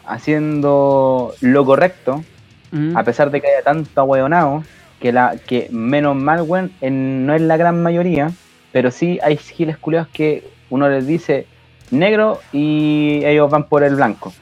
haciendo 0.06 1.34
lo 1.40 1.64
correcto, 1.64 2.24
Mm. 2.72 2.96
a 2.96 3.02
pesar 3.02 3.32
de 3.32 3.40
que 3.40 3.48
haya 3.48 3.62
tanto 3.62 4.00
ahueonado, 4.00 4.62
que, 5.00 5.10
la, 5.12 5.34
que 5.44 5.66
menos 5.72 6.14
mal, 6.14 6.42
weón, 6.42 6.70
no 6.80 7.34
es 7.34 7.40
la 7.40 7.56
gran 7.56 7.82
mayoría, 7.82 8.30
pero 8.70 8.92
sí 8.92 9.18
hay 9.24 9.36
giles 9.38 9.76
culeados 9.76 10.08
que 10.12 10.44
uno 10.68 10.88
les 10.88 11.04
dice 11.04 11.46
negro 11.90 12.38
y 12.52 13.22
ellos 13.24 13.50
van 13.50 13.64
por 13.64 13.82
el 13.82 13.96
blanco. 13.96 14.32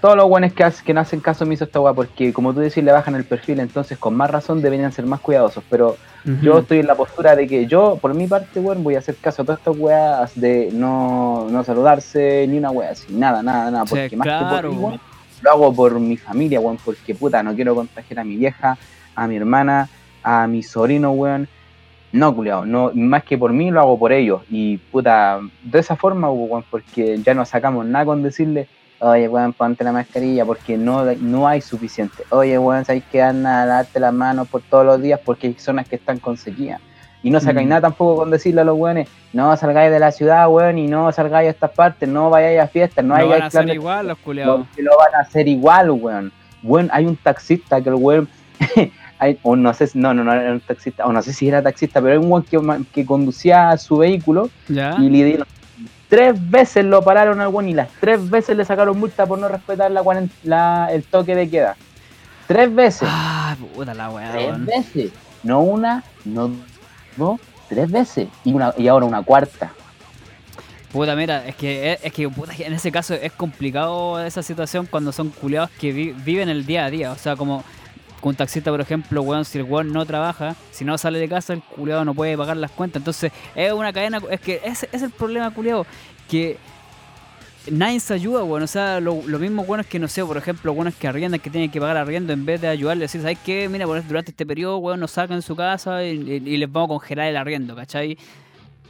Todos 0.00 0.16
los 0.16 0.26
weones 0.26 0.52
que, 0.52 0.64
que 0.84 0.94
no 0.94 1.00
hacen 1.00 1.20
caso 1.20 1.44
omiso 1.44 1.64
a 1.64 1.66
esta 1.66 1.80
weá, 1.80 1.92
porque 1.92 2.32
como 2.32 2.54
tú 2.54 2.60
decís, 2.60 2.84
le 2.84 2.92
bajan 2.92 3.14
el 3.14 3.24
perfil, 3.24 3.60
entonces 3.60 3.98
con 3.98 4.14
más 4.14 4.30
razón 4.30 4.62
deberían 4.62 4.92
ser 4.92 5.06
más 5.06 5.20
cuidadosos, 5.20 5.64
pero 5.68 5.96
yo 6.42 6.58
estoy 6.58 6.80
en 6.80 6.86
la 6.86 6.94
postura 6.94 7.34
de 7.34 7.46
que 7.46 7.66
yo, 7.66 7.98
por 8.00 8.12
mi 8.14 8.26
parte, 8.26 8.60
weón, 8.60 8.84
voy 8.84 8.96
a 8.96 8.98
hacer 8.98 9.16
caso 9.16 9.42
a 9.42 9.44
todas 9.44 9.60
estas 9.60 9.76
weas 9.78 10.38
de 10.38 10.68
no, 10.72 11.48
no 11.50 11.64
saludarse 11.64 12.46
ni 12.48 12.58
una 12.58 12.70
wea 12.70 12.90
así, 12.90 13.12
nada, 13.12 13.42
nada, 13.42 13.70
nada, 13.70 13.86
Sí, 13.86 13.90
porque 13.90 14.16
más 14.16 14.26
que 14.26 14.56
por 14.56 14.70
mí, 14.70 14.76
weón, 14.76 15.00
lo 15.42 15.50
hago 15.50 15.72
por 15.72 15.98
mi 15.98 16.16
familia, 16.16 16.60
weón, 16.60 16.78
porque 16.84 17.14
puta, 17.14 17.42
no 17.42 17.54
quiero 17.54 17.74
contagiar 17.74 18.20
a 18.20 18.24
mi 18.24 18.36
vieja, 18.36 18.76
a 19.14 19.26
mi 19.26 19.36
hermana, 19.36 19.88
a 20.22 20.46
mi 20.46 20.62
sobrino, 20.62 21.12
weón. 21.12 21.48
No, 22.10 22.34
culiao, 22.34 22.64
no, 22.64 22.90
más 22.94 23.22
que 23.24 23.36
por 23.36 23.52
mí 23.52 23.70
lo 23.70 23.80
hago 23.80 23.98
por 23.98 24.12
ellos. 24.12 24.42
Y 24.50 24.78
puta, 24.78 25.40
de 25.62 25.78
esa 25.78 25.96
forma, 25.96 26.30
weón, 26.30 26.64
porque 26.70 27.18
ya 27.22 27.34
no 27.34 27.44
sacamos 27.44 27.84
nada 27.86 28.04
con 28.04 28.22
decirle, 28.22 28.66
oye, 29.00 29.28
weón, 29.28 29.52
ponte 29.52 29.84
la 29.84 29.92
mascarilla, 29.92 30.44
porque 30.44 30.76
no, 30.76 31.04
no 31.04 31.46
hay 31.48 31.60
suficiente. 31.60 32.24
Oye, 32.30 32.58
weón, 32.58 32.84
sabes 32.84 33.04
que 33.10 33.22
anda 33.22 33.62
a 33.62 33.66
darte 33.66 34.00
las 34.00 34.12
manos 34.12 34.48
por 34.48 34.62
todos 34.62 34.84
los 34.84 35.00
días 35.02 35.20
porque 35.24 35.48
hay 35.48 35.54
zonas 35.54 35.86
que 35.88 35.96
están 35.96 36.18
con 36.18 36.36
sequía. 36.36 36.80
Y 37.22 37.30
no 37.30 37.40
sacáis 37.40 37.66
Mm. 37.66 37.70
nada 37.70 37.80
tampoco 37.82 38.16
con 38.16 38.30
decirle 38.30 38.60
a 38.60 38.64
los 38.64 38.78
weones, 38.78 39.08
no 39.32 39.56
salgáis 39.56 39.90
de 39.90 39.98
la 39.98 40.12
ciudad, 40.12 40.48
weón, 40.48 40.78
y 40.78 40.86
no 40.86 41.10
salgáis 41.12 41.48
a 41.48 41.50
estas 41.50 41.70
partes, 41.72 42.08
no 42.08 42.30
vayáis 42.30 42.60
a 42.60 42.66
fiestas, 42.68 43.04
no, 43.04 43.18
No 43.18 43.26
van 43.28 43.42
a 43.42 43.46
hacer 43.46 43.68
igual 43.70 44.06
los 44.08 44.18
culiados. 44.18 44.66
lo 44.76 44.96
van 44.96 45.14
a 45.16 45.18
hacer 45.20 45.48
igual, 45.48 45.90
weón. 45.90 46.32
Weón, 46.62 46.88
hay 46.92 47.06
un 47.06 47.16
taxista 47.16 47.80
que 47.80 47.88
el 47.88 47.96
weón. 47.96 48.28
hay- 49.18 49.38
o 49.42 49.56
no 49.56 49.74
sé, 49.74 49.88
si- 49.88 49.98
no, 49.98 50.14
no, 50.14 50.22
no 50.22 50.32
era 50.32 50.52
un 50.52 50.60
taxista, 50.60 51.06
o 51.06 51.12
no 51.12 51.20
sé 51.22 51.32
si 51.32 51.48
era 51.48 51.60
taxista, 51.60 52.00
pero 52.00 52.12
hay 52.12 52.18
un 52.18 52.30
weón 52.30 52.44
que, 52.44 52.84
que 52.92 53.04
conducía 53.04 53.76
su 53.78 53.96
vehículo 53.98 54.48
¿Ya? 54.68 54.94
y 55.00 55.08
le 55.10 55.24
dieron. 55.24 55.46
Tres 56.08 56.34
veces 56.50 56.84
lo 56.84 57.02
pararon 57.02 57.40
al 57.40 57.48
weón 57.48 57.68
y 57.68 57.74
las 57.74 57.88
tres 58.00 58.30
veces 58.30 58.56
le 58.56 58.64
sacaron 58.64 58.98
multa 58.98 59.26
por 59.26 59.38
no 59.38 59.48
respetar 59.48 59.90
la, 59.90 60.02
la- 60.44 60.88
el 60.90 61.04
toque 61.04 61.34
de 61.34 61.50
queda. 61.50 61.76
Tres 62.46 62.74
veces. 62.74 63.06
Ah, 63.10 63.54
puta 63.74 63.92
la 63.92 64.08
weá, 64.10 64.32
tres 64.32 64.46
weón. 64.46 64.64
veces. 64.66 65.12
No 65.42 65.60
una, 65.60 66.02
no 66.24 66.50
dos, 67.16 67.38
tres 67.68 67.90
veces. 67.90 68.28
Y, 68.44 68.54
una, 68.54 68.72
y 68.78 68.88
ahora 68.88 69.04
una 69.04 69.22
cuarta. 69.22 69.70
Puta, 70.92 71.14
mira, 71.14 71.46
es 71.46 71.54
que, 71.54 71.98
es 72.02 72.12
que 72.14 72.26
puta, 72.30 72.52
en 72.58 72.72
ese 72.72 72.90
caso 72.90 73.12
es 73.12 73.32
complicado 73.32 74.24
esa 74.24 74.42
situación 74.42 74.86
cuando 74.86 75.12
son 75.12 75.28
culiados 75.28 75.68
que 75.78 75.92
vi- 75.92 76.12
viven 76.12 76.48
el 76.48 76.64
día 76.64 76.86
a 76.86 76.90
día. 76.90 77.12
O 77.12 77.16
sea, 77.16 77.36
como 77.36 77.62
con 78.20 78.30
un 78.30 78.36
taxista, 78.36 78.70
por 78.70 78.80
ejemplo, 78.80 79.22
weón, 79.22 79.44
si 79.44 79.58
el 79.58 79.64
weón 79.64 79.92
no 79.92 80.04
trabaja, 80.06 80.56
si 80.70 80.84
no 80.84 80.98
sale 80.98 81.18
de 81.18 81.28
casa, 81.28 81.52
el 81.52 81.62
culiado 81.62 82.04
no 82.04 82.14
puede 82.14 82.36
pagar 82.36 82.56
las 82.56 82.70
cuentas. 82.70 83.00
Entonces, 83.00 83.32
es 83.54 83.72
una 83.72 83.92
cadena, 83.92 84.20
es 84.30 84.40
que 84.40 84.60
ese 84.64 84.88
es 84.92 85.02
el 85.02 85.10
problema, 85.10 85.50
culiado, 85.52 85.86
que 86.28 86.56
nadie 87.70 88.00
se 88.00 88.14
ayuda, 88.14 88.42
weón. 88.44 88.62
O 88.62 88.66
sea, 88.66 88.98
lo, 89.00 89.22
lo 89.26 89.38
mismo, 89.38 89.64
bueno, 89.64 89.82
es 89.82 89.86
que 89.86 89.98
no 89.98 90.08
sé, 90.08 90.24
por 90.24 90.36
ejemplo, 90.36 90.72
bueno, 90.74 90.88
es 90.88 90.96
que 90.96 91.06
arriendan 91.06 91.40
que 91.40 91.50
tienen 91.50 91.70
que 91.70 91.80
pagar 91.80 91.96
arriendo 91.98 92.32
en 92.32 92.44
vez 92.44 92.60
de 92.60 92.68
ayudarle, 92.68 93.02
decir, 93.02 93.20
¿sabes 93.20 93.38
qué? 93.44 93.68
Mira, 93.68 93.86
por- 93.86 94.06
durante 94.06 94.30
este 94.30 94.46
periodo, 94.46 94.78
weón, 94.78 95.00
nos 95.00 95.10
sacan 95.10 95.42
su 95.42 95.54
casa 95.54 96.02
y, 96.04 96.10
y- 96.44 96.54
y 96.54 96.56
les 96.56 96.70
vamos 96.72 96.86
a 96.86 96.94
congelar 96.94 97.28
el 97.28 97.36
arriendo, 97.36 97.76
¿cachai? 97.76 98.16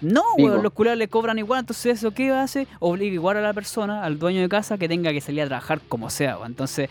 No, 0.00 0.22
weón, 0.44 0.62
los 0.62 0.72
culiados 0.72 0.96
le 0.98 1.08
cobran 1.08 1.38
igual, 1.40 1.58
entonces 1.60 1.98
eso 1.98 2.12
qué 2.12 2.30
hace? 2.30 2.68
Obliga 2.78 3.14
igual 3.14 3.36
a 3.38 3.40
la 3.40 3.52
persona, 3.52 4.04
al 4.04 4.16
dueño 4.16 4.40
de 4.40 4.48
casa, 4.48 4.78
que 4.78 4.88
tenga 4.88 5.10
que 5.12 5.20
salir 5.20 5.42
a 5.42 5.46
trabajar 5.46 5.80
como 5.88 6.08
sea, 6.08 6.36
weón. 6.36 6.52
Entonces, 6.52 6.88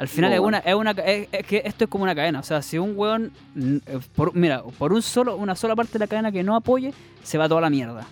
al 0.00 0.08
final 0.08 0.32
es 0.32 0.40
una, 0.40 0.58
es 0.58 0.74
una 0.74 0.90
es, 0.92 1.28
es 1.30 1.46
que 1.46 1.62
esto 1.64 1.84
es 1.84 1.90
como 1.90 2.04
una 2.04 2.14
cadena. 2.14 2.40
O 2.40 2.42
sea, 2.42 2.62
si 2.62 2.78
un 2.78 2.94
weón, 2.96 3.32
eh, 3.56 3.98
por, 4.16 4.34
mira, 4.34 4.62
por 4.78 4.92
un 4.92 5.02
solo, 5.02 5.36
una 5.36 5.54
sola 5.54 5.76
parte 5.76 5.92
de 5.92 5.98
la 6.00 6.06
cadena 6.06 6.32
que 6.32 6.42
no 6.42 6.56
apoye, 6.56 6.92
se 7.22 7.36
va 7.38 7.48
toda 7.48 7.60
la 7.60 7.70
mierda. 7.70 8.06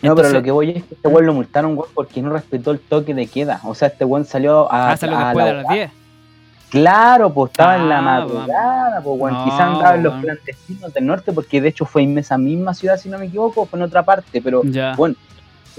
No, 0.00 0.14
pero 0.16 0.30
lo 0.30 0.42
que 0.42 0.50
voy 0.50 0.70
es 0.70 0.84
que 0.84 0.94
este 0.94 1.08
weón 1.08 1.26
lo 1.26 1.34
multaron, 1.34 1.76
weón, 1.76 1.90
porque 1.94 2.22
no 2.22 2.30
respetó 2.30 2.70
el 2.70 2.80
toque 2.80 3.14
de 3.14 3.26
queda. 3.26 3.60
O 3.64 3.74
sea, 3.74 3.88
este 3.88 4.04
weón 4.04 4.24
salió 4.24 4.72
a. 4.72 4.92
Ah, 4.92 4.96
salió 4.96 5.16
a 5.18 5.24
después 5.26 5.44
de 5.46 5.52
la- 5.54 5.62
las 5.62 5.72
10. 5.72 5.90
Claro, 6.70 7.32
pues 7.32 7.50
estaba 7.52 7.76
en 7.76 7.88
la 7.88 7.98
Ah, 7.98 8.02
madrugada, 8.02 9.00
pues 9.02 9.20
weón. 9.20 9.34
No, 9.34 9.44
Quizás 9.44 9.60
andaba 9.60 9.94
en 9.94 10.02
los 10.02 10.12
weón. 10.12 10.22
clandestinos 10.24 10.92
del 10.94 11.06
norte, 11.06 11.32
porque 11.32 11.60
de 11.60 11.68
hecho 11.68 11.84
fue 11.86 12.02
en 12.02 12.18
esa 12.18 12.36
misma 12.38 12.74
ciudad, 12.74 12.96
si 12.98 13.08
no 13.08 13.18
me 13.18 13.26
equivoco, 13.26 13.64
fue 13.66 13.78
en 13.78 13.84
otra 13.84 14.02
parte, 14.04 14.40
pero 14.42 14.62
Ya. 14.64 14.94
bueno, 14.96 15.14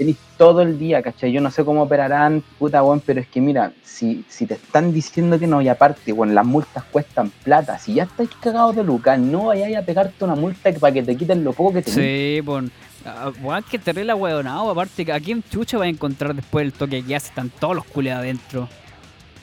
tenéis 0.00 0.16
todo 0.38 0.62
el 0.62 0.78
día, 0.78 1.02
¿cachai? 1.02 1.30
Yo 1.30 1.42
no 1.42 1.50
sé 1.50 1.62
cómo 1.62 1.82
operarán, 1.82 2.42
puta, 2.58 2.82
weón, 2.82 3.00
pero 3.04 3.20
es 3.20 3.28
que 3.28 3.38
mira, 3.42 3.70
si, 3.84 4.24
si 4.30 4.46
te 4.46 4.54
están 4.54 4.94
diciendo 4.94 5.38
que 5.38 5.46
no, 5.46 5.60
y 5.60 5.68
aparte, 5.68 6.10
weón, 6.14 6.34
las 6.34 6.46
multas 6.46 6.84
cuestan 6.90 7.30
plata, 7.44 7.78
si 7.78 7.92
ya 7.92 8.04
estáis 8.04 8.30
cagados 8.40 8.74
de 8.76 8.82
lucas, 8.82 9.18
no 9.18 9.44
vayáis 9.46 9.76
a 9.76 9.82
pegarte 9.82 10.24
una 10.24 10.34
multa 10.34 10.72
que- 10.72 10.80
para 10.80 10.94
que 10.94 11.02
te 11.02 11.14
quiten 11.16 11.44
lo 11.44 11.52
poco 11.52 11.74
que 11.74 11.82
tenés. 11.82 11.94
Sí, 12.00 12.40
pues. 12.42 12.64
ah, 13.04 13.30
Weón, 13.42 13.62
que 13.70 13.78
terrible 13.78 14.14
weonado. 14.14 14.70
Aparte, 14.70 15.04
que 15.04 15.12
aquí 15.12 15.32
en 15.32 15.42
Chucha 15.42 15.76
va 15.76 15.84
a 15.84 15.88
encontrar 15.88 16.34
después 16.34 16.64
el 16.64 16.72
toque 16.72 17.04
que 17.04 17.14
hace, 17.14 17.28
están 17.28 17.50
todos 17.50 17.76
los 17.76 17.84
culiados 17.84 18.22
adentro. 18.22 18.68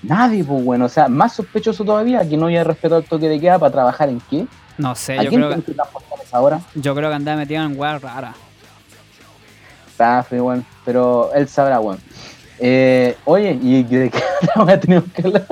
Nadie, 0.01 0.43
pues 0.43 0.63
bueno, 0.65 0.85
o 0.85 0.89
sea, 0.89 1.07
más 1.07 1.33
sospechoso 1.33 1.85
todavía 1.85 2.27
que 2.27 2.35
no 2.35 2.47
haya 2.47 2.63
respetado 2.63 3.01
el 3.01 3.05
toque 3.07 3.29
de 3.29 3.39
queda 3.39 3.59
para 3.59 3.71
trabajar 3.71 4.09
en 4.09 4.19
qué. 4.27 4.47
No 4.79 4.95
sé, 4.95 5.19
¿A 5.19 5.23
yo 5.23 5.29
quién 5.29 5.41
creo, 5.41 5.55
que, 5.57 5.61
que 5.63 5.71
transportar 5.73 6.19
a 6.19 6.23
esa 6.23 6.39
hora? 6.41 6.61
yo 6.73 6.95
creo 6.95 7.09
que 7.09 7.15
andaba 7.15 7.37
metido 7.37 7.63
en 7.63 7.77
weas 7.79 8.01
raras. 8.01 8.35
Weón, 9.99 10.65
pero 10.85 11.31
él 11.33 11.47
sabrá, 11.47 11.79
weón. 11.79 11.99
Eh, 12.59 13.15
oye, 13.25 13.57
¿y 13.61 13.83
de 13.83 14.09
qué 14.09 14.21
a 14.55 14.79
tener 14.79 15.03
que 15.03 15.21
hablar? 15.23 15.45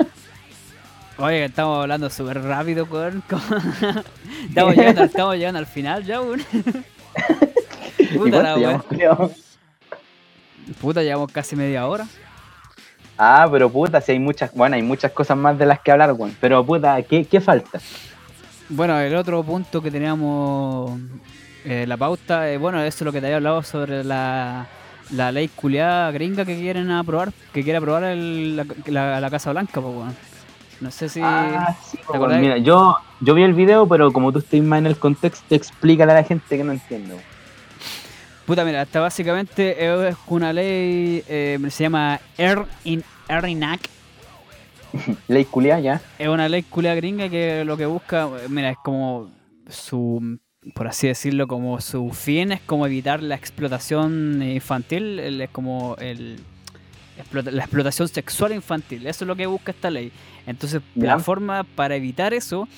Oye, 1.18 1.38
que 1.38 1.44
estamos 1.46 1.80
hablando 1.80 2.10
súper 2.10 2.42
rápido, 2.42 2.86
weón. 2.90 3.22
estamos, 4.48 4.76
llegando, 4.76 5.04
estamos 5.04 5.34
llegando 5.36 5.58
al 5.58 5.66
final 5.66 6.04
ya, 6.04 6.20
weón. 6.20 6.42
¿Y 7.98 8.04
Puta 8.18 8.42
la 8.42 8.78
culiao? 8.78 9.30
Puta, 10.80 11.02
llevamos 11.02 11.32
casi 11.32 11.56
media 11.56 11.86
hora. 11.86 12.06
Ah, 13.18 13.48
pero 13.50 13.70
puta, 13.70 14.00
si 14.00 14.12
hay 14.12 14.18
muchas, 14.18 14.52
bueno, 14.52 14.76
hay 14.76 14.82
muchas 14.82 15.10
cosas 15.10 15.36
más 15.38 15.58
de 15.58 15.64
las 15.64 15.80
que 15.80 15.90
hablar, 15.90 16.12
weón. 16.12 16.36
Pero 16.40 16.64
puta, 16.64 17.00
¿qué, 17.02 17.24
qué 17.24 17.40
falta? 17.40 17.80
Bueno, 18.68 18.98
el 19.00 19.14
otro 19.14 19.42
punto 19.42 19.80
que 19.80 19.90
teníamos 19.90 21.00
eh, 21.66 21.84
la 21.86 21.96
pauta, 21.96 22.50
eh, 22.50 22.56
bueno, 22.58 22.80
eso 22.82 22.98
es 22.98 23.02
lo 23.02 23.12
que 23.12 23.20
te 23.20 23.26
había 23.26 23.36
hablado 23.36 23.62
sobre 23.62 24.04
la, 24.04 24.66
la 25.10 25.32
ley 25.32 25.48
culiada 25.48 26.10
gringa 26.12 26.44
que 26.44 26.56
quieren 26.56 26.90
aprobar, 26.90 27.32
que 27.52 27.62
quiere 27.62 27.78
aprobar 27.78 28.04
el- 28.04 28.56
la, 28.56 28.64
la- 28.86 29.20
la 29.20 29.30
Casa 29.30 29.50
Blanca, 29.52 29.80
pues, 29.80 29.94
weón. 29.94 30.16
No 30.80 30.90
sé 30.90 31.08
si... 31.08 31.20
Ah, 31.22 31.74
sí, 31.90 31.98
¿te? 32.10 32.18
Mira, 32.18 32.58
yo, 32.58 32.96
yo 33.20 33.34
vi 33.34 33.42
el 33.42 33.54
video, 33.54 33.86
pero 33.88 34.12
como 34.12 34.30
tú 34.32 34.38
estás 34.40 34.60
más 34.60 34.78
en 34.78 34.86
el 34.86 34.96
contexto, 34.98 35.54
explícale 35.54 36.12
a 36.12 36.16
la 36.16 36.22
gente 36.24 36.56
que 36.56 36.62
no 36.64 36.72
entiende. 36.72 37.14
weón. 37.14 37.24
Puta, 38.46 38.64
mira, 38.64 38.82
esta 38.82 39.00
básicamente 39.00 40.08
es 40.08 40.16
una 40.28 40.52
ley, 40.52 41.24
eh, 41.28 41.58
se 41.70 41.82
llama 41.84 42.20
Air 42.38 42.64
in 42.84 43.02
ERINAC. 43.28 43.80
Ley 45.28 45.44
culiada, 45.46 45.80
ya. 45.80 46.00
Es 46.18 46.28
una 46.28 46.48
ley 46.48 46.62
culia 46.62 46.94
gringa 46.94 47.28
que 47.28 47.64
lo 47.64 47.76
que 47.76 47.86
busca, 47.86 48.28
mira, 48.48 48.70
es 48.70 48.76
como 48.84 49.28
su, 49.68 50.38
por 50.74 50.88
así 50.88 51.06
decirlo, 51.06 51.46
como 51.46 51.80
su 51.80 52.10
fin 52.10 52.52
es 52.52 52.60
como 52.60 52.86
evitar 52.86 53.22
la 53.22 53.34
explotación 53.34 54.42
infantil, 54.42 55.18
es 55.40 55.50
como 55.50 55.96
el 56.00 56.40
la 57.32 57.62
explotación 57.62 58.08
sexual 58.08 58.52
infantil. 58.52 59.06
Eso 59.06 59.24
es 59.24 59.28
lo 59.28 59.36
que 59.36 59.46
busca 59.46 59.72
esta 59.72 59.88
ley. 59.90 60.12
Entonces, 60.46 60.82
Ya. 60.94 61.06
la 61.06 61.18
forma 61.18 61.64
para 61.64 61.96
evitar 61.96 62.34
eso 62.34 62.68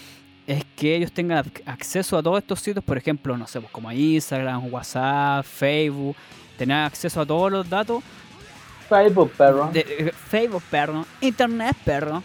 es 0.47 0.65
que 0.77 0.95
ellos 0.95 1.11
tengan 1.11 1.45
ac- 1.45 1.63
acceso 1.67 2.17
a 2.17 2.23
todos 2.23 2.39
estos 2.39 2.61
sitios, 2.61 2.85
por 2.85 2.97
ejemplo, 2.97 3.37
no 3.37 3.47
sé, 3.49 3.61
pues 3.61 3.73
como 3.73 3.91
Instagram, 3.91 4.73
WhatsApp, 4.73 5.45
Facebook, 5.45 6.15
tener 6.57 6.77
acceso 6.77 7.21
a 7.21 7.27
todos 7.27 7.51
los 7.51 7.69
datos 7.69 8.03
Facebook, 8.89 9.33
perro. 9.37 9.71
de 9.73 9.81
eh, 9.81 10.13
Facebook, 10.13 10.63
perro, 10.71 11.05
Internet, 11.21 11.77
perro. 11.85 12.23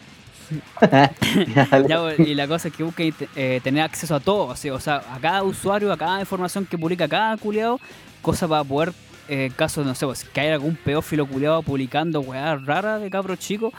Ya, 1.88 2.16
y 2.18 2.34
la 2.36 2.48
cosa 2.48 2.68
es 2.68 2.74
que 2.74 2.84
busca 2.84 3.04
int- 3.04 3.28
eh, 3.36 3.60
tener 3.64 3.84
acceso 3.84 4.16
a 4.16 4.20
todo, 4.20 4.46
o 4.48 4.56
sea, 4.56 4.96
a 5.12 5.20
cada 5.20 5.44
usuario, 5.44 5.92
a 5.92 5.98
cada 5.98 6.20
información 6.20 6.66
que 6.66 6.78
publica 6.78 7.08
cada 7.08 7.36
culiado, 7.38 7.80
cosa 8.22 8.48
para 8.48 8.64
poder, 8.64 8.94
eh, 9.30 9.46
en 9.46 9.54
caso, 9.54 9.84
no 9.84 9.96
sé, 9.96 10.06
pues, 10.06 10.24
que 10.26 10.40
haya 10.42 10.54
algún 10.54 10.76
pedófilo 10.76 11.26
culiado 11.26 11.62
publicando 11.64 12.22
weas 12.22 12.64
raras 12.66 13.02
de 13.02 13.10
cabros 13.10 13.40
chicos, 13.40 13.74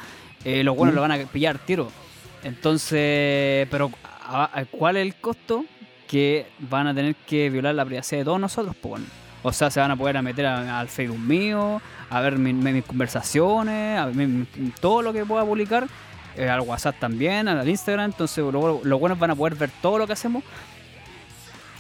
eh, 0.44 0.62
los 0.64 0.76
buenos 0.76 0.92
Mm. 0.92 0.96
lo 0.96 1.02
van 1.02 1.12
a 1.12 1.18
pillar 1.26 1.58
tiro. 1.58 1.90
Entonces, 2.42 3.66
pero 3.70 3.90
a- 4.26 4.50
a- 4.60 4.64
¿cuál 4.66 4.96
es 4.96 5.02
el 5.06 5.14
costo? 5.16 5.64
Que 6.06 6.46
van 6.58 6.87
a 6.87 6.94
tener 6.94 7.14
que 7.14 7.50
violar 7.50 7.74
la 7.74 7.84
privacidad 7.84 8.20
de 8.20 8.24
todos 8.24 8.40
nosotros, 8.40 8.74
pues 8.80 8.90
bueno. 8.90 9.06
O 9.42 9.52
sea, 9.52 9.70
se 9.70 9.80
van 9.80 9.90
a 9.90 9.96
poder 9.96 10.20
meter 10.22 10.46
al 10.46 10.88
Facebook 10.88 11.18
mío, 11.18 11.80
a 12.08 12.20
ver 12.20 12.38
mi- 12.38 12.52
mi- 12.54 12.72
mis 12.72 12.84
conversaciones, 12.84 13.98
a 13.98 14.06
ver 14.06 14.14
mi- 14.14 14.46
todo 14.80 15.02
lo 15.02 15.12
que 15.12 15.24
pueda 15.26 15.44
publicar, 15.44 15.87
eh, 16.37 16.49
al 16.49 16.61
WhatsApp 16.61 16.97
también, 16.99 17.49
al 17.49 17.68
Instagram. 17.68 18.07
Entonces, 18.12 18.38
lo- 18.44 18.81
los 18.85 19.01
buenos 19.01 19.18
van 19.18 19.31
a 19.31 19.35
poder 19.37 19.55
ver 19.55 19.70
todo 19.83 19.99
lo 19.99 20.07
que 20.07 20.12
hacemos. 20.14 20.42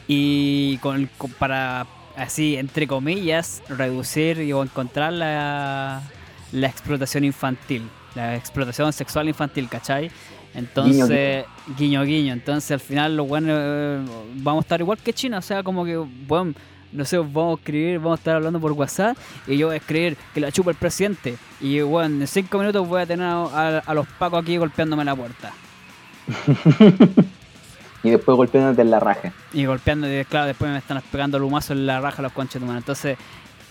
Y 0.06 0.78
con, 0.78 1.08
con- 1.16 1.30
para, 1.32 1.86
así, 2.16 2.56
entre 2.56 2.86
comillas, 2.86 3.62
reducir 3.68 4.38
y 4.40 4.52
o 4.52 4.62
encontrar 4.62 5.12
la, 5.12 6.02
la 6.52 6.66
explotación 6.66 7.24
infantil, 7.24 7.88
la 8.14 8.36
explotación 8.36 8.92
sexual 8.92 9.28
infantil, 9.28 9.68
¿cachai? 9.68 10.10
Entonces, 10.54 11.46
guiño 11.78 12.04
guiño. 12.04 12.32
Entonces, 12.32 12.70
al 12.70 12.80
final, 12.80 13.16
los 13.16 13.26
buenos 13.26 13.56
eh, 13.58 14.04
vamos 14.34 14.62
a 14.62 14.64
estar 14.66 14.80
igual 14.80 14.98
que 14.98 15.12
China, 15.12 15.38
o 15.38 15.42
sea, 15.42 15.62
como 15.62 15.84
que, 15.84 15.96
bueno, 15.96 16.52
no 16.94 17.04
sé, 17.04 17.18
vamos 17.18 17.58
a 17.58 17.60
escribir, 17.60 17.98
vamos 17.98 18.18
a 18.18 18.20
estar 18.20 18.36
hablando 18.36 18.60
por 18.60 18.72
WhatsApp 18.72 19.16
y 19.46 19.56
yo 19.58 19.66
voy 19.66 19.74
a 19.74 19.78
escribir 19.78 20.16
que 20.32 20.40
la 20.40 20.50
chupa 20.50 20.70
el 20.70 20.76
presidente. 20.76 21.36
Y 21.60 21.80
bueno, 21.80 22.20
en 22.22 22.26
cinco 22.26 22.58
minutos 22.58 22.86
voy 22.88 23.02
a 23.02 23.06
tener 23.06 23.26
a, 23.26 23.42
a- 23.44 23.78
a 23.80 23.94
los 23.94 24.06
pacos 24.06 24.42
aquí 24.42 24.56
golpeándome 24.56 25.04
la 25.04 25.14
puerta. 25.14 25.52
Y 28.02 28.10
después 28.10 28.36
golpeándote 28.36 28.82
en 28.82 28.90
la 28.90 29.00
raja. 29.00 29.32
Y 29.54 29.64
golpeando, 29.64 30.06
y 30.06 30.22
claro, 30.26 30.46
después 30.46 30.70
me 30.70 30.76
están 30.76 31.02
pegando 31.10 31.38
lumazo 31.38 31.72
en 31.72 31.86
la 31.86 32.02
raja 32.02 32.20
los 32.20 32.32
conches 32.32 32.60
de 32.60 32.68
Entonces, 32.68 33.16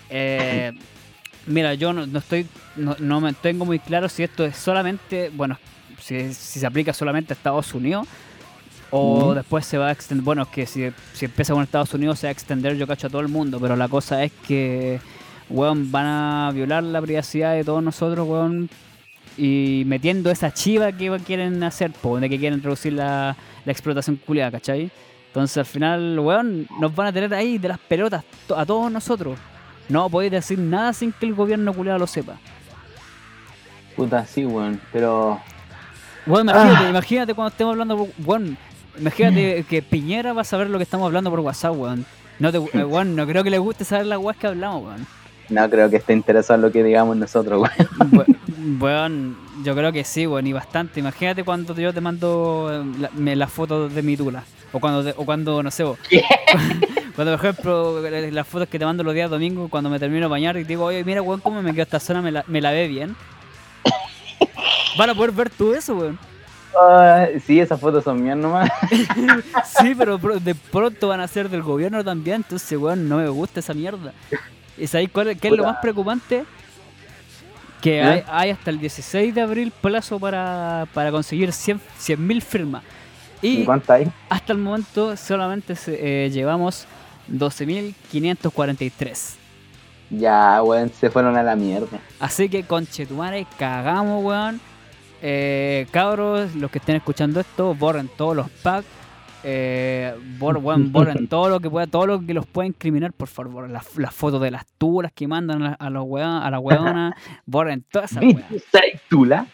eh, 0.10 0.74
mira, 1.46 1.76
yo 1.76 1.94
no, 1.94 2.08
no 2.08 2.18
estoy, 2.18 2.48
no, 2.76 2.96
no 2.98 3.22
me 3.22 3.34
tengo 3.34 3.64
muy 3.64 3.78
claro 3.78 4.10
si 4.10 4.24
esto 4.24 4.44
es 4.44 4.58
solamente, 4.58 5.30
bueno, 5.36 5.60
si, 6.02 6.34
si 6.34 6.60
se 6.60 6.66
aplica 6.66 6.94
solamente 6.94 7.34
a 7.34 7.36
Estados 7.36 7.76
Unidos 7.76 8.08
o 8.96 9.34
después 9.34 9.66
se 9.66 9.78
va 9.78 9.88
a 9.88 9.92
extender, 9.92 10.24
bueno, 10.24 10.44
es 10.44 10.48
que 10.50 10.66
si, 10.66 10.90
si 11.14 11.26
empieza 11.26 11.54
con 11.54 11.64
Estados 11.64 11.94
Unidos 11.94 12.20
se 12.20 12.28
va 12.28 12.30
a 12.30 12.32
extender, 12.32 12.76
yo 12.78 12.86
cacho 12.88 13.08
a 13.08 13.10
todo 13.10 13.22
el 13.22 13.28
mundo, 13.28 13.60
pero 13.60 13.76
la 13.76 13.88
cosa 13.88 14.24
es 14.24 14.32
que, 14.48 15.00
weón, 15.50 15.92
van 15.92 16.06
a 16.06 16.52
violar 16.54 16.84
la 16.84 17.02
privacidad 17.02 17.54
de 17.54 17.64
todos 17.64 17.82
nosotros, 17.82 18.28
weón, 18.28 18.70
y 19.38 19.84
metiendo 19.88 20.30
esa 20.30 20.54
chiva 20.54 20.92
que 20.92 21.10
quieren 21.26 21.64
hacer, 21.64 21.92
po, 21.92 22.20
de 22.20 22.30
que 22.30 22.38
quieren 22.38 22.62
reducir 22.62 22.94
la, 22.94 23.36
la 23.66 23.72
explotación 23.72 24.18
culiada, 24.18 24.52
¿cachai? 24.52 24.92
Entonces 25.28 25.58
al 25.58 25.66
final, 25.66 26.20
weón, 26.20 26.68
nos 26.80 26.94
van 26.94 27.08
a 27.08 27.12
tener 27.14 27.34
ahí 27.34 27.58
de 27.58 27.70
las 27.70 27.80
pelotas 27.80 28.24
a 28.56 28.66
todos 28.66 28.92
nosotros. 28.92 29.40
No 29.90 30.08
podéis 30.10 30.32
decir 30.34 30.60
nada 30.60 30.94
sin 30.94 31.12
que 31.12 31.26
el 31.26 31.34
gobierno 31.34 31.74
culiado 31.74 31.98
lo 31.98 32.06
sepa. 32.08 32.36
Puta, 33.96 34.26
sí, 34.26 34.46
weón. 34.46 34.80
Pero. 34.92 35.40
Imagínate, 36.26 36.86
Ah. 36.86 36.90
imagínate 36.90 37.34
cuando 37.34 37.50
estemos 37.50 37.72
hablando. 37.74 38.08
Weón, 38.24 38.58
imagínate 39.00 39.64
que 39.70 39.82
Piñera 39.82 40.34
va 40.34 40.42
a 40.42 40.46
saber 40.46 40.70
lo 40.70 40.78
que 40.78 40.84
estamos 40.84 41.06
hablando 41.06 41.30
por 41.30 41.40
WhatsApp, 41.42 41.76
weón. 41.76 42.06
No 42.40 42.52
te, 42.52 42.58
eh, 42.58 42.84
weón, 42.86 43.16
no 43.16 43.26
creo 43.28 43.44
que 43.44 43.50
le 43.50 43.58
guste 43.60 43.86
saber 43.86 44.06
las 44.08 44.20
weas 44.20 44.38
que 44.38 44.48
hablamos, 44.48 44.84
weón. 44.86 45.08
No 45.50 45.70
creo 45.70 45.90
que 45.90 45.98
esté 45.98 46.14
interesado 46.14 46.56
en 46.56 46.62
lo 46.62 46.72
que 46.72 46.84
digamos 46.84 47.18
nosotros, 47.18 47.62
weón. 47.62 48.12
We- 48.14 48.26
Weón, 48.80 49.36
yo 49.66 49.76
creo 49.76 49.92
que 49.92 50.04
sí, 50.06 50.26
weón, 50.26 50.48
y 50.48 50.54
bastante. 50.54 51.00
Imagínate 51.02 51.44
cuando 51.44 51.76
yo 51.76 51.94
te 51.94 52.00
mando 52.02 52.70
eh, 52.72 53.10
la- 53.18 53.36
las 53.36 53.52
fotos 53.52 53.94
de 53.94 54.02
mi 54.02 54.16
tula. 54.16 54.44
O 54.72 54.80
cuando, 54.80 55.04
te- 55.04 55.14
o 55.18 55.26
cuando 55.26 55.62
no 55.62 55.70
sé, 55.70 55.84
vos. 55.84 56.00
cuando, 57.16 57.38
por 57.38 57.46
ejemplo, 57.46 58.06
eh, 58.08 58.32
las 58.32 58.48
fotos 58.48 58.70
que 58.70 58.80
te 58.80 58.86
mando 58.86 59.04
los 59.04 59.14
días 59.14 59.30
domingos, 59.30 59.70
cuando 59.70 59.90
me 59.90 60.00
termino 60.00 60.28
de 60.28 60.30
bañar 60.32 60.56
y 60.58 60.64
digo, 60.64 60.86
oye, 60.86 61.04
mira, 61.04 61.22
weón, 61.22 61.42
cómo 61.42 61.62
me 61.62 61.72
quedó 61.74 61.84
esta 61.84 62.00
zona, 62.00 62.22
me 62.22 62.32
la, 62.32 62.44
me 62.48 62.62
la 62.62 62.72
ve 62.72 62.88
bien. 62.88 63.16
Van 64.98 65.10
a 65.10 65.16
poder 65.16 65.32
ver 65.32 65.50
tú 65.50 65.74
eso, 65.74 65.96
weón. 65.96 66.18
Sí, 67.46 67.60
esas 67.60 67.80
fotos 67.80 68.04
son 68.04 68.24
mías 68.24 68.38
nomás. 68.38 68.70
Sí, 69.80 69.94
pero 69.98 70.18
de 70.18 70.56
pronto 70.56 71.08
van 71.10 71.20
a 71.22 71.28
ser 71.28 71.50
del 71.50 71.62
gobierno 71.62 72.04
también, 72.04 72.38
entonces, 72.38 72.78
weón, 72.78 73.08
no 73.10 73.18
me 73.18 73.28
gusta 73.30 73.60
esa 73.60 73.74
mierda. 73.74 74.14
¿Y 74.78 74.88
sabéis 74.88 75.10
cuál 75.12 75.36
qué 75.38 75.50
es 75.50 75.54
lo 75.54 75.64
más 75.66 75.78
preocupante? 75.78 76.46
Que 77.82 78.00
¿Eh? 78.00 78.04
hay, 78.04 78.24
hay 78.28 78.50
hasta 78.52 78.70
el 78.70 78.80
16 78.80 79.36
de 79.36 79.42
abril 79.42 79.72
plazo 79.82 80.20
para, 80.20 80.88
para 80.94 81.12
conseguir 81.12 81.52
100 81.52 81.82
mil 82.18 82.42
firmas. 82.42 82.84
¿Y 83.42 83.66
hay? 83.90 84.10
hasta 84.30 84.54
el 84.54 84.60
momento 84.60 85.18
solamente 85.18 85.76
se- 85.76 86.26
eh, 86.26 86.30
llevamos 86.30 86.86
12.543. 87.30 89.36
Ya, 90.10 90.62
weón, 90.64 90.90
se 90.94 91.10
fueron 91.10 91.36
a 91.38 91.44
la 91.44 91.56
mierda. 91.56 92.00
Así 92.20 92.48
que 92.48 92.64
conchetumare, 92.64 93.46
cagamos, 93.58 94.24
weón. 94.24 94.62
Eh, 95.26 95.88
cabros, 95.92 96.54
los 96.56 96.70
que 96.70 96.80
estén 96.80 96.98
escuchando 96.98 97.40
esto, 97.40 97.74
borren 97.76 98.10
todos 98.18 98.36
los 98.36 98.50
packs. 98.50 98.86
Eh, 99.46 100.14
bor- 100.38 100.58
weón, 100.62 100.92
borren 100.92 101.28
todo 101.28 101.48
lo 101.50 101.60
que 101.62 101.70
pueda, 101.70 101.88
todo 101.88 102.06
lo 102.08 102.26
que 102.26 102.34
los 102.34 102.46
pueda 102.46 102.68
incriminar, 102.68 103.14
por 103.14 103.30
favor. 103.30 103.70
Las, 103.70 103.96
las 103.98 104.14
fotos 104.14 104.42
de 104.42 104.52
las 104.52 104.66
tulas 104.78 105.12
que 105.14 105.28
mandan 105.28 105.78
a, 105.80 105.90
los 105.90 106.04
weón, 106.06 106.44
a 106.44 106.52
la 106.52 106.60
weona. 106.60 107.16
borren 107.46 107.84
todas 107.90 108.12
esas 108.12 108.24
weas. 108.24 108.50
¿Viste 108.50 109.00
Tula? 109.10 109.46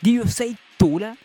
Do 0.00 0.10
you 0.10 0.26
say 0.28 0.56
tula? 0.76 1.16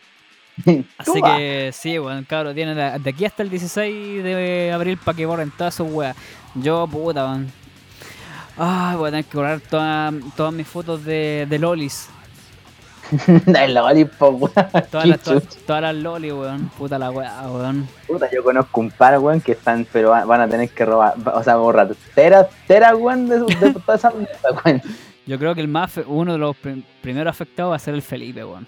Así 0.97 1.11
Tula. 1.19 1.37
que 1.37 1.69
sí, 1.73 1.97
bueno, 1.97 2.23
cabros, 2.27 2.55
tienen 2.55 2.75
de 2.75 2.99
de 2.99 3.09
aquí 3.09 3.25
hasta 3.25 3.43
el 3.43 3.49
16 3.49 4.23
de 4.23 4.71
abril 4.73 4.97
para 4.97 5.15
que 5.15 5.25
borren 5.25 5.51
todas 5.51 5.75
sus 5.75 5.91
weas. 5.91 6.15
Yo, 6.55 6.87
puta, 6.87 7.25
weón. 7.25 7.47
Ah, 8.57 8.95
voy 8.97 9.07
a 9.07 9.11
tener 9.11 9.25
que 9.25 9.37
borrar 9.37 9.59
toda- 9.61 10.11
todas 10.35 10.53
mis 10.53 10.67
fotos 10.67 11.03
de, 11.05 11.45
de 11.49 11.59
lolis. 11.59 12.09
Weón. 14.39 14.51
Todas 14.89 15.05
las, 15.07 15.19
todas, 15.23 15.43
todas 15.65 15.81
las 15.81 15.95
lolis, 15.95 16.33
weón. 16.33 16.69
Puta 16.77 16.97
la 16.97 17.11
wea, 17.11 17.41
weón. 17.49 17.87
Puta, 18.07 18.29
yo 18.31 18.43
conozco 18.43 18.79
un 18.81 18.91
par, 18.91 19.19
weón, 19.19 19.41
que 19.41 19.51
están, 19.53 19.85
pero 19.91 20.11
van 20.11 20.41
a 20.41 20.47
tener 20.47 20.69
que 20.69 20.85
robar, 20.85 21.13
o 21.33 21.43
sea, 21.43 21.55
borrar 21.57 21.89
tera, 22.15 22.47
tera, 22.67 22.95
weón, 22.95 23.27
de, 23.27 23.39
de 23.39 23.73
toda 23.73 23.95
esa 23.95 24.11
mierda, 24.11 24.51
weón. 24.65 24.81
Yo 25.25 25.37
creo 25.37 25.53
que 25.55 25.61
el 25.61 25.67
más 25.67 25.99
uno 26.07 26.33
de 26.33 26.37
los 26.39 26.55
prim- 26.57 26.83
primeros 27.01 27.29
afectados 27.31 27.71
va 27.71 27.75
a 27.75 27.79
ser 27.79 27.93
el 27.93 28.01
Felipe, 28.01 28.43
weón. 28.43 28.65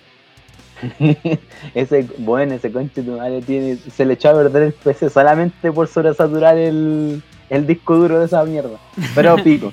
ese, 1.74 2.08
bueno, 2.18 2.54
ese 2.56 2.72
conche 2.72 3.02
tu 3.04 3.18
madre 3.18 3.42
tiene, 3.42 3.78
se 3.78 4.06
le 4.06 4.14
echó 4.16 4.30
a 4.30 4.34
perder 4.34 4.64
el 4.64 4.74
PC 4.74 5.10
solamente 5.10 5.72
por 5.72 5.88
sobresaturar 5.88 6.58
el, 6.58 7.24
el 7.50 7.68
disco 7.68 7.96
duro 7.96 8.20
de 8.20 8.26
esa 8.26 8.44
mierda. 8.44 8.78
Pero 9.16 9.36
pico. 9.38 9.72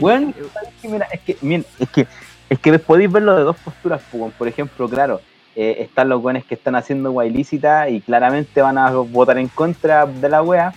Bueno, 0.00 0.32
¿sabes 0.52 0.68
qué? 0.80 0.88
mira, 0.88 1.06
es 1.12 1.20
que, 1.22 1.36
miren, 1.40 1.66
es 1.78 1.88
que, 1.90 2.06
es 2.48 2.58
que 2.58 2.78
podéis 2.78 3.10
verlo 3.10 3.36
de 3.36 3.42
dos 3.42 3.56
posturas, 3.56 4.02
pues, 4.10 4.32
por 4.34 4.48
ejemplo, 4.48 4.88
claro, 4.88 5.20
eh, 5.56 5.76
están 5.80 6.08
los 6.08 6.22
weones 6.22 6.44
que 6.44 6.54
están 6.54 6.74
haciendo 6.74 7.12
guay 7.12 7.30
ilícita 7.30 7.88
y 7.88 8.00
claramente 8.00 8.60
van 8.60 8.76
a 8.76 8.90
votar 8.90 9.38
en 9.38 9.48
contra 9.48 10.04
de 10.04 10.28
la 10.28 10.42
wea. 10.42 10.74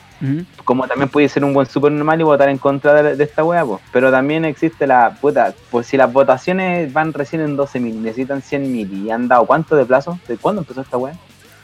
Como 0.66 0.88
también 0.88 1.10
puede 1.10 1.30
ser 1.30 1.44
un 1.44 1.54
buen 1.54 1.68
super 1.68 1.92
normal 1.92 2.20
y 2.20 2.24
votar 2.24 2.50
en 2.50 2.58
contra 2.58 3.04
de, 3.04 3.24
esta 3.24 3.44
wea, 3.44 3.64
po. 3.64 3.80
pero 3.94 4.10
también 4.10 4.46
existe 4.46 4.88
la 4.88 5.16
puta. 5.22 5.54
Pues 5.70 5.86
si 5.86 5.96
las 5.96 6.12
votaciones 6.12 6.92
van 6.92 7.14
recién 7.14 7.42
en 7.42 7.56
12.000, 7.56 7.94
necesitan 8.02 8.42
100.000 8.42 9.06
y 9.06 9.12
han 9.12 9.28
dado 9.28 9.46
cuánto 9.46 9.76
de 9.76 9.86
plazo, 9.86 10.20
¿de 10.28 10.38
cuándo 10.38 10.62
empezó 10.62 10.82
esta 10.82 10.98
wea? 10.98 11.14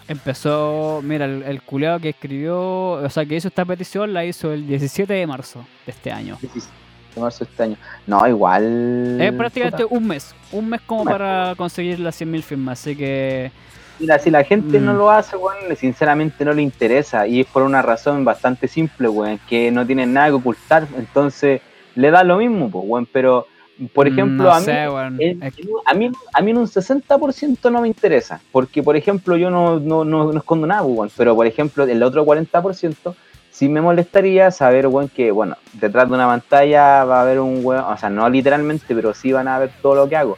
Empezó, 0.08 1.02
mira, 1.04 1.26
el, 1.26 1.42
el 1.44 1.64
culeado 1.64 2.00
que 2.00 2.10
escribió, 2.10 2.92
o 2.92 3.10
sea, 3.10 3.26
que 3.26 3.36
hizo 3.36 3.48
esta 3.48 3.66
petición 3.66 4.14
la 4.14 4.24
hizo 4.24 4.52
el 4.52 4.68
17 4.68 5.12
de 5.12 5.26
marzo 5.26 5.66
de 5.86 5.92
este 5.92 6.12
año. 6.12 6.38
17 6.40 6.83
tomarse 7.14 7.44
este 7.44 7.64
año. 7.64 7.78
No, 8.08 8.28
igual. 8.28 9.20
Es 9.20 9.30
eh, 9.30 9.34
prácticamente 9.34 9.86
un 9.86 10.08
mes. 10.08 10.36
Un 10.52 10.70
mes 10.70 10.82
como 10.82 11.02
un 11.02 11.08
mes. 11.08 11.14
para 11.14 11.54
conseguir 11.56 12.00
las 12.00 12.20
100.000 12.20 12.42
firmas. 12.42 12.80
Así 12.80 12.96
que. 12.96 13.52
Mira, 14.00 14.20
si 14.20 14.32
la 14.32 14.44
gente 14.44 14.80
mm. 14.80 14.86
no 14.86 14.94
lo 14.94 15.12
hace, 15.12 15.38
weón, 15.38 15.58
bueno, 15.62 15.76
sinceramente 15.76 16.44
no 16.44 16.54
le 16.54 16.62
interesa. 16.62 17.28
Y 17.28 17.42
es 17.42 17.48
por 17.48 17.64
una 17.64 17.82
razón 17.82 18.26
bastante 18.26 18.68
simple, 18.68 19.08
weón, 19.08 19.40
que 19.48 19.72
no 19.72 19.86
tienen 19.86 20.14
nada 20.14 20.28
que 20.28 20.34
ocultar. 20.34 20.88
Entonces, 20.98 21.62
le 21.96 22.12
da 22.12 22.24
lo 22.24 22.38
mismo, 22.38 22.70
pues, 22.70 22.84
weón. 22.88 23.08
Pero, 23.12 23.48
por 23.94 24.10
mm, 24.10 24.14
ejemplo, 24.14 24.44
no 24.44 24.52
a, 24.52 24.60
mí, 24.60 24.66
sé, 24.66 24.88
bueno. 24.88 25.18
Eh, 25.20 25.38
el, 25.40 25.70
a, 25.86 25.94
mí, 25.94 26.12
a 26.34 26.42
mí 26.42 26.52
en 26.52 26.58
un 26.58 26.68
60% 26.68 27.72
no 27.72 27.82
me 27.82 27.88
interesa. 27.88 28.42
Porque, 28.52 28.82
por 28.82 28.98
ejemplo, 28.98 29.38
yo 29.38 29.50
no, 29.50 29.80
no, 29.80 30.04
no, 30.04 30.32
no 30.32 30.38
escondo 30.38 30.68
nada, 30.68 30.84
weón. 30.84 31.12
Pero, 31.16 31.36
por 31.36 31.46
ejemplo, 31.46 31.84
el 31.84 32.02
otro 32.04 32.26
40% 32.26 33.16
sí 33.54 33.70
me 33.70 33.82
molestaría 33.82 34.52
saber, 34.52 34.88
weón, 34.88 35.08
que 35.08 35.32
bueno, 35.32 35.56
detrás 35.74 36.10
de 36.10 36.16
una 36.16 36.28
pantalla 36.28 37.06
va 37.06 37.20
a 37.20 37.22
haber 37.22 37.40
un 37.40 37.62
weón, 37.64 37.84
o 37.86 37.98
sea, 37.98 38.10
no 38.10 38.28
literalmente, 38.28 38.94
pero 38.94 39.14
sí 39.14 39.32
van 39.32 39.48
a 39.48 39.60
ver 39.60 39.72
todo 39.82 39.96
lo 39.96 40.10
que 40.10 40.18
hago. 40.18 40.38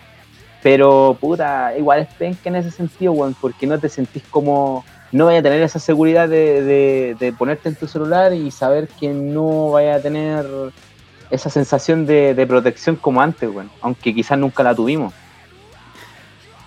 Pero 0.62 1.18
puta, 1.20 1.78
igual 1.78 2.02
es 2.02 2.14
penca 2.14 2.50
en 2.50 2.58
ese 2.58 2.72
sentido, 2.72 3.14
weón, 3.14 3.34
porque 3.40 3.66
no 3.66 3.80
te 3.80 3.88
sentís 3.88 4.24
como, 4.30 4.84
no 5.12 5.26
vaya 5.28 5.40
a 5.40 5.44
tener 5.44 5.62
esa 5.62 5.80
seguridad 5.80 6.28
de, 6.28 7.16
de, 7.18 7.34
ponerte 7.34 7.70
en 7.70 7.76
tu 7.76 7.88
celular 7.88 8.34
y 8.34 8.52
saber 8.52 8.88
que 9.00 9.10
no 9.10 9.72
vaya 9.72 9.96
a 9.96 10.02
tener 10.02 10.46
esa 11.30 11.50
sensación 11.50 12.06
de, 12.06 12.34
de 12.34 12.48
protección 12.48 12.98
como 12.98 13.22
antes, 13.22 13.50
weón, 13.50 13.72
aunque 13.82 14.14
quizás 14.14 14.38
nunca 14.38 14.62
la 14.62 14.76
tuvimos. 14.76 15.14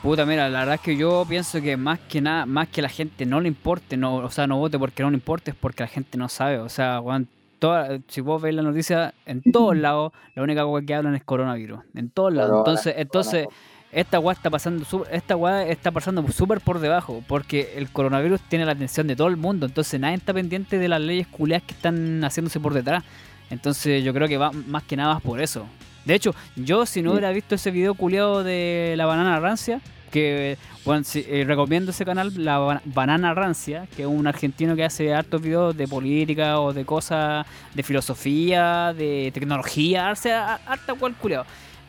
Puta, 0.09 0.25
mira, 0.25 0.49
la 0.49 0.61
verdad 0.61 0.77
es 0.77 0.81
que 0.81 0.97
yo 0.97 1.27
pienso 1.29 1.61
que 1.61 1.77
más 1.77 1.99
que 1.99 2.23
nada, 2.23 2.47
más 2.47 2.69
que 2.69 2.81
la 2.81 2.89
gente 2.89 3.27
no 3.27 3.43
le 3.43 3.49
importe, 3.49 3.99
no, 3.99 4.15
o 4.17 4.31
sea, 4.31 4.47
no 4.47 4.57
vote 4.57 4.79
porque 4.79 5.03
no 5.03 5.11
le 5.11 5.17
importe, 5.17 5.51
es 5.51 5.57
porque 5.61 5.83
la 5.83 5.87
gente 5.87 6.17
no 6.17 6.31
sabe. 6.31 6.61
O 6.61 6.71
sea, 6.71 6.99
weón, 7.01 7.29
toda- 7.59 7.99
si 8.09 8.23
vos 8.23 8.41
ves 8.41 8.55
la 8.55 8.63
noticia, 8.63 9.13
en 9.27 9.43
todos 9.43 9.77
lados, 9.77 10.15
la 10.35 10.43
única 10.43 10.63
cosa 10.65 10.87
que 10.87 10.95
hablan 10.95 11.15
es 11.15 11.23
coronavirus. 11.25 11.81
En 11.95 12.09
todos 12.09 12.33
lados. 12.33 12.49
Corona, 12.53 12.71
Entonces, 12.71 12.95
entonces, 12.97 13.47
esta 13.93 14.19
weá 14.19 14.33
está 14.33 14.49
pasando, 14.49 14.87
esta 15.11 15.37
weá 15.37 15.67
está 15.69 15.91
pasando 15.91 16.27
súper 16.33 16.63
por 16.63 16.79
debajo, 16.79 17.23
porque 17.29 17.75
el 17.77 17.91
coronavirus 17.91 18.41
tiene 18.49 18.65
la 18.65 18.73
atención 18.73 19.07
de 19.09 19.15
todo 19.15 19.29
el 19.29 19.37
mundo, 19.37 19.67
entonces 19.67 20.01
nadie 20.01 20.17
está 20.17 20.33
pendiente 20.33 20.79
de 20.79 20.89
las 20.89 21.03
leyes 21.03 21.27
culiadas 21.27 21.65
que 21.67 21.75
están 21.75 22.25
haciéndose 22.25 22.59
por 22.61 22.73
detrás. 22.73 23.05
Entonces 23.51 24.03
yo 24.03 24.15
creo 24.15 24.27
que 24.27 24.39
va 24.39 24.53
más 24.53 24.85
que 24.85 24.97
nada 24.97 25.21
por 25.21 25.39
eso. 25.39 25.67
De 26.07 26.15
hecho, 26.15 26.35
yo 26.57 26.87
si 26.87 27.03
no 27.03 27.11
hubiera 27.11 27.31
visto 27.31 27.57
ese 27.57 27.71
video 27.71 27.93
culiado 27.93 28.43
de 28.43 28.95
la 28.97 29.05
banana 29.05 29.39
rancia, 29.41 29.83
que 30.11 30.57
bueno, 30.85 31.05
sí, 31.05 31.25
eh, 31.29 31.45
recomiendo 31.47 31.91
ese 31.91 32.05
canal, 32.05 32.33
la 32.37 32.59
Ba- 32.59 32.83
banana 32.85 33.35
rancia, 33.35 33.87
que 33.97 34.03
es 34.03 34.09
un 34.09 34.27
argentino 34.27 34.75
que 34.75 34.85
hace 34.85 35.13
hartos 35.15 35.41
videos 35.43 35.77
de 35.77 35.87
política 35.87 36.61
o 36.61 36.73
de 36.73 36.85
cosas 36.85 37.47
de 37.75 37.83
filosofía, 37.83 38.93
de 38.97 39.31
tecnología, 39.35 40.11
hace 40.11 40.33
harta 40.33 40.95
cual 40.95 41.15
culiado. 41.15 41.45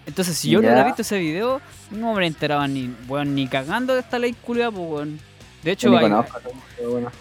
Entonces, 0.06 0.38
si 0.38 0.50
yo 0.50 0.60
no 0.60 0.68
hubiera 0.68 0.84
visto 0.86 1.02
ese 1.04 1.20
video, 1.20 1.62
no 1.92 2.14
me 2.14 2.26
enterado 2.26 2.68
ni, 2.68 2.90
weón, 3.08 3.36
ni 3.36 3.48
cagando 3.48 3.94
de 3.94 4.00
esta 4.02 4.18
ley 4.20 4.34
culiada, 4.34 4.72
pues, 4.72 4.90
weón. 4.90 5.20
De 5.64 5.72
hecho, 5.72 5.96
hay- 5.98 6.04
conozco, 6.10 6.40
bueno. 6.90 7.12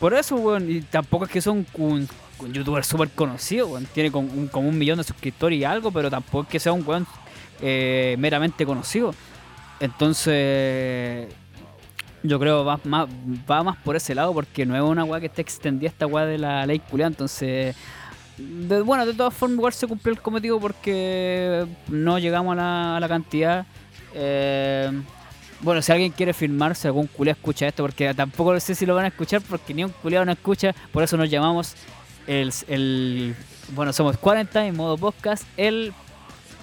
por 0.00 0.14
eso, 0.14 0.36
weón, 0.36 0.70
y 0.70 0.80
tampoco 0.82 1.24
es 1.26 1.30
que 1.30 1.40
son 1.40 1.66
un, 1.74 2.08
un 2.38 2.52
youtuber 2.52 2.84
súper 2.84 3.10
conocido, 3.10 3.66
weón. 3.68 3.86
Tiene 3.92 4.10
como 4.10 4.32
un, 4.32 4.48
como 4.48 4.68
un 4.68 4.78
millón 4.78 4.98
de 4.98 5.04
suscriptores 5.04 5.58
y 5.58 5.64
algo, 5.64 5.90
pero 5.90 6.10
tampoco 6.10 6.44
es 6.44 6.48
que 6.48 6.58
sea 6.60 6.72
un 6.72 6.84
weón 6.86 7.06
eh, 7.60 8.16
meramente 8.18 8.64
conocido. 8.64 9.14
Entonces, 9.80 11.28
yo 12.22 12.38
creo 12.38 12.64
va 12.64 12.80
más, 12.84 13.08
va 13.50 13.62
más 13.62 13.76
por 13.78 13.96
ese 13.96 14.14
lado, 14.14 14.32
porque 14.34 14.66
no 14.66 14.76
es 14.76 14.82
una 14.82 15.04
weá 15.04 15.20
que 15.20 15.26
esté 15.26 15.42
extendida 15.42 15.88
esta 15.88 16.06
weá 16.06 16.24
de 16.26 16.38
la 16.38 16.66
ley 16.66 16.78
culiada. 16.78 17.10
Entonces, 17.10 17.76
bueno, 18.84 19.06
de 19.06 19.14
todas 19.14 19.34
formas, 19.34 19.58
igual 19.58 19.72
se 19.72 19.86
cumplió 19.86 20.14
el 20.14 20.20
cometido 20.20 20.60
porque 20.60 21.66
no 21.88 22.18
llegamos 22.18 22.56
a 22.58 22.98
la, 23.00 23.08
cantidad. 23.08 23.66
Eh, 24.14 24.90
bueno, 25.60 25.82
si 25.82 25.92
alguien 25.92 26.12
quiere 26.12 26.32
firmar, 26.32 26.74
si 26.74 26.86
algún 26.86 27.06
culiao 27.06 27.34
escucha 27.34 27.66
esto, 27.66 27.82
porque 27.82 28.14
tampoco 28.14 28.58
sé 28.60 28.74
si 28.74 28.86
lo 28.86 28.94
van 28.94 29.06
a 29.06 29.08
escuchar, 29.08 29.42
porque 29.42 29.74
ni 29.74 29.84
un 29.84 29.90
culiao 29.90 30.24
no 30.24 30.32
escucha, 30.32 30.74
por 30.92 31.02
eso 31.02 31.16
nos 31.16 31.30
llamamos 31.30 31.74
el, 32.26 32.52
el 32.68 33.34
bueno, 33.74 33.92
somos 33.92 34.16
40 34.18 34.66
en 34.66 34.76
modo 34.76 34.96
podcast, 34.96 35.44
el 35.56 35.92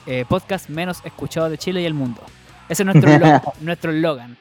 eh, 0.06 0.26
podcast 0.28 0.70
menos 0.70 1.02
escuchado 1.04 1.50
de 1.50 1.58
Chile 1.58 1.82
y 1.82 1.86
el 1.86 1.94
mundo. 1.94 2.22
Ese 2.70 2.84
es 2.84 2.86
nuestro, 2.86 3.54
nuestro 3.62 3.92
eslogan. 3.92 4.38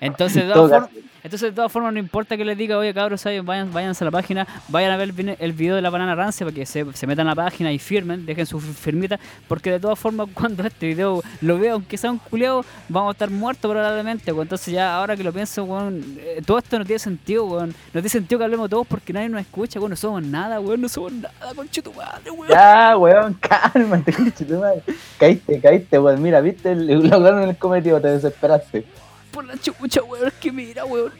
Entonces, 0.00 0.46
de 0.46 0.52
todas 0.52 0.88
formas, 0.88 1.09
entonces, 1.22 1.50
de 1.50 1.52
todas 1.54 1.70
formas, 1.70 1.92
no 1.92 1.98
importa 1.98 2.36
que 2.36 2.44
les 2.44 2.56
diga, 2.56 2.78
oye, 2.78 2.92
cabros, 2.94 3.22
vayan, 3.44 3.72
váyanse 3.72 4.04
a 4.04 4.06
la 4.06 4.10
página, 4.10 4.46
vayan 4.68 4.90
a 4.92 4.96
ver 4.96 5.12
el 5.38 5.52
video 5.52 5.76
de 5.76 5.82
la 5.82 5.90
banana 5.90 6.14
rancia 6.14 6.46
para 6.46 6.54
que 6.54 6.64
se, 6.66 6.84
metan 7.06 7.26
a 7.26 7.30
la 7.30 7.34
página 7.34 7.72
y 7.72 7.78
firmen, 7.78 8.24
dejen 8.26 8.46
su 8.46 8.58
fir- 8.60 8.72
firmita, 8.74 9.18
porque 9.48 9.70
de 9.70 9.80
todas 9.80 9.98
formas, 9.98 10.28
cuando 10.34 10.62
este 10.64 10.86
video 10.86 11.22
lo 11.40 11.58
vea, 11.58 11.72
aunque 11.74 11.96
sea 11.98 12.10
un 12.10 12.18
culeado, 12.18 12.64
vamos 12.88 13.10
a 13.10 13.12
estar 13.12 13.30
muertos 13.30 13.70
probablemente, 13.70 14.32
pues. 14.32 14.44
Entonces, 14.46 14.72
ya 14.74 14.96
ahora 14.96 15.16
que 15.16 15.22
lo 15.24 15.32
pienso, 15.32 15.64
weón, 15.64 16.02
eh, 16.18 16.40
todo 16.44 16.58
esto 16.58 16.78
no 16.78 16.84
tiene 16.84 16.98
sentido, 16.98 17.44
weón. 17.44 17.68
No 17.70 17.74
tiene 17.92 18.08
sentido 18.08 18.38
que 18.38 18.44
hablemos 18.44 18.70
todos 18.70 18.86
porque 18.86 19.12
nadie 19.12 19.28
nos 19.28 19.40
escucha, 19.40 19.78
weón. 19.78 19.90
No 19.90 19.96
somos 19.96 20.22
nada, 20.22 20.60
weón, 20.60 20.80
no 20.80 20.88
somos 20.88 21.12
nada, 21.12 21.32
conche 21.54 21.82
tu 21.82 21.92
madre, 21.92 22.30
weón. 22.30 22.48
Ya, 22.48 22.96
weón, 22.96 23.34
cálmate, 23.40 24.12
conche 24.12 24.44
tu 24.44 24.58
madre. 24.58 24.82
Caíste, 25.18 25.60
caíste, 25.60 25.98
weón. 25.98 26.22
Mira, 26.22 26.40
viste, 26.40 26.72
el- 26.72 26.86
lograron 27.10 27.42
el 27.48 27.56
cometido, 27.56 28.00
te 28.00 28.08
desesperaste. 28.08 28.84
Por 29.32 29.44
la 29.46 29.56
chucha, 29.56 30.02
weón, 30.02 30.28
es 30.28 30.34
que 30.34 30.50
mira, 30.52 30.84
weón. 30.84 31.12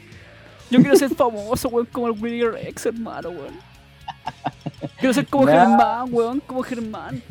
Yo 0.69 0.79
quiero 0.79 0.95
ser 0.95 1.09
famoso, 1.15 1.69
weón, 1.69 1.85
como 1.91 2.07
el 2.07 2.13
Willy 2.21 2.43
Rex, 2.45 2.85
hermano, 2.85 3.29
weón. 3.29 3.53
Quiero 4.99 5.13
ser 5.13 5.25
como 5.27 5.45
Nah. 5.45 5.51
Germán, 5.51 6.07
weón, 6.13 6.39
como 6.41 6.61
Germán. 6.63 7.21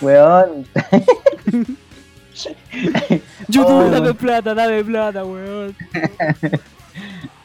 Weón, 0.00 0.66
YouTube, 3.48 3.66
Oh. 3.86 3.90
dame 3.90 4.14
plata, 4.14 4.54
dame 4.54 4.84
plata, 4.84 5.24
weón. 5.24 5.74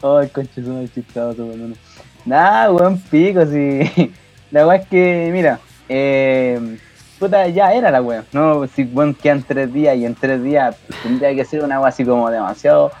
Ay, 0.02 0.28
conche 0.28 0.62
su 0.62 0.70
madre, 0.72 0.88
chistoso, 0.94 1.44
weón. 1.46 1.76
Nada, 2.24 2.70
weón, 2.72 2.98
pico, 3.00 3.44
si. 3.46 4.12
La 4.50 4.66
weá 4.66 4.76
es 4.78 4.86
que, 4.88 5.30
mira, 5.32 5.58
eh. 5.88 6.78
Puta, 7.24 7.48
ya 7.48 7.72
era 7.72 7.90
la 7.90 8.02
weá. 8.02 8.22
No, 8.32 8.66
si 8.66 8.82
weón 8.84 9.14
quedan 9.14 9.42
tres 9.42 9.72
días 9.72 9.96
y 9.96 10.04
en 10.04 10.14
tres 10.14 10.42
días 10.42 10.76
tendría 11.02 11.34
que 11.34 11.42
ser 11.46 11.64
una 11.64 11.80
weá 11.80 11.88
así 11.88 12.04
como 12.04 12.28
demasiado. 12.30 12.92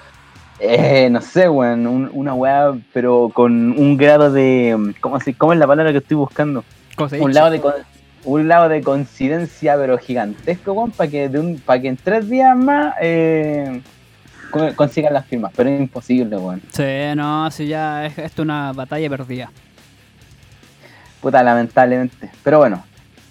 Eh, 0.58 1.08
no 1.10 1.20
sé, 1.20 1.46
weón, 1.46 1.86
un- 1.86 2.10
una 2.14 2.32
weá, 2.32 2.72
pero 2.94 3.30
con 3.34 3.52
un 3.78 3.98
grado 3.98 4.32
de. 4.32 4.94
¿Cómo, 5.02 5.20
se, 5.20 5.34
¿Cómo 5.34 5.52
es 5.52 5.58
la 5.58 5.66
palabra 5.66 5.92
que 5.92 5.98
estoy 5.98 6.16
buscando? 6.16 6.64
un 7.20 7.34
lado 7.34 7.50
de 7.50 7.60
un 8.24 8.48
lado 8.48 8.70
de 8.70 8.80
coincidencia 8.80 9.76
pero 9.76 9.98
gigantesco 9.98 10.72
weón, 10.72 10.90
para 10.92 11.10
que 11.10 11.28
de 11.28 11.38
un 11.38 11.58
para 11.58 11.82
que 11.82 11.88
en 11.88 11.98
tres 11.98 12.26
días 12.30 12.56
más 12.56 12.94
eh, 13.02 13.82
co- 14.50 14.74
consigan 14.74 15.12
las 15.12 15.26
firmas 15.26 15.52
pero 15.54 15.68
es 15.68 15.78
imposible 15.80 16.36
weón 16.38 16.62
Sí, 16.72 16.82
no, 17.16 17.50
si 17.50 17.66
ya 17.66 18.06
es 18.06 18.16
esto 18.16 18.40
una 18.40 18.72
batalla 18.72 19.10
perdida. 19.10 19.50
puta 21.20 21.42
lamentablemente 21.42 22.30
pero 22.42 22.58
bueno 22.60 22.82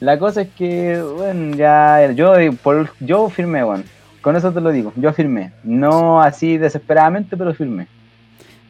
la 0.04 0.20
cosa 0.20 0.42
es 0.42 0.50
que 0.50 1.02
bueno 1.02 1.56
ya 1.56 2.12
yo 2.12 2.36
eh, 2.36 2.52
por 2.52 2.92
yo 3.00 3.30
firmé 3.30 3.64
weón 3.64 3.86
con 4.22 4.36
eso 4.36 4.52
te 4.52 4.60
lo 4.60 4.72
digo 4.72 4.92
yo 4.98 5.14
firmé 5.14 5.54
no 5.64 6.22
así 6.22 6.58
desesperadamente 6.58 7.38
pero 7.38 7.54
firmé 7.54 7.88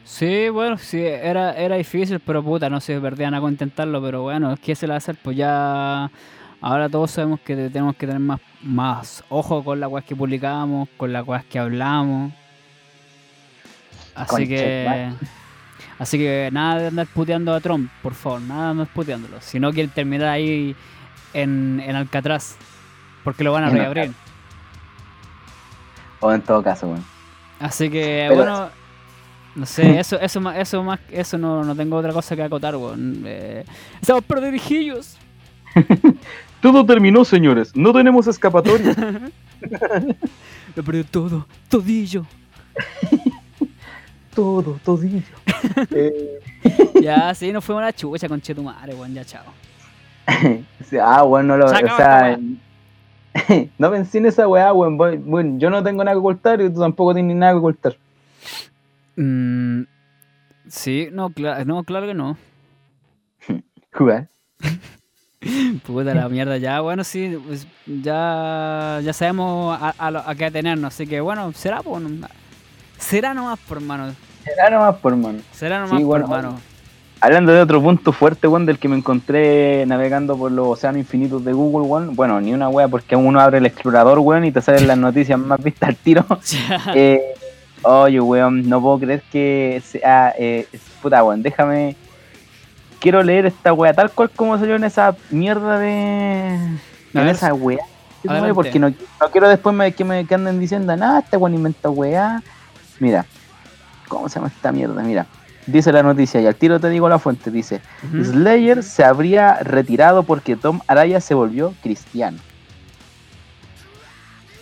Sí, 0.06 0.50
bueno, 0.50 0.76
sí, 0.76 1.00
era, 1.00 1.54
era 1.54 1.76
difícil, 1.76 2.20
pero 2.20 2.42
puta, 2.42 2.68
no 2.68 2.78
se 2.78 3.00
perdían 3.00 3.32
a 3.34 3.38
intentarlo, 3.38 4.02
pero 4.02 4.20
bueno, 4.20 4.54
¿qué 4.62 4.74
se 4.74 4.86
le 4.86 4.90
va 4.90 4.96
a 4.96 4.98
hacer? 4.98 5.16
Pues 5.20 5.34
ya 5.34 6.10
ahora 6.60 6.88
todos 6.90 7.10
sabemos 7.10 7.40
que 7.40 7.56
tenemos 7.56 7.96
que 7.96 8.06
tener 8.06 8.20
más, 8.20 8.38
más 8.62 9.24
ojo 9.30 9.64
con 9.64 9.80
las 9.80 9.90
weas 9.90 10.04
que 10.04 10.14
publicamos, 10.14 10.90
con 10.98 11.10
las 11.10 11.26
weas 11.26 11.44
que 11.46 11.58
hablamos. 11.58 12.32
Así 14.14 14.46
que 14.46 15.10
así 15.98 16.18
que 16.18 16.50
nada 16.52 16.80
de 16.82 16.86
andar 16.88 17.06
puteando 17.06 17.54
a 17.54 17.60
Trump, 17.60 17.90
por 18.02 18.14
favor, 18.14 18.42
nada 18.42 18.64
de 18.66 18.70
andar 18.70 18.86
puteándolo. 18.88 19.40
Si 19.40 19.58
no 19.58 19.72
quieren 19.72 19.90
terminar 19.90 20.28
ahí 20.28 20.76
en, 21.34 21.80
en 21.84 21.96
Alcatraz, 21.96 22.56
porque 23.24 23.44
lo 23.44 23.52
van 23.52 23.64
a 23.64 23.68
En 23.68 23.74
reabrir. 23.74 24.12
o 26.20 26.32
en 26.32 26.40
todo 26.40 26.62
caso 26.62 26.86
weón 26.88 27.04
Así 27.60 27.90
que 27.90 28.26
Pero- 28.28 28.36
bueno, 28.36 28.68
no 29.54 29.66
sé, 29.66 29.98
eso, 30.00 30.18
eso 30.20 30.40
más, 30.40 30.56
eso 30.58 30.82
más, 30.82 30.98
eso 31.10 31.38
no, 31.38 31.62
no 31.64 31.74
tengo 31.76 31.96
otra 31.96 32.12
cosa 32.12 32.34
que 32.34 32.42
acotar, 32.42 32.74
weón. 32.76 33.22
Eh, 33.26 33.64
estamos 34.00 34.24
perdirijillos. 34.24 35.16
Todo 36.60 36.84
terminó, 36.86 37.24
señores. 37.24 37.76
No 37.76 37.92
tenemos 37.92 38.26
escapatoria. 38.26 38.94
Lo 40.76 40.82
perdió 40.82 41.04
todo, 41.04 41.46
todillo. 41.68 42.24
todo 44.34 44.80
todillo 44.84 45.22
Eh, 45.90 46.40
ya, 47.02 47.32
sí, 47.34 47.52
nos 47.52 47.64
fuimos 47.64 47.82
a 47.82 47.86
la 47.86 47.92
chucha 47.92 48.28
con 48.28 48.40
Chetumare, 48.40 48.94
weón, 48.94 49.14
ya 49.14 49.24
chao. 49.24 49.44
Ah, 51.02 51.22
bueno, 51.22 51.56
no 51.56 51.64
lo, 51.64 51.68
Se 51.68 51.74
o 51.74 51.78
acabó 51.78 51.96
sea, 51.96 52.38
no 53.78 53.90
pensé 53.90 54.18
en 54.18 54.26
esa 54.26 54.46
weá, 54.46 54.72
weón. 54.72 54.96
Bueno, 54.96 55.58
yo 55.58 55.70
no 55.70 55.82
tengo 55.82 56.04
nada 56.04 56.14
que 56.14 56.18
ocultar 56.20 56.60
y 56.60 56.70
tú 56.72 56.80
tampoco 56.80 57.14
tienes 57.14 57.36
nada 57.36 57.52
que 57.52 57.58
ocultar. 57.58 57.96
Mm, 59.16 59.82
sí, 60.68 61.08
no, 61.12 61.30
cla- 61.30 61.64
no, 61.64 61.82
claro 61.84 62.06
que 62.06 62.14
no. 62.14 62.36
Jugar. 63.92 64.28
Puta 65.84 66.14
la 66.14 66.28
mierda, 66.28 66.56
ya, 66.58 66.80
bueno, 66.80 67.04
sí, 67.04 67.36
pues, 67.46 67.66
ya, 67.86 69.00
ya 69.02 69.12
sabemos 69.12 69.76
a, 69.80 69.90
a, 69.98 70.10
lo- 70.10 70.26
a 70.26 70.34
qué 70.34 70.46
atenernos, 70.46 70.94
así 70.94 71.06
que 71.06 71.20
bueno, 71.20 71.52
será 71.52 71.82
por, 71.82 72.00
será 72.98 73.34
nomás 73.34 73.58
por 73.58 73.80
mano, 73.80 74.14
Era 74.46 74.70
nomás 74.70 74.96
por 74.96 75.14
mano. 75.16 75.40
será 75.52 75.80
nomás 75.80 75.98
Sí, 75.98 76.04
por 76.04 76.06
bueno, 76.06 76.28
mano. 76.28 76.60
Hablando 77.24 77.54
de 77.54 77.62
otro 77.62 77.80
punto 77.82 78.12
fuerte, 78.12 78.46
weón, 78.46 78.66
del 78.66 78.78
que 78.78 78.86
me 78.86 78.98
encontré 78.98 79.86
navegando 79.86 80.36
por 80.36 80.52
los 80.52 80.66
océanos 80.68 80.98
infinitos 80.98 81.42
de 81.42 81.54
Google, 81.54 81.88
weón. 81.88 82.14
Bueno, 82.14 82.38
ni 82.38 82.52
una 82.52 82.68
wea, 82.68 82.86
porque 82.88 83.16
uno 83.16 83.40
abre 83.40 83.56
el 83.56 83.64
explorador, 83.64 84.18
weón, 84.18 84.44
y 84.44 84.52
te 84.52 84.60
salen 84.60 84.86
las 84.86 84.98
noticias 84.98 85.38
más 85.38 85.58
vistas 85.62 85.88
al 85.88 85.96
tiro. 85.96 86.26
Eh, 86.94 87.22
oye, 87.82 88.20
weón, 88.20 88.68
no 88.68 88.78
puedo 88.82 88.98
creer 88.98 89.22
que 89.32 89.82
sea. 89.86 90.34
Eh, 90.38 90.68
puta, 91.00 91.24
weón, 91.24 91.42
déjame. 91.42 91.96
Quiero 93.00 93.22
leer 93.22 93.46
esta 93.46 93.72
wea 93.72 93.94
tal 93.94 94.10
cual 94.10 94.28
como 94.28 94.58
salió 94.58 94.76
en 94.76 94.84
esa 94.84 95.16
mierda 95.30 95.78
de. 95.78 96.58
A 97.14 97.22
En 97.22 97.28
esa 97.28 97.54
wea. 97.54 97.78
Porque 98.52 98.78
no, 98.78 98.90
no 98.90 99.30
quiero 99.32 99.48
después 99.48 99.74
me- 99.74 99.92
que 99.92 100.04
me 100.04 100.26
que 100.26 100.34
anden 100.34 100.60
diciendo, 100.60 100.94
nada, 100.94 101.20
este 101.20 101.38
weón 101.38 101.54
inventa 101.54 101.88
weá. 101.88 102.42
Mira, 103.00 103.24
¿cómo 104.08 104.28
se 104.28 104.34
llama 104.34 104.48
esta 104.48 104.72
mierda? 104.72 105.02
Mira, 105.02 105.26
dice 105.66 105.92
la 105.92 106.02
noticia 106.02 106.40
y 106.40 106.46
al 106.46 106.54
tiro 106.56 106.78
te 106.80 106.88
digo 106.90 107.08
la 107.08 107.18
fuente: 107.18 107.50
dice. 107.50 107.80
Slayer 108.22 108.82
se 108.82 109.04
habría 109.04 109.54
retirado 109.60 110.22
porque 110.22 110.56
Tom 110.56 110.80
Araya 110.86 111.20
se 111.20 111.34
volvió 111.34 111.74
cristiano. 111.82 112.38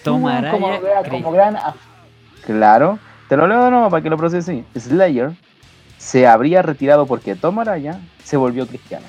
Toma 0.05 0.41
Mm, 0.43 0.51
como, 0.51 0.67
Araya, 0.69 1.03
Cri- 1.03 1.11
como 1.23 1.33
gran 1.33 1.55
af- 1.57 1.75
Claro, 2.45 2.99
te 3.29 3.37
lo 3.37 3.47
leo 3.47 3.65
de 3.65 3.71
nuevo 3.71 3.89
para 3.91 4.03
que 4.03 4.11
lo 4.11 4.17
procese. 4.17 4.65
Slayer 4.77 5.33
se 5.99 6.27
habría 6.27 6.63
retirado 6.63 7.07
porque 7.07 7.37
Tom 7.37 7.59
Araya 7.61 8.01
se 8.25 8.37
volvió 8.37 8.67
cristiano. 8.67 9.07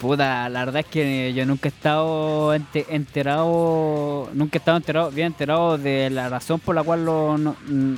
Puta, 0.00 0.48
la 0.48 0.64
verdad 0.64 0.80
es 0.80 0.86
que 0.86 1.32
yo 1.32 1.46
nunca 1.46 1.68
he 1.68 1.70
estado 1.70 2.54
ente- 2.54 2.86
enterado, 2.88 4.28
nunca 4.34 4.56
he 4.56 4.58
estado 4.58 4.76
enterado, 4.76 5.10
bien 5.12 5.28
enterado 5.28 5.78
de 5.78 6.10
la 6.10 6.28
razón 6.28 6.58
por 6.60 6.74
la 6.74 6.82
cual 6.82 7.04
lo- 7.04 7.38
no- 7.38 7.56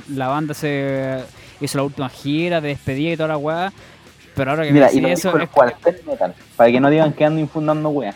la 0.09 0.27
banda 0.27 0.53
se 0.53 1.19
hizo 1.65 1.77
la 1.77 1.83
última 1.83 2.09
gira 2.09 2.59
de 2.61 2.69
despedida 2.69 3.11
y 3.13 3.17
toda 3.17 3.29
la 3.29 3.37
weá. 3.37 3.71
Pero 4.35 4.51
ahora 4.51 4.63
que 4.65 4.71
Mira, 4.71 4.87
me 4.87 4.93
y 4.93 5.01
lo 5.01 5.07
decís 5.09 5.23
dijo 5.23 5.29
eso, 5.29 5.37
el 5.37 5.43
es- 5.43 5.49
cuartel 5.49 6.01
metal, 6.07 6.35
para 6.55 6.71
que 6.71 6.79
no 6.79 6.89
digan 6.89 7.11
que 7.13 7.25
ando 7.25 7.39
infundando 7.41 7.89
weá. 7.89 8.13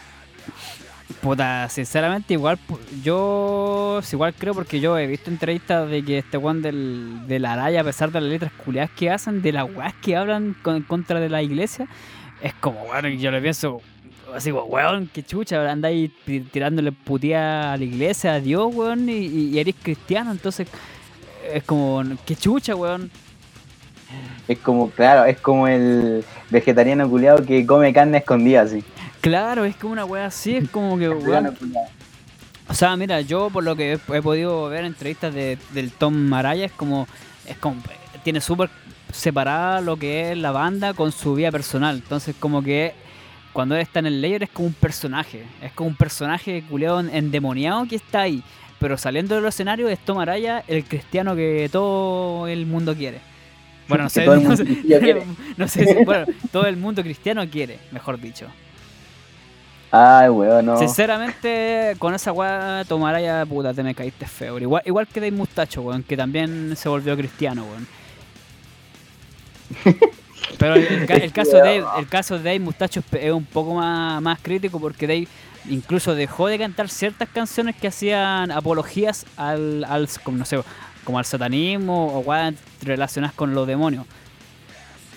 puta, 1.22 1.68
sinceramente 1.70 2.34
igual 2.34 2.58
yo 3.04 4.00
igual 4.12 4.34
creo 4.34 4.54
porque 4.54 4.80
yo 4.80 4.98
he 4.98 5.08
visto 5.08 5.30
entrevistas 5.30 5.90
de 5.90 6.04
que 6.04 6.20
este 6.20 6.38
weón 6.38 6.62
del, 6.62 7.28
de 7.28 7.40
la 7.40 7.54
Araya, 7.54 7.82
a 7.82 7.84
pesar 7.84 8.12
de 8.12 8.22
las 8.22 8.30
letras 8.30 8.52
culiadas 8.64 8.92
que 8.92 9.10
hacen, 9.12 9.42
de 9.42 9.52
las 9.52 9.66
weas 9.76 9.94
que 9.96 10.16
hablan 10.16 10.56
con- 10.62 10.76
en 10.78 10.84
contra 10.84 11.20
de 11.20 11.30
la 11.30 11.42
iglesia, 11.42 11.88
es 12.42 12.54
como, 12.56 12.86
bueno, 12.86 13.08
yo 13.10 13.30
le 13.32 13.42
pienso 13.42 13.82
así 14.36 14.52
como, 14.52 14.66
weón, 14.66 15.10
qué 15.14 15.24
chucha, 15.24 15.70
andáis 15.72 16.12
ti- 16.26 16.42
tirándole 16.42 16.92
putía 16.92 17.74
a 17.74 17.78
la 17.78 17.84
iglesia, 17.84 18.34
a 18.36 18.40
Dios, 18.40 18.74
weón, 18.74 19.08
y 19.10 19.58
eres 19.60 19.76
cristiano, 19.82 20.32
entonces 20.32 20.68
es 21.54 21.64
como, 21.64 22.04
qué 22.26 22.36
chucha, 22.36 22.74
weón. 22.76 23.12
Es 24.48 24.60
como, 24.60 24.90
claro, 24.90 25.26
es 25.26 25.40
como 25.40 25.68
el 25.68 26.24
vegetariano 26.50 27.10
culiado 27.10 27.44
que 27.46 27.66
come 27.66 27.94
carne 27.94 28.20
escondida 28.20 28.62
así. 28.62 28.84
Claro, 29.22 29.66
es 29.66 29.76
como 29.76 29.94
una 29.94 30.06
wea 30.06 30.28
así, 30.28 30.58
es 30.58 30.70
como 30.70 30.98
que, 30.98 31.10
weón. 31.10 31.58
O 32.68 32.74
sea, 32.74 32.96
mira, 32.96 33.22
yo 33.22 33.50
por 33.50 33.64
lo 33.64 33.76
que 33.76 33.94
he, 33.94 34.16
he 34.16 34.22
podido 34.22 34.70
ver 34.70 34.86
entrevistas 34.86 35.34
de, 35.34 35.58
del 35.72 35.92
Tom 35.92 36.14
Maraya, 36.16 36.66
es 36.66 36.72
como, 36.72 37.08
es 37.48 37.58
como, 37.58 37.82
tiene 38.24 38.42
súper 38.42 38.70
separada 39.12 39.82
lo 39.82 39.98
que 39.98 40.32
es 40.32 40.38
la 40.38 40.52
banda 40.52 40.94
con 40.94 41.12
su 41.12 41.36
vida 41.36 41.52
personal. 41.52 41.96
Entonces, 41.96 42.36
como 42.40 42.62
que 42.62 42.94
cuando 43.54 43.76
él 43.76 43.82
está 43.82 44.00
en 44.00 44.08
el 44.08 44.22
layer 44.22 44.44
es 44.44 44.50
como 44.50 44.68
un 44.68 44.74
personaje, 44.74 45.46
es 45.62 45.72
como 45.72 45.90
un 45.90 45.96
personaje 45.96 46.64
culeado 46.70 47.00
endemoniado 47.00 47.86
que 47.88 47.96
está 47.96 48.22
ahí. 48.22 48.44
Pero 48.80 48.98
saliendo 48.98 49.36
del 49.36 49.46
escenario 49.46 49.88
es 49.88 50.00
Tom 50.00 50.20
Araya, 50.20 50.64
el 50.68 50.84
cristiano 50.84 51.36
que 51.36 51.70
todo 51.72 52.48
el 52.48 52.66
mundo 52.66 52.94
quiere. 52.96 53.22
Bueno, 53.88 54.06
no 54.06 54.10
sé, 54.10 54.24
todo 54.26 54.36
el 54.36 54.44
no 54.48 54.58
sé, 54.58 54.66
quiere. 54.66 55.24
no 55.58 55.68
sé 55.68 55.86
si- 55.86 56.04
bueno, 56.06 56.26
todo 56.52 56.66
el 56.66 56.78
mundo 56.78 57.02
cristiano 57.04 57.48
quiere, 57.50 57.80
mejor 57.92 58.20
dicho. 58.20 58.48
Ay, 59.92 60.28
weón, 60.30 60.66
no. 60.66 60.78
Sinceramente, 60.78 61.96
con 62.00 62.14
esa 62.14 62.32
weá 62.34 62.84
tomará 62.88 63.22
ya 63.22 63.46
puta, 63.46 63.74
te 63.74 63.82
me 63.84 63.96
caíste 63.96 64.26
feo. 64.28 64.60
Igual, 64.60 64.82
igual 64.86 65.08
que 65.08 65.22
Dave 65.22 65.32
Mustacho, 65.32 65.82
weón, 65.84 66.04
que 66.04 66.18
también 66.18 66.76
se 66.76 66.90
volvió 66.90 67.16
cristiano, 67.16 67.64
weón. 67.64 67.88
Pero 70.58 70.76
el, 70.76 71.06
ca- 71.06 71.16
el 71.16 71.32
caso 71.32 71.52
de 71.58 71.60
Dave, 71.60 71.84
el 72.00 72.08
caso 72.08 72.38
de 72.38 72.44
Dave 72.44 72.60
Mustacho 72.60 73.04
es 73.14 73.32
un 73.32 73.46
poco 73.46 73.76
más, 73.76 74.22
más 74.22 74.40
crítico 74.42 74.80
porque 74.80 75.08
Dave 75.08 75.28
incluso 75.70 76.14
dejó 76.14 76.48
de 76.48 76.58
cantar 76.60 76.90
ciertas 76.90 77.28
canciones 77.30 77.76
que 77.76 77.88
hacían 77.88 78.52
apologías 78.52 79.26
al, 79.38 79.84
al 79.86 80.08
como 80.24 80.38
no 80.38 80.46
sé, 80.46 80.60
como 81.04 81.18
al 81.18 81.26
satanismo 81.26 82.16
o 82.16 82.20
weas 82.20 82.54
relacionadas 82.86 83.36
con 83.36 83.54
los 83.54 83.68
demonios. 83.68 84.06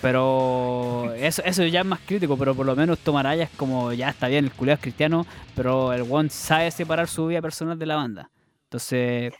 Pero 0.01 1.13
eso, 1.17 1.43
eso 1.43 1.65
ya 1.65 1.81
es 1.81 1.85
más 1.85 1.99
crítico, 2.05 2.37
pero 2.37 2.55
por 2.55 2.65
lo 2.65 2.75
menos 2.75 2.99
Tomaraya 2.99 3.43
es 3.43 3.49
como, 3.57 3.91
ya 3.91 4.09
está 4.09 4.27
bien, 4.29 4.45
el 4.45 4.51
culiao 4.51 4.75
es 4.75 4.81
cristiano, 4.81 5.25
pero 5.55 5.91
el 5.91 6.05
one 6.09 6.29
sabe 6.29 6.71
separar 6.71 7.09
su 7.09 7.27
vida 7.27 7.41
personal 7.41 7.77
de 7.77 7.85
la 7.85 7.95
banda. 7.95 8.29
Entonces, 8.65 9.33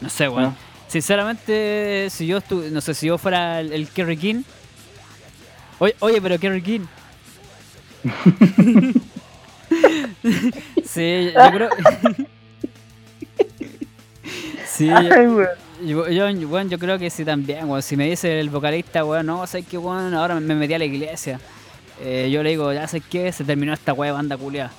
no 0.00 0.08
sé, 0.08 0.28
weón. 0.28 0.46
Ah. 0.46 0.56
Sinceramente, 0.88 2.08
si 2.10 2.26
yo 2.26 2.38
estu 2.38 2.64
no 2.72 2.80
sé, 2.80 2.94
si 2.94 3.06
yo 3.08 3.18
fuera 3.18 3.60
el, 3.60 3.72
el 3.72 3.88
Kerry 3.88 4.16
King. 4.16 4.42
Oye, 5.78 5.94
oye, 6.00 6.20
pero 6.20 6.38
Kerry 6.38 6.62
King. 6.62 6.86
sí, 10.84 11.30
yo 11.34 11.50
creo. 11.52 11.68
sí, 14.66 14.88
Ay. 14.88 15.26
Yo, 15.84 16.08
yo, 16.08 16.24
weón, 16.48 16.68
yo 16.68 16.78
creo 16.78 16.98
que 16.98 17.10
sí 17.10 17.24
también, 17.24 17.68
weón. 17.68 17.82
Si 17.82 17.96
me 17.96 18.08
dice 18.08 18.40
el 18.40 18.50
vocalista, 18.50 19.04
weón, 19.04 19.26
no, 19.26 19.46
sé 19.46 19.62
que 19.62 19.78
weón, 19.78 20.14
ahora 20.14 20.38
me 20.40 20.54
metí 20.54 20.74
a 20.74 20.78
la 20.78 20.84
iglesia. 20.84 21.40
Eh, 22.00 22.28
yo 22.30 22.42
le 22.42 22.50
digo, 22.50 22.72
ya 22.72 22.86
sé 22.86 23.00
que 23.00 23.32
se 23.32 23.44
terminó 23.44 23.72
esta 23.72 23.92
weá 23.92 24.10
de 24.10 24.16
banda 24.16 24.36
culiada. 24.36 24.70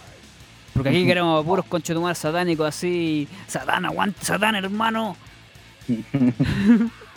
Porque 0.73 0.89
aquí 0.89 1.05
queremos 1.05 1.45
puros 1.45 1.65
conchetumar 1.65 2.15
satánicos 2.15 2.67
así. 2.67 3.27
Satán, 3.47 3.85
aguante, 3.85 4.23
Satán, 4.23 4.55
hermano. 4.55 5.15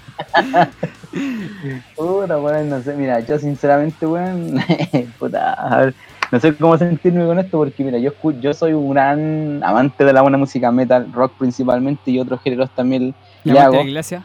Puta, 1.97 2.39
weón, 2.39 2.71
no 2.71 2.83
sé, 2.83 2.95
mira, 2.95 3.21
yo 3.21 3.39
sinceramente, 3.39 4.07
weón, 4.07 4.57
puta, 5.19 5.53
a 5.53 5.79
ver, 5.79 5.95
no 6.31 6.41
sé 6.41 6.55
cómo 6.55 6.79
sentirme 6.79 7.27
con 7.27 7.39
esto 7.39 7.59
porque, 7.59 7.85
mira, 7.85 7.99
yo, 7.99 8.13
yo 8.41 8.55
soy 8.55 8.73
un 8.73 8.91
gran 8.91 9.63
amante 9.63 10.05
de 10.05 10.13
la 10.13 10.23
buena 10.23 10.39
música 10.39 10.73
metal, 10.73 11.13
rock 11.13 11.35
principalmente 11.39 12.11
y 12.11 12.19
otros 12.19 12.41
géneros 12.43 12.71
también 12.75 13.15
Y 13.45 13.51
amante 13.51 13.63
hago. 13.65 13.73
de 13.73 13.79
la 13.79 13.85
iglesia. 13.85 14.25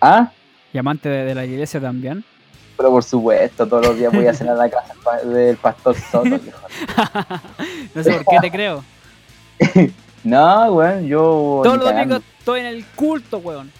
Ah, 0.00 0.30
Y 0.72 0.78
amante 0.78 1.08
de, 1.08 1.24
de 1.24 1.34
la 1.34 1.44
iglesia 1.44 1.80
también. 1.80 2.24
pero 2.76 2.90
por 2.90 3.02
supuesto, 3.04 3.66
todos 3.66 3.86
los 3.86 3.96
días 3.96 4.12
voy 4.12 4.26
a 4.26 4.34
cenar 4.34 4.54
a 4.56 4.58
la 4.66 4.70
casa 4.70 4.94
del 5.26 5.56
pastor 5.56 5.96
Soto. 5.96 6.28
No 7.94 8.02
sé 8.02 8.12
por 8.12 8.24
qué 8.26 8.38
te 8.40 8.50
creo. 8.50 8.84
No, 10.24 10.72
weón, 10.72 11.06
yo... 11.06 11.60
Todos 11.62 11.78
los 11.78 11.86
domingos 11.92 12.20
estoy 12.40 12.58
en 12.60 12.66
el 12.66 12.84
culto, 12.96 13.38
weón. 13.38 13.70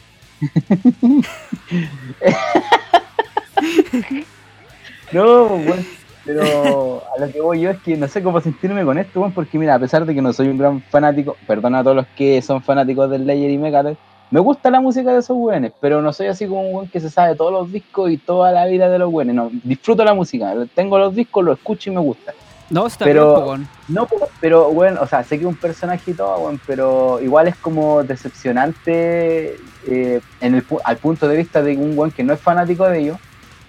No, 5.12 5.46
weón. 5.56 5.86
Pero 6.24 7.04
a 7.16 7.20
lo 7.20 7.32
que 7.32 7.40
voy 7.40 7.60
yo 7.60 7.70
es 7.70 7.80
que 7.82 7.96
no 7.96 8.08
sé 8.08 8.20
cómo 8.22 8.40
sentirme 8.40 8.84
con 8.84 8.98
esto, 8.98 9.20
weón, 9.20 9.32
porque 9.32 9.58
mira, 9.58 9.74
a 9.76 9.78
pesar 9.78 10.04
de 10.04 10.14
que 10.14 10.22
no 10.22 10.32
soy 10.32 10.48
un 10.48 10.58
gran 10.58 10.82
fanático, 10.82 11.36
perdona 11.46 11.80
a 11.80 11.82
todos 11.84 11.96
los 11.96 12.06
que 12.16 12.42
son 12.42 12.62
fanáticos 12.62 13.08
del 13.10 13.26
Layer 13.26 13.50
y 13.50 13.58
Megadeth, 13.58 13.98
me 14.30 14.40
gusta 14.40 14.70
la 14.70 14.80
música 14.80 15.12
de 15.12 15.20
esos 15.20 15.36
weones, 15.36 15.72
pero 15.80 16.02
no 16.02 16.12
soy 16.12 16.26
así 16.26 16.46
como 16.46 16.62
un 16.62 16.74
weón 16.74 16.88
que 16.88 17.00
se 17.00 17.10
sabe 17.10 17.34
todos 17.36 17.52
los 17.52 17.70
discos 17.72 18.10
y 18.10 18.16
toda 18.18 18.50
la 18.52 18.66
vida 18.66 18.88
de 18.88 18.98
los 18.98 19.12
weones, 19.12 19.34
no, 19.36 19.50
disfruto 19.62 20.04
la 20.04 20.14
música, 20.14 20.54
tengo 20.74 20.98
los 20.98 21.14
discos, 21.14 21.44
los 21.44 21.58
escucho 21.58 21.90
y 21.90 21.94
me 21.94 22.00
gusta. 22.00 22.32
No, 22.68 22.88
está 22.88 23.04
Pero- 23.04 23.44
bien. 23.54 23.68
No, 23.86 24.08
pero 24.40 24.70
bueno, 24.72 25.00
o 25.00 25.06
sea, 25.06 25.22
sé 25.22 25.38
que 25.38 25.44
es 25.44 25.48
un 25.48 25.54
personaje 25.56 26.10
y 26.10 26.14
todo, 26.14 26.36
weón, 26.40 26.60
pero 26.66 27.20
igual 27.22 27.46
es 27.46 27.54
como 27.56 28.02
decepcionante 28.02 29.56
eh, 29.86 30.20
en 30.40 30.54
el, 30.56 30.64
al 30.84 30.96
punto 30.96 31.28
de 31.28 31.36
vista 31.36 31.62
de 31.62 31.76
un 31.76 31.96
weón 31.96 32.10
que 32.10 32.24
no 32.24 32.32
es 32.32 32.40
fanático 32.40 32.84
de 32.88 32.98
ellos. 33.00 33.18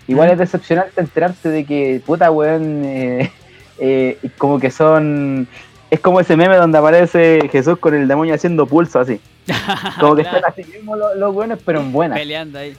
Igual 0.07 0.29
Mm. 0.29 0.31
es 0.31 0.37
decepcionante 0.39 1.01
enterarte 1.01 1.49
de 1.49 1.65
que, 1.65 2.01
puta 2.05 2.31
weón, 2.31 2.83
eh, 2.85 3.31
eh, 3.77 4.17
como 4.37 4.59
que 4.59 4.71
son... 4.71 5.47
Es 5.91 5.99
como 5.99 6.19
ese 6.19 6.35
meme 6.35 6.55
donde 6.57 6.77
aparece 6.77 7.47
Jesús 7.51 7.77
con 7.77 7.93
el 7.93 8.07
demonio 8.07 8.33
haciendo 8.33 8.65
pulso 8.65 8.99
así. 8.99 9.21
Como 9.99 10.15
que 10.15 10.23
Claro, 10.23 10.37
están 10.37 10.51
así 10.51 10.63
mismo 10.65 10.95
los, 10.95 11.15
los 11.15 11.33
weones, 11.35 11.59
pero 11.65 11.79
en 11.81 11.91
buena. 11.91 12.15
peleando 12.15 12.59
ahí. 12.59 12.75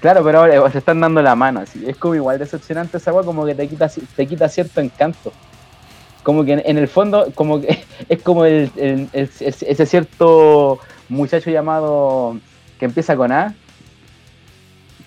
Claro, 0.00 0.24
pero 0.24 0.40
ahora 0.40 0.70
se 0.70 0.78
están 0.78 1.00
dando 1.00 1.22
la 1.22 1.36
mano, 1.36 1.60
así. 1.60 1.84
Es 1.86 1.96
como 1.96 2.14
igual 2.16 2.38
decepcionante 2.38 2.96
esa 2.96 3.12
weá, 3.12 3.24
como 3.24 3.46
que 3.46 3.54
te 3.54 3.68
quita, 3.68 3.88
te 4.16 4.26
quita 4.26 4.48
cierto 4.48 4.80
encanto. 4.80 5.32
Como 6.24 6.44
que 6.44 6.54
en, 6.54 6.62
en 6.64 6.78
el 6.78 6.88
fondo, 6.88 7.28
como 7.34 7.60
que 7.60 7.84
es 8.08 8.22
como 8.22 8.44
el, 8.44 8.70
el- 8.76 9.08
el- 9.12 9.30
ese 9.40 9.86
cierto 9.86 10.78
muchacho 11.08 11.50
llamado 11.50 12.36
que 12.78 12.86
empieza 12.86 13.14
con 13.16 13.30
A. 13.30 13.54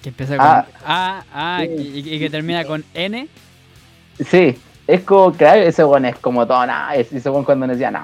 Que 0.01 0.09
empieza 0.09 0.37
con 0.37 0.45
Ah. 0.45 0.65
A, 0.85 1.57
A, 1.57 1.61
Sí. 1.65 2.01
y, 2.05 2.13
y 2.15 2.19
que 2.19 2.29
termina 2.29 2.63
con 2.63 2.85
N. 2.93 3.27
Sí, 4.29 4.57
es 4.87 5.01
como, 5.01 5.33
claro, 5.33 5.61
ese 5.61 5.83
weón 5.83 6.05
es 6.05 6.15
como 6.19 6.45
todo, 6.47 6.65
nada, 6.65 6.95
es- 6.95 7.11
ese 7.11 7.29
weón 7.29 7.43
cuando 7.43 7.67
decía, 7.67 7.91
no, 7.91 7.99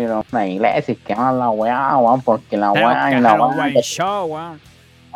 pero 0.00 0.24
una 0.32 0.46
iglesia, 0.46 0.94
es 0.94 0.98
que 1.00 1.14
más 1.14 1.34
la 1.34 1.50
weá, 1.50 1.96
weón, 1.98 2.22
porque 2.22 2.56
la 2.56 2.72
weá 2.72 3.18
y 3.18 3.20
la 3.20 3.34
weá, 3.34 3.72
que 3.72 3.82
show, 3.82 4.26
weón. 4.26 4.60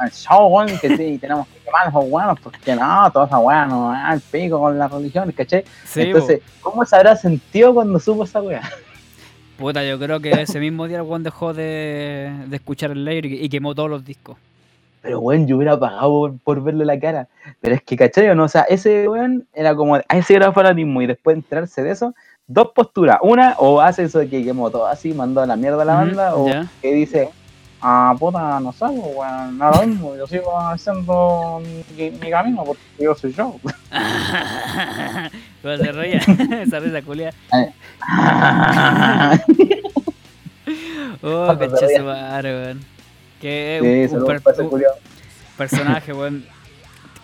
el 0.05 0.11
show, 0.11 0.47
weón, 0.49 0.79
que 0.79 0.97
sí, 0.97 1.19
tenemos 1.19 1.47
que 1.49 1.59
quemar 1.61 1.89
esos 1.89 2.05
weones, 2.09 2.41
porque 2.43 2.77
no, 2.77 3.11
toda 3.11 3.27
esa 3.27 3.39
weá 3.39 3.67
no 3.67 3.87
va 3.87 4.09
al 4.09 4.21
pico 4.21 4.59
con 4.59 4.79
la 4.79 4.89
religión, 4.89 5.33
¿cachai? 5.33 5.65
Sí, 5.85 6.03
Entonces, 6.03 6.43
¿cómo 6.61 6.85
se 6.85 6.97
habrá 6.97 7.17
sentido 7.17 7.73
cuando 7.75 7.99
supo 7.99 8.25
esa 8.25 8.43
weá? 8.43 8.63
puta, 9.59 9.85
yo 9.85 9.99
creo 9.99 10.21
que 10.21 10.31
ese 10.33 10.61
mismo 10.61 10.87
día 10.87 10.99
el 10.99 11.05
weón 11.05 11.23
dejó 11.23 11.55
de, 11.55 12.31
de 12.47 12.57
escuchar 12.57 12.91
el 12.91 13.05
layer 13.05 13.27
y, 13.27 13.45
y 13.45 13.49
quemó 13.49 13.75
todos 13.75 13.89
los 13.89 14.05
discos. 14.05 14.37
Pero 15.05 15.21
weón, 15.21 15.47
yo 15.47 15.59
hubiera 15.59 15.79
pagado 15.79 16.09
por, 16.09 16.39
por 16.39 16.63
verle 16.63 16.87
la 16.87 16.99
cara. 16.99 17.29
Pero 17.61 17.75
es 17.75 17.83
que, 17.83 17.95
¿cachai 17.95 18.29
o 18.31 18.35
no? 18.35 18.45
O 18.45 18.49
sea, 18.49 18.63
ese 18.63 19.07
weón 19.07 19.47
era 19.53 19.75
como, 19.75 19.97
a 19.97 20.03
ese 20.17 20.35
era 20.35 20.51
fanatismo 20.51 21.03
y 21.03 21.07
después 21.07 21.35
de 21.35 21.41
enterarse 21.41 21.83
de 21.83 21.91
eso, 21.91 22.15
dos 22.47 22.69
posturas. 22.75 23.19
Una, 23.23 23.55
o 23.59 23.81
hace 23.81 24.05
eso 24.05 24.19
de 24.19 24.29
que 24.29 24.45
quemó 24.45 24.71
todo 24.71 24.87
así, 24.87 25.13
mandó 25.15 25.41
a 25.41 25.47
la 25.47 25.57
mierda 25.57 25.83
a 25.83 25.85
la 25.85 25.95
banda, 25.95 26.35
o 26.35 26.47
que 26.83 26.93
dice, 26.93 27.31
ah, 27.81 28.15
puta, 28.19 28.61
no 28.61 28.73
sé, 28.73 28.85
weón, 28.85 29.59
lo 29.59 29.83
mismo, 29.87 30.17
yo 30.17 30.27
sigo 30.27 30.59
haciendo 30.59 31.61
mi, 31.97 32.11
mi 32.11 32.31
camino 32.31 32.65
porque 32.65 32.83
yo 32.99 33.15
soy 33.15 33.33
yo. 33.33 33.57
Se 35.63 35.93
reía, 35.93 36.19
esa 36.63 36.79
risa 36.81 37.01
culia. 37.03 37.33
Oh, 41.23 41.47
madre, 42.03 42.55
weón. 42.67 42.81
Que 43.41 43.79
Sí, 44.09 44.15
un- 44.15 44.27
per- 44.27 44.43
un 44.61 44.71
personaje, 45.57 46.13
weón. 46.13 46.45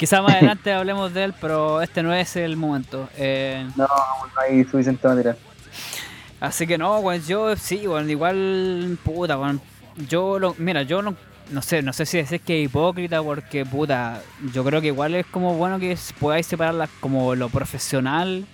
Quizá 0.01 0.23
más 0.23 0.33
adelante 0.37 0.73
hablemos 0.81 1.13
de 1.13 1.25
él, 1.25 1.35
pero 1.41 1.83
este 1.83 2.03
no 2.03 2.13
es 2.15 2.35
el 2.37 2.57
momento. 2.57 3.09
Eh, 3.19 3.67
No, 3.77 3.87
no 3.87 4.41
hay 4.41 4.65
suficiente 4.65 5.07
material. 5.07 5.37
así 6.41 6.67
que 6.67 6.79
no, 6.79 6.99
weón, 7.01 7.23
yo 7.23 7.55
sí, 7.57 7.87
weón, 7.87 8.09
igual, 8.09 8.99
puta, 9.05 9.39
weón. 9.39 9.61
Yo 10.09 10.39
lo, 10.39 10.55
mira, 10.57 10.83
yo 10.85 11.03
no, 11.03 11.15
no 11.51 11.61
sé, 11.63 11.83
no 11.83 11.93
sé 11.93 12.07
si 12.07 12.17
decir 12.17 12.41
que 12.41 12.61
es 12.63 12.71
hipócrita 12.71 13.23
porque, 13.23 13.67
puta, 13.67 14.23
yo 14.55 14.65
creo 14.65 14.81
que 14.81 14.87
igual 14.87 15.15
es 15.15 15.27
como 15.27 15.55
bueno 15.55 15.79
que 15.79 15.97
podáis 16.19 16.47
separar 16.47 16.73
las- 16.75 16.91
como 17.01 17.35
lo 17.35 17.51
profesional 17.51 18.47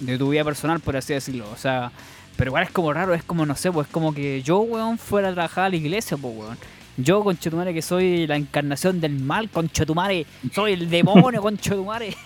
de 0.00 0.16
tu 0.18 0.30
vida 0.30 0.42
personal, 0.44 0.80
por 0.80 0.96
así 0.96 1.12
decirlo. 1.12 1.50
O 1.52 1.56
sea, 1.58 1.92
pero 2.36 2.48
igual 2.48 2.62
es 2.64 2.70
como 2.70 2.92
raro, 2.94 3.12
es 3.12 3.22
como, 3.24 3.44
no 3.44 3.54
sé, 3.56 3.70
pues 3.70 3.88
es 3.88 3.92
como 3.92 4.14
que 4.14 4.40
yo, 4.42 4.60
weón, 4.60 4.96
fuera 4.96 5.28
a 5.28 5.32
trabajar 5.34 5.64
a 5.66 5.68
la 5.68 5.76
iglesia, 5.76 6.16
pues, 6.16 6.34
weón. 6.34 6.56
Yo, 6.96 7.24
conchetumare, 7.24 7.74
que 7.74 7.82
soy 7.82 8.26
la 8.26 8.36
encarnación 8.36 9.00
del 9.00 9.18
mal, 9.18 9.48
conchetumare, 9.50 10.26
soy 10.52 10.72
el 10.74 10.88
demonio, 10.90 11.42
conchetumare. 11.42 12.16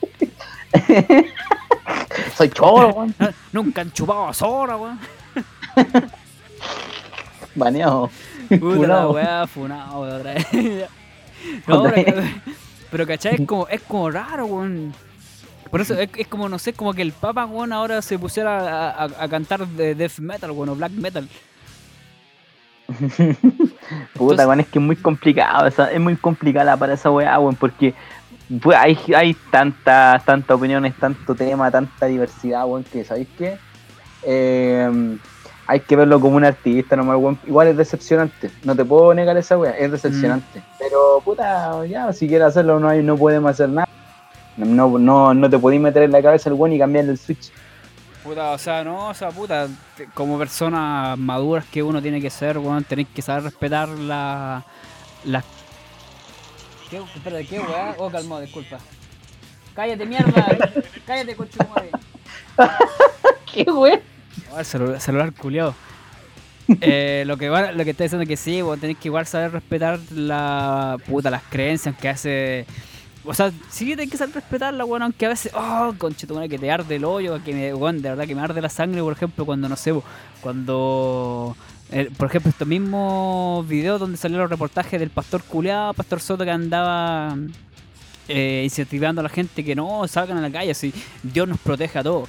Soy 2.36 2.48
choro, 2.50 2.88
weón. 2.90 3.14
Nunca 3.52 3.80
han 3.82 3.92
chupado 3.92 4.28
a 4.28 4.34
Zora, 4.34 4.76
weón. 4.76 4.98
Baneado. 7.54 8.10
Puta 8.48 8.64
la 8.64 8.74
Funado. 8.76 9.10
weá, 9.12 9.46
funado, 9.46 10.00
weón, 10.02 10.16
otra 10.16 10.34
vez. 10.34 10.46
no, 11.66 11.78
Otra 11.80 11.92
pero, 11.94 12.22
pero, 12.90 13.06
¿cachai? 13.06 13.34
Es 13.36 13.46
como, 13.46 13.68
es 13.68 13.80
como 13.82 14.10
raro, 14.10 14.46
weón. 14.46 14.92
Por 15.70 15.80
eso 15.80 15.94
es, 15.98 16.08
es 16.16 16.26
como, 16.26 16.48
no 16.48 16.58
sé, 16.58 16.72
como 16.72 16.92
que 16.94 17.02
el 17.02 17.12
Papa, 17.12 17.46
weón, 17.46 17.72
ahora 17.72 18.02
se 18.02 18.18
pusiera 18.18 18.88
a, 18.90 19.04
a- 19.04 19.24
a 19.24 19.28
cantar 19.28 19.66
de 19.66 19.94
death 19.94 20.18
metal, 20.18 20.50
weón, 20.52 20.70
o 20.70 20.74
black 20.76 20.92
metal. 20.92 21.28
Puta, 24.14 24.46
weón, 24.46 24.60
es 24.60 24.68
que 24.68 24.78
es 24.78 24.84
muy 24.84 24.96
complicado, 24.96 25.66
es 25.66 26.00
muy 26.00 26.16
complicada 26.16 26.76
para 26.76 26.94
esa 26.94 27.10
weá, 27.10 27.38
weón, 27.38 27.56
porque 27.56 27.94
pues, 28.62 28.76
hay, 28.76 28.98
hay 29.14 29.34
tantas, 29.50 30.24
tantas 30.24 30.56
opiniones, 30.56 30.94
tanto 30.96 31.34
tema, 31.34 31.70
tanta 31.70 32.06
diversidad, 32.06 32.66
weón, 32.66 32.84
que 32.84 33.04
¿sabéis 33.04 33.28
qué? 33.38 33.58
Eh, 34.22 35.18
hay 35.66 35.80
que 35.80 35.94
verlo 35.94 36.20
como 36.20 36.36
un 36.36 36.44
artista 36.44 36.96
nomás, 36.96 37.16
weón. 37.16 37.38
Igual 37.46 37.68
es 37.68 37.76
decepcionante, 37.76 38.50
no 38.64 38.74
te 38.74 38.84
puedo 38.84 39.14
negar 39.14 39.36
esa 39.36 39.56
weá, 39.56 39.70
es 39.72 39.92
decepcionante. 39.92 40.62
Pero, 40.78 41.22
puta, 41.24 41.86
ya, 41.86 42.12
si 42.12 42.26
quieres 42.26 42.48
hacerlo, 42.48 42.80
no, 42.80 42.88
hay, 42.88 43.02
no 43.02 43.16
podemos 43.16 43.52
hacer 43.52 43.68
nada. 43.68 43.88
No, 44.56 44.98
no, 44.98 45.32
no 45.32 45.48
te 45.48 45.58
podéis 45.58 45.80
meter 45.80 46.02
en 46.02 46.12
la 46.12 46.20
cabeza 46.20 46.50
el 46.50 46.56
weón 46.56 46.72
y 46.72 46.78
cambiarle 46.78 47.12
el 47.12 47.18
switch. 47.18 47.52
Puta, 48.22 48.50
o 48.50 48.58
sea, 48.58 48.84
no, 48.84 49.08
o 49.08 49.14
sea, 49.14 49.30
puta, 49.30 49.66
como 50.12 50.38
personas 50.38 51.16
maduras 51.18 51.64
que 51.64 51.82
uno 51.82 52.02
tiene 52.02 52.20
que 52.20 52.28
ser, 52.28 52.58
weón, 52.58 52.84
tenéis 52.84 53.08
que 53.14 53.22
saber 53.22 53.44
respetar 53.44 53.88
la... 53.88 54.62
la... 55.24 55.42
¿Qué? 56.90 56.98
Espera, 57.16 57.42
¿qué, 57.42 57.60
weá? 57.60 57.94
Oh, 57.98 58.10
calmado, 58.10 58.42
disculpa. 58.42 58.78
Cállate, 59.74 60.04
mierda. 60.04 60.46
Cállate, 61.06 61.34
coche 61.34 61.58
madre. 61.68 61.90
¿Qué? 63.52 63.64
Oh, 63.70 64.58
el 64.58 64.64
celular, 64.64 65.00
celular 65.00 65.32
culiao. 65.32 65.74
Eh, 66.80 67.24
lo 67.26 67.36
que 67.36 67.48
va- 67.48 67.72
lo 67.72 67.84
que 67.84 67.90
está 67.90 68.04
diciendo 68.04 68.22
es 68.24 68.28
que 68.28 68.36
sí, 68.36 68.60
vos 68.62 68.78
tenés 68.78 68.96
que 68.98 69.08
igual 69.08 69.26
saber 69.26 69.52
respetar 69.52 69.98
la 70.12 70.96
puta, 71.06 71.30
las 71.30 71.42
creencias 71.44 71.96
que 71.96 72.08
hace. 72.08 72.66
O 73.24 73.34
sea, 73.34 73.52
sí 73.68 73.90
tenés 73.90 74.10
que 74.10 74.16
saber 74.16 74.36
respetarla, 74.36 74.84
bueno, 74.84 75.04
aunque 75.04 75.26
a 75.26 75.28
veces, 75.28 75.52
oh, 75.54 75.94
conchetumare, 75.98 76.48
que 76.48 76.58
te 76.58 76.70
arde 76.70 76.96
el 76.96 77.04
hoyo, 77.04 77.42
que 77.44 77.52
me, 77.52 77.74
weón, 77.74 78.00
de 78.00 78.08
verdad 78.08 78.26
que 78.26 78.34
me 78.34 78.40
arde 78.40 78.60
la 78.62 78.70
sangre, 78.70 79.02
por 79.02 79.12
ejemplo, 79.12 79.44
cuando 79.44 79.68
no 79.68 79.76
sé, 79.76 79.92
cuando 80.40 81.54
eh, 81.92 82.08
por 82.16 82.28
ejemplo, 82.28 82.50
estos 82.50 82.68
mismos 82.68 83.66
videos 83.66 83.98
donde 83.98 84.16
salieron 84.16 84.42
los 84.42 84.50
reportajes 84.50 85.00
del 85.00 85.10
pastor 85.10 85.42
culeado, 85.42 85.92
pastor 85.92 86.20
Soto 86.20 86.44
que 86.44 86.50
andaba 86.50 87.36
eh, 88.28 88.62
incentivando 88.64 89.20
a 89.20 89.24
la 89.24 89.28
gente 89.28 89.64
que 89.64 89.74
no 89.74 90.06
salgan 90.06 90.38
a 90.38 90.40
la 90.40 90.52
calle, 90.52 90.70
así 90.70 90.94
Dios 91.22 91.48
nos 91.48 91.58
protege 91.58 91.98
a 91.98 92.04
todos. 92.04 92.28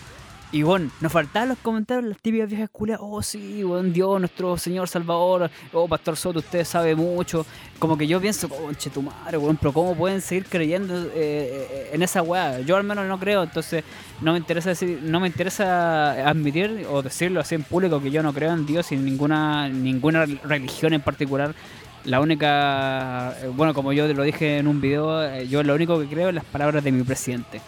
Y 0.53 0.63
bueno, 0.63 0.91
nos 0.99 1.11
faltaban 1.11 1.49
los 1.49 1.57
comentarios, 1.59 2.05
las 2.09 2.17
típicas 2.21 2.49
viejas 2.49 2.69
culiadas, 2.69 3.01
oh 3.03 3.21
sí, 3.21 3.63
buen 3.63 3.93
Dios, 3.93 4.19
nuestro 4.19 4.57
Señor 4.57 4.89
Salvador, 4.89 5.49
oh 5.71 5.87
Pastor 5.87 6.17
Soto, 6.17 6.39
usted 6.39 6.65
sabe 6.65 6.93
mucho. 6.93 7.45
Como 7.79 7.97
que 7.97 8.05
yo 8.05 8.19
pienso, 8.19 8.49
conche 8.49 8.89
tu 8.89 9.01
madre, 9.01 9.37
weón, 9.37 9.55
pero 9.55 9.71
¿cómo 9.71 9.95
pueden 9.95 10.19
seguir 10.19 10.45
creyendo 10.45 10.93
eh, 10.93 11.09
eh, 11.15 11.89
en 11.93 12.03
esa 12.03 12.21
weá? 12.21 12.59
Yo 12.59 12.75
al 12.75 12.83
menos 12.83 13.07
no 13.07 13.17
creo, 13.17 13.43
entonces 13.43 13.85
no 14.19 14.33
me 14.33 14.39
interesa 14.39 14.69
decir, 14.69 14.99
no 15.01 15.21
me 15.21 15.27
interesa 15.27 16.27
admitir 16.29 16.85
o 16.91 17.01
decirlo 17.01 17.39
así 17.39 17.55
en 17.55 17.63
público 17.63 18.01
que 18.01 18.11
yo 18.11 18.21
no 18.21 18.33
creo 18.33 18.51
en 18.51 18.65
Dios 18.65 18.91
y 18.91 18.95
en 18.95 19.05
ninguna, 19.05 19.69
ninguna 19.69 20.25
religión 20.25 20.91
en 20.93 21.01
particular. 21.01 21.55
La 22.03 22.19
única, 22.19 23.35
eh, 23.41 23.47
bueno, 23.55 23.73
como 23.73 23.93
yo 23.93 24.11
lo 24.11 24.23
dije 24.23 24.57
en 24.57 24.67
un 24.67 24.81
video, 24.81 25.23
eh, 25.23 25.47
yo 25.47 25.61
lo 25.61 25.75
único 25.75 25.99
que 25.99 26.07
creo 26.07 26.29
es 26.29 26.35
las 26.35 26.45
palabras 26.45 26.83
de 26.83 26.91
mi 26.91 27.03
presidente. 27.03 27.61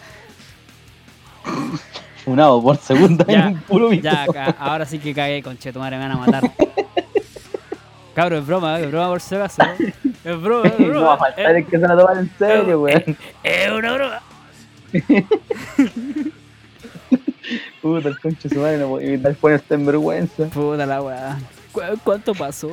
Funado 2.24 2.62
por 2.62 2.76
segunda 2.78 3.24
Ya, 3.28 3.48
en 3.48 3.54
un 3.54 3.60
puro. 3.60 3.92
Ya, 3.92 4.26
ca- 4.32 4.54
ahora 4.58 4.86
sí 4.86 4.98
que 4.98 5.12
cagué, 5.14 5.42
conchetumare, 5.42 5.96
me 5.98 6.08
van 6.08 6.12
a 6.12 6.16
matar. 6.16 6.42
Cabro, 8.14 8.38
es 8.38 8.46
broma, 8.46 8.78
es 8.80 8.88
broma 8.90 9.08
por 9.08 9.20
si 9.20 9.34
acaso. 9.34 9.62
Es 10.24 10.40
broma, 10.40 10.68
es 10.68 10.76
broma. 10.78 10.94
no 10.94 11.02
va 11.06 11.14
a 11.14 11.18
faltar 11.18 11.56
el 11.56 11.66
que 11.66 11.78
se 11.78 11.86
la 11.88 11.96
toman 11.96 12.18
en 12.20 12.30
serio, 12.38 12.80
weón. 12.82 13.02
Es 13.42 13.70
una 13.70 13.92
broma. 13.92 14.20
Puta, 17.82 18.08
el 18.08 18.18
concho 18.20 18.48
de 18.48 18.54
su 18.54 18.60
madre 18.60 18.78
no 18.78 18.88
puede 18.88 19.06
evitar 19.08 19.34
ponerse 19.34 19.74
en 19.74 19.84
vergüenza. 19.86 20.44
Puta 20.46 20.86
la 20.86 21.02
weá. 21.02 21.36
¿Cu- 21.72 21.80
¿Cuánto 22.02 22.34
pasó? 22.34 22.70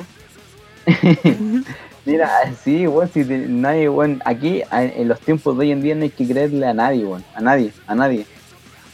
Mira, 2.06 2.28
sí, 2.64 2.86
weón, 2.86 3.10
si 3.12 3.24
te- 3.24 3.46
nadie, 3.48 3.88
weón, 3.88 4.22
aquí 4.24 4.62
en 4.70 5.08
los 5.08 5.20
tiempos 5.20 5.56
de 5.58 5.64
hoy 5.66 5.72
en 5.72 5.82
día 5.82 5.94
no 5.94 6.02
hay 6.04 6.10
que 6.10 6.26
creerle 6.26 6.66
a 6.66 6.72
nadie, 6.74 7.04
weón, 7.04 7.22
a 7.34 7.40
nadie, 7.40 7.72
a 7.86 7.94
nadie, 7.94 8.24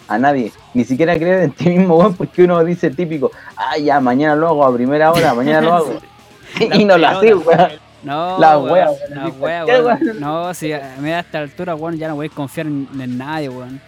a 0.08 0.18
nadie, 0.18 0.50
ni 0.74 0.84
siquiera 0.84 1.14
creer 1.16 1.42
en 1.44 1.52
ti 1.52 1.68
mismo, 1.68 1.96
weón, 1.96 2.14
porque 2.14 2.42
uno 2.44 2.64
dice 2.64 2.90
típico, 2.90 3.30
ah, 3.56 3.76
ya, 3.78 4.00
mañana 4.00 4.34
lo 4.34 4.48
hago 4.48 4.64
a 4.64 4.74
primera 4.74 5.12
hora, 5.12 5.34
mañana 5.34 5.60
lo 5.60 5.74
hago, 5.74 5.92
y 6.74 6.84
no 6.84 6.96
lo 6.98 7.06
hace, 7.08 7.34
weón. 7.34 7.70
No, 8.02 8.38
La 8.38 8.58
wea, 8.58 8.90
weón, 8.90 8.96
La 9.10 9.26
wea, 9.28 9.64
weón. 9.66 9.84
weón. 9.86 10.20
No, 10.20 10.54
si 10.54 10.72
a 10.72 10.94
mí 11.00 11.10
a 11.10 11.20
esta 11.20 11.40
altura, 11.40 11.74
weón, 11.74 11.96
ya 11.98 12.08
no 12.08 12.14
voy 12.14 12.26
a 12.26 12.30
confiar 12.30 12.66
en, 12.68 12.88
en 12.98 13.18
nadie, 13.18 13.48
weón. 13.48 13.80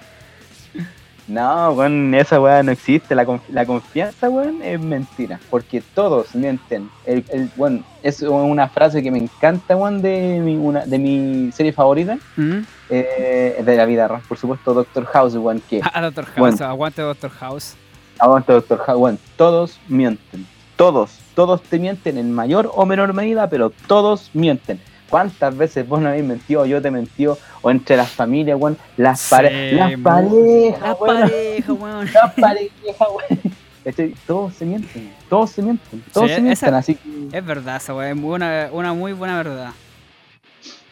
No, 1.28 1.70
weón, 1.72 2.12
esa 2.14 2.40
weá 2.40 2.60
no 2.64 2.72
existe, 2.72 3.14
la, 3.14 3.24
conf- 3.24 3.48
la 3.52 3.64
confianza, 3.64 4.28
weón, 4.28 4.60
es 4.62 4.80
mentira, 4.80 5.38
porque 5.48 5.80
todos 5.94 6.34
mienten, 6.34 6.90
el, 7.06 7.24
el, 7.28 7.48
weón, 7.56 7.84
es 8.02 8.20
una 8.22 8.68
frase 8.68 9.00
que 9.00 9.12
me 9.12 9.18
encanta, 9.18 9.76
weón, 9.76 10.02
de 10.02 10.40
mi, 10.44 10.56
una, 10.56 10.84
de 10.84 10.98
mi 10.98 11.52
serie 11.52 11.72
favorita, 11.72 12.18
¿Mm? 12.36 12.58
Eh, 12.90 13.62
de 13.64 13.76
la 13.76 13.84
vida 13.86 14.08
real, 14.08 14.22
por 14.28 14.36
supuesto, 14.38 14.74
Doctor 14.74 15.04
House, 15.06 15.34
weón, 15.36 15.62
que... 15.70 15.80
Ah, 15.82 16.00
Doctor 16.02 16.24
House, 16.26 16.38
Bueno. 16.38 16.66
aguante 16.66 17.02
Doctor 17.02 17.30
House. 17.30 17.74
Aguanta, 18.18 18.52
doctor 18.52 18.78
House. 18.80 18.98
Bueno, 18.98 19.18
todos 19.36 19.80
mienten. 19.88 20.46
Todos. 20.76 21.18
Todos 21.34 21.62
te 21.62 21.78
mienten 21.78 22.18
en 22.18 22.32
mayor 22.32 22.70
o 22.74 22.84
menor 22.84 23.14
medida, 23.14 23.48
pero 23.48 23.70
todos 23.86 24.28
mienten. 24.34 24.78
¿Cuántas 25.08 25.56
veces 25.56 25.88
vos 25.88 26.00
no 26.00 26.08
habéis 26.10 26.24
mentido 26.24 26.60
o 26.62 26.66
yo 26.66 26.82
te 26.82 26.90
mentió? 26.90 27.38
O 27.62 27.70
entre 27.70 27.96
las 27.96 28.10
familias, 28.10 28.58
weón. 28.60 28.76
Las, 28.98 29.20
Sí, 29.20 29.30
pare 29.30 29.72
las 29.72 29.98
parejas, 30.00 30.80
La 30.82 30.94
weón. 30.94 31.20
pareja, 31.20 31.72
weón. 31.72 32.10
Las 32.12 32.34
parejas, 32.34 33.08
weón. 33.08 34.14
Todos 34.26 34.54
se 34.54 34.66
mienten. 34.66 35.12
Todos 35.30 35.50
se 35.50 35.62
mienten. 35.62 36.04
Todos 36.12 36.28
Sí, 36.28 36.34
se 36.36 36.40
mienten. 36.42 36.68
esa- 36.68 36.76
Así 36.78 36.94
que. 36.96 37.38
Es 37.38 37.44
verdad 37.46 37.76
esa 37.76 38.08
es 38.10 38.16
una, 38.22 38.68
una 38.72 38.92
muy 38.92 39.12
buena 39.14 39.36
verdad. 39.38 39.70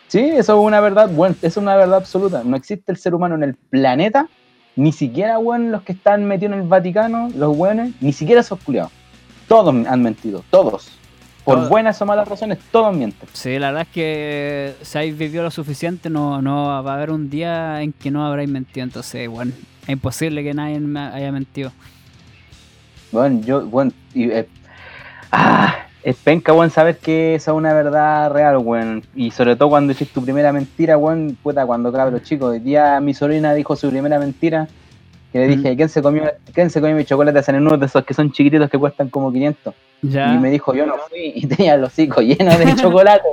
Sí, 0.09 0.21
eso 0.21 0.59
es 0.59 0.67
una 0.67 0.81
verdad, 0.81 1.09
bueno, 1.11 1.37
es 1.43 1.57
una 1.57 1.77
verdad 1.77 1.99
absoluta. 1.99 2.43
No 2.45 2.57
existe 2.57 2.91
el 2.91 2.99
ser 2.99 3.15
humano 3.15 3.35
en 3.35 3.43
el 3.43 3.55
planeta, 3.55 4.29
ni 4.75 4.93
siquiera, 4.93 5.39
weón, 5.39 5.71
los 5.71 5.83
que 5.83 5.93
están 5.93 6.25
metidos 6.25 6.55
en 6.55 6.61
el 6.63 6.69
Vaticano, 6.69 7.29
los 7.37 7.57
weones, 7.57 7.93
ni 8.01 8.13
siquiera 8.13 8.41
esos 8.41 8.59
culiados. 8.61 8.91
Todos 9.49 9.75
han 9.87 10.03
mentido, 10.03 10.43
todos. 10.51 10.93
Por 11.45 11.57
Todos. 11.57 11.69
buenas 11.71 12.01
o 12.03 12.07
malas 12.07 12.29
razones, 12.29 12.59
todos 12.71 12.95
mienten. 12.95 13.27
Sí, 13.33 13.59
la 13.59 13.69
verdad 13.69 13.83
es 13.89 13.95
que 13.95 14.75
si 14.83 14.99
habéis 14.99 15.17
vivido 15.17 15.43
lo 15.43 15.51
suficiente, 15.51 16.11
no, 16.11 16.43
no 16.43 16.83
va 16.85 16.93
a 16.93 16.95
haber 16.95 17.11
un 17.11 17.31
día 17.31 17.81
en 17.81 17.93
que 17.95 18.11
no 18.11 18.27
habráis 18.27 18.51
mentido. 18.51 18.85
Entonces, 18.85 19.27
bueno, 19.29 19.53
es 19.85 19.89
imposible 19.89 20.43
que 20.45 20.53
nadie 20.53 20.79
me 20.81 21.01
haya 21.01 21.33
mentido. 21.33 21.73
Bueno, 23.13 23.41
yo, 23.43 23.67
bueno, 23.67 23.93
y, 24.13 24.31
eh, 24.31 24.47
ah, 25.33 25.87
es 26.03 26.17
penca, 26.17 26.53
weón, 26.53 26.71
saber 26.71 26.99
que 26.99 27.35
esa 27.35 27.51
es 27.51 27.57
una 27.57 27.73
verdad 27.75 28.31
real, 28.33 28.59
weón. 28.59 29.03
Y 29.15 29.31
sobre 29.31 29.57
todo 29.57 29.69
cuando 29.71 29.93
hiciste 29.93 30.15
tu 30.15 30.23
primera 30.23 30.53
mentira, 30.53 30.97
weón, 30.97 31.37
puta, 31.43 31.67
cuando 31.67 31.93
cabros 31.93 32.23
chicos. 32.23 32.51
Hoy 32.53 32.61
día 32.61 33.01
mi 33.01 33.15
sobrina 33.15 33.53
dijo 33.55 33.77
su 33.77 33.91
primera 33.91 34.19
mentira. 34.19 34.69
Que 35.33 35.41
le 35.41 35.49
dije, 35.57 35.77
¿quién 35.77 35.91
se 35.91 36.01
comió, 36.01 36.23
quién 36.55 36.71
se 36.71 36.81
comió 36.81 36.97
mi 36.97 37.05
chocolate 37.05 37.43
San 37.43 37.63
de 37.63 37.85
esos 37.87 38.03
que 38.05 38.15
son 38.15 38.33
chiquititos 38.33 38.71
que 38.71 38.79
cuestan 38.79 39.11
como 39.11 39.31
500? 39.31 39.75
Ya. 40.01 40.33
Y 40.33 40.39
me 40.39 40.49
dijo, 40.51 40.75
yo 40.75 40.87
no 40.87 40.95
fui. 41.11 41.33
Y 41.35 41.47
tenía 41.47 41.77
los 41.77 41.91
hocico 41.91 42.23
llenos 42.23 42.59
de 42.59 42.75
chocolate. 42.81 43.29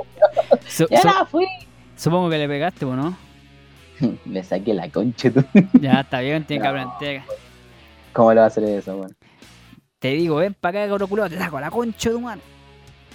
Su- 0.68 0.86
¡Ya 0.90 1.00
su- 1.00 1.08
no 1.08 1.24
fui! 1.26 1.46
supongo 1.96 2.28
que 2.28 2.36
le 2.36 2.46
pegaste, 2.48 2.84
¿o 2.84 2.94
¿no? 2.94 3.16
Le 4.26 4.42
saqué 4.44 4.74
la 4.74 4.90
concha, 4.90 5.30
tú. 5.30 5.42
Ya 5.80 6.00
está 6.00 6.20
bien, 6.20 6.44
tiene 6.44 6.62
que 6.62 6.70
No. 6.70 6.80
aprender. 6.82 7.22
¿Cómo 8.12 8.30
le 8.34 8.40
va 8.40 8.44
a 8.44 8.48
hacer 8.48 8.64
eso, 8.64 8.94
weón? 8.96 9.16
Te 9.98 10.08
digo, 10.08 10.36
ven 10.36 10.52
para 10.52 10.80
acá, 10.82 10.90
cabro 10.90 11.08
culiao, 11.08 11.30
te 11.30 11.38
saco 11.38 11.58
la 11.58 11.70
concha 11.70 12.10
de 12.10 12.18
mano. 12.18 12.42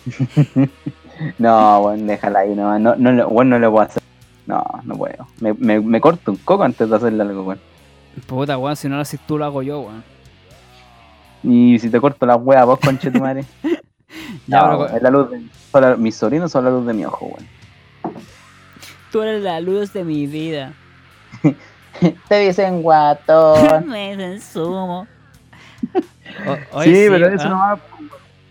No, 1.37 1.79
weón, 1.81 2.07
déjala 2.07 2.39
ahí, 2.39 2.55
no, 2.55 2.79
no, 2.79 2.95
no, 2.95 3.11
lo- 3.11 3.27
weón, 3.27 3.49
no 3.49 3.59
lo 3.59 3.71
puedo 3.71 3.85
hacer. 3.85 4.01
No, 4.47 4.63
no 4.83 4.95
puedo. 4.95 5.27
Me, 5.39 5.53
me, 5.53 5.79
me 5.79 6.01
corto 6.01 6.31
un 6.31 6.37
coco 6.37 6.63
antes 6.63 6.89
de 6.89 6.95
hacerle 6.95 7.21
algo, 7.21 7.43
weón. 7.43 7.59
Puta, 8.25 8.57
weón, 8.57 8.75
si 8.75 8.89
no 8.89 8.95
lo 8.95 9.01
haces 9.01 9.19
tú, 9.27 9.37
lo 9.37 9.45
hago 9.45 9.61
yo, 9.61 9.81
weón. 9.81 10.03
Y 11.43 11.77
si 11.79 11.89
te 11.89 11.99
corto 12.01 12.25
la 12.25 12.35
wea 12.35 12.63
vos, 12.65 12.79
conche 12.79 13.11
tu 13.11 13.19
madre. 13.19 13.45
Ya, 14.47 14.67
no, 14.67 14.85
es 14.87 15.01
la 15.01 15.09
luz 15.09 15.29
de, 15.31 15.41
son 15.71 15.81
la- 15.81 15.95
mis 15.95 16.15
sobrinos 16.15 16.51
son 16.51 16.65
la 16.65 16.71
luz 16.71 16.85
de 16.85 16.93
mi 16.93 17.05
ojo, 17.05 17.25
weón. 17.27 17.47
Tú 19.11 19.21
eres 19.21 19.41
la 19.43 19.59
luz 19.61 19.93
de 19.93 20.03
mi 20.03 20.25
vida. 20.27 20.73
Te 22.27 22.39
dicen 22.39 22.81
guatón. 22.81 23.87
Me 23.87 24.15
consumo. 24.17 25.07
O- 26.73 26.83
sí, 26.83 27.05
pero 27.09 27.27
eso 27.27 27.45
¿ah? 27.45 27.49
no 27.49 27.57
va. 27.57 27.79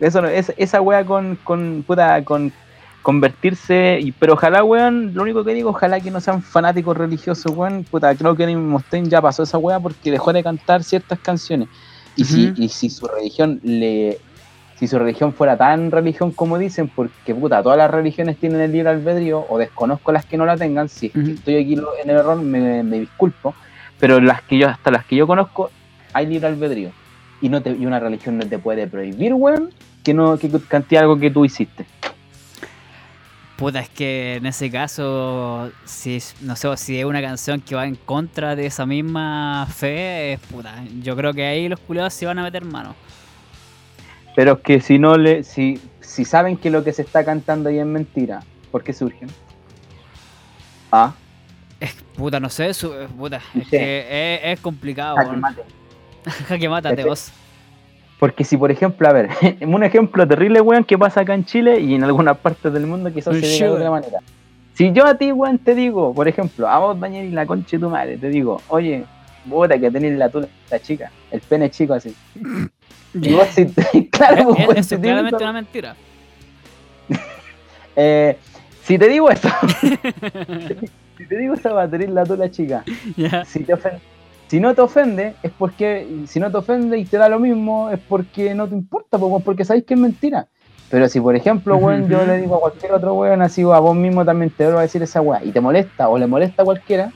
Eso 0.01 0.23
no, 0.23 0.29
es, 0.29 0.53
esa 0.57 0.81
wea 0.81 1.05
con, 1.05 1.37
con, 1.45 1.85
puta, 1.87 2.25
con 2.25 2.53
convertirse, 3.03 3.99
y, 4.01 4.13
pero 4.13 4.35
ojalá, 4.35 4.63
weón, 4.65 5.15
lo 5.15 5.23
único 5.23 5.45
que 5.45 5.55
digo, 5.55 5.71
ojalá 5.71 6.01
que 6.01 6.11
no 6.11 6.21
sean 6.21 6.43
fanáticos 6.43 6.97
religiosos, 6.97 7.53
weón, 7.55 7.85
puta, 7.85 8.15
creo 8.15 8.35
que 8.35 8.47
Mustaine 8.57 9.09
ya 9.09 9.23
pasó 9.23 9.43
esa 9.43 9.59
wea 9.59 9.81
porque 9.81 10.11
dejó 10.11 10.33
de 10.33 10.43
cantar 10.43 10.83
ciertas 10.83 11.19
canciones. 11.19 11.69
Y, 12.17 12.25
si, 12.25 12.53
y 12.57 12.69
si 12.69 12.91
su 12.91 13.07
religión 13.07 13.61
le... 13.63 14.19
Si 14.79 14.89
su 14.89 14.99
religión 14.99 15.35
fuera 15.35 15.59
tan 15.59 15.91
religión 15.91 16.33
como 16.33 16.57
dicen, 16.57 16.89
porque 16.89 17.35
puta, 17.35 17.63
todas 17.63 17.77
las 17.77 17.91
religiones 17.91 18.39
tienen 18.39 18.63
el 18.63 18.73
libre 18.73 18.89
albedrío, 18.89 19.45
o 19.51 19.59
desconozco 19.59 20.11
las 20.11 20.25
que 20.25 20.39
no 20.39 20.47
la 20.47 20.57
tengan, 20.57 20.89
si 20.89 21.09
es 21.09 21.13
que 21.13 21.33
estoy 21.33 21.57
aquí 21.57 21.75
en 21.75 22.09
el 22.09 22.17
error, 22.17 22.41
me, 22.41 22.83
me 22.83 22.99
disculpo, 22.99 23.55
pero 23.99 24.19
las 24.23 24.41
que 24.41 24.57
yo, 24.57 24.69
hasta 24.69 24.91
las 24.91 25.05
que 25.05 25.17
yo 25.17 25.27
conozco, 25.27 25.71
hay 26.15 26.27
libre 26.27 26.49
albedrío. 26.49 26.93
Y 27.43 27.51
no 27.51 27.61
te, 27.61 27.73
y 27.73 27.85
una 27.85 28.01
religión 28.01 28.39
no 28.39 28.47
te 28.47 28.59
puede 28.59 28.87
prohibir, 28.87 29.35
weón, 29.35 29.71
que 30.03 30.15
no 30.15 30.39
que 30.39 30.51
cante 30.69 30.99
algo 30.99 31.19
que 31.19 31.31
tú 31.31 31.45
hiciste. 31.45 31.85
Puta, 33.57 33.81
es 33.81 33.91
que 33.91 34.37
en 34.37 34.47
ese 34.47 34.71
caso, 34.71 35.71
si 35.85 36.19
no 36.41 36.57
sé, 36.57 36.75
si 36.79 36.99
es 36.99 37.05
una 37.05 37.21
canción 37.21 37.61
que 37.61 37.75
va 37.75 37.85
en 37.87 37.95
contra 37.95 38.57
de 38.57 38.65
esa 38.67 38.87
misma 38.87 39.67
fe, 39.67 40.33
es 40.35 40.41
puta. 40.41 40.83
Yo 41.03 41.15
creo 41.15 41.35
que 41.35 41.45
ahí 41.45 41.69
los 41.69 41.79
culiados 41.81 42.15
se 42.15 42.25
van 42.25 42.39
a 42.39 42.43
meter 42.43 42.65
mano. 42.65 42.95
Pero 44.35 44.55
es 44.55 44.61
que 44.61 44.81
si 44.81 44.99
no 44.99 45.17
le, 45.19 45.45
si, 45.45 45.79
si 46.01 46.25
saben 46.25 46.57
que 46.57 46.71
lo 46.71 46.83
que 46.83 46.95
se 46.95 47.03
está 47.03 47.23
cantando 47.23 47.69
ahí 47.69 47.79
es 47.79 47.85
mentira, 47.85 48.43
¿por 48.71 48.83
qué 48.83 48.95
surgen? 48.95 49.29
Ah, 50.91 51.13
Es, 51.81 51.95
puta, 52.17 52.41
no 52.41 52.49
sé, 52.49 52.73
su- 52.73 52.93
puta, 53.19 53.41
Sí. 53.53 53.61
es 53.61 53.69
que 53.69 54.37
es, 54.43 54.53
es 54.55 54.61
complicado. 54.61 55.17
jaque 55.17 55.37
mate. 55.37 55.63
Jaque 56.49 56.69
mátate 56.69 57.05
vos. 57.05 57.31
Porque 58.21 58.45
si, 58.45 58.57
por 58.59 58.71
ejemplo, 58.71 59.09
a 59.09 59.13
ver, 59.13 59.31
un 59.63 59.83
ejemplo 59.83 60.29
terrible, 60.29 60.61
weón, 60.61 60.85
que 60.85 60.97
pasa 60.97 61.23
acá 61.23 61.35
en 61.35 61.45
Chile 61.47 61.81
y 61.81 61.95
en 61.95 62.05
algunas 62.05 62.37
partes 62.39 62.73
del 62.73 62.87
mundo 62.87 63.13
quizás 63.13 63.35
se 63.35 63.47
diga 63.47 63.67
de 63.67 63.73
otra 63.73 63.91
manera. 63.91 64.19
Si 64.75 64.93
yo 64.93 65.07
a 65.07 65.15
ti, 65.17 65.33
weón, 65.33 65.59
te 65.59 65.75
digo, 65.75 66.15
por 66.15 66.29
ejemplo, 66.29 66.69
a 66.69 66.79
vos, 66.79 67.01
Daniel, 67.01 67.27
y 67.27 67.31
la 67.31 67.47
concha 67.47 67.77
de 67.77 67.81
tu 67.81 67.91
madre, 67.91 68.17
te 68.19 68.29
digo, 68.29 68.61
oye, 68.69 69.05
puta, 69.49 69.79
que 69.79 69.91
tenés 69.91 70.17
la 70.19 70.29
tula 70.29 70.49
chica, 70.83 71.11
el 71.31 71.41
pene 71.41 71.71
chico 71.71 71.95
así. 71.95 72.15
Y 73.13 73.33
vos, 73.33 73.49
si, 73.49 73.67
claro, 74.13 74.45
pues, 74.55 74.59
Es- 74.61 74.67
weón, 74.69 74.77
eso 74.79 74.89
si 74.91 74.95
es 74.95 75.01
digo 75.01 75.13
claramente 75.15 75.43
una 75.43 75.53
mentira. 75.53 75.97
eh, 77.97 78.37
si 78.85 78.99
te 78.99 79.09
digo 79.09 79.31
eso, 79.31 79.49
si 81.17 81.27
te 81.27 81.37
digo 81.39 81.55
esa 81.55 81.73
va 81.73 81.83
a 81.83 81.89
tener 81.91 82.11
la 82.11 82.25
tula 82.25 82.49
chica, 82.51 82.85
si 83.47 83.65
te 83.65 83.75
ofende, 83.75 83.99
si 84.51 84.59
no 84.59 84.75
te 84.75 84.81
ofende, 84.81 85.37
es 85.45 85.53
porque, 85.57 86.25
si 86.27 86.41
no 86.41 86.51
te 86.51 86.57
ofende 86.57 86.99
y 86.99 87.05
te 87.05 87.19
da 87.19 87.29
lo 87.29 87.39
mismo, 87.39 87.89
es 87.91 88.01
porque 88.01 88.53
no 88.53 88.67
te 88.67 88.75
importa, 88.75 89.17
po, 89.17 89.29
weón, 89.29 89.43
porque 89.43 89.65
sabéis 89.65 89.85
que 89.85 89.95
es 89.95 90.01
mentira. 90.01 90.49
Pero 90.91 91.09
si, 91.09 91.21
por 91.21 91.37
ejemplo, 91.37 91.77
weón, 91.77 92.09
yo 92.09 92.27
le 92.27 92.41
digo 92.41 92.57
a 92.57 92.61
cualquier 92.61 92.95
otro 92.95 93.15
weón, 93.15 93.43
así 93.43 93.63
a 93.63 93.79
vos 93.79 93.95
mismo 93.95 94.25
también 94.25 94.51
te 94.51 94.65
vuelvo 94.65 94.81
a 94.81 94.83
decir 94.83 95.05
esa 95.05 95.21
weá, 95.21 95.45
y 95.45 95.53
te 95.53 95.61
molesta 95.61 96.09
o 96.09 96.19
le 96.19 96.27
molesta 96.27 96.63
a 96.63 96.65
cualquiera, 96.65 97.13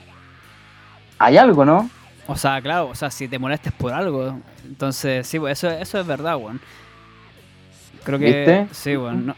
hay 1.18 1.36
algo, 1.36 1.64
¿no? 1.64 1.90
O 2.28 2.36
sea, 2.36 2.62
claro, 2.62 2.90
o 2.90 2.94
sea, 2.94 3.10
si 3.10 3.26
te 3.26 3.40
molestes 3.40 3.72
por 3.72 3.92
algo, 3.92 4.38
entonces 4.64 5.26
sí, 5.26 5.40
pues 5.40 5.58
eso, 5.58 5.68
eso 5.72 5.98
es 5.98 6.06
verdad, 6.06 6.36
weón. 6.36 6.60
Creo 8.04 8.20
que 8.20 8.26
¿Viste? 8.26 8.68
sí, 8.70 8.96
weón. 8.96 9.26
No. 9.26 9.34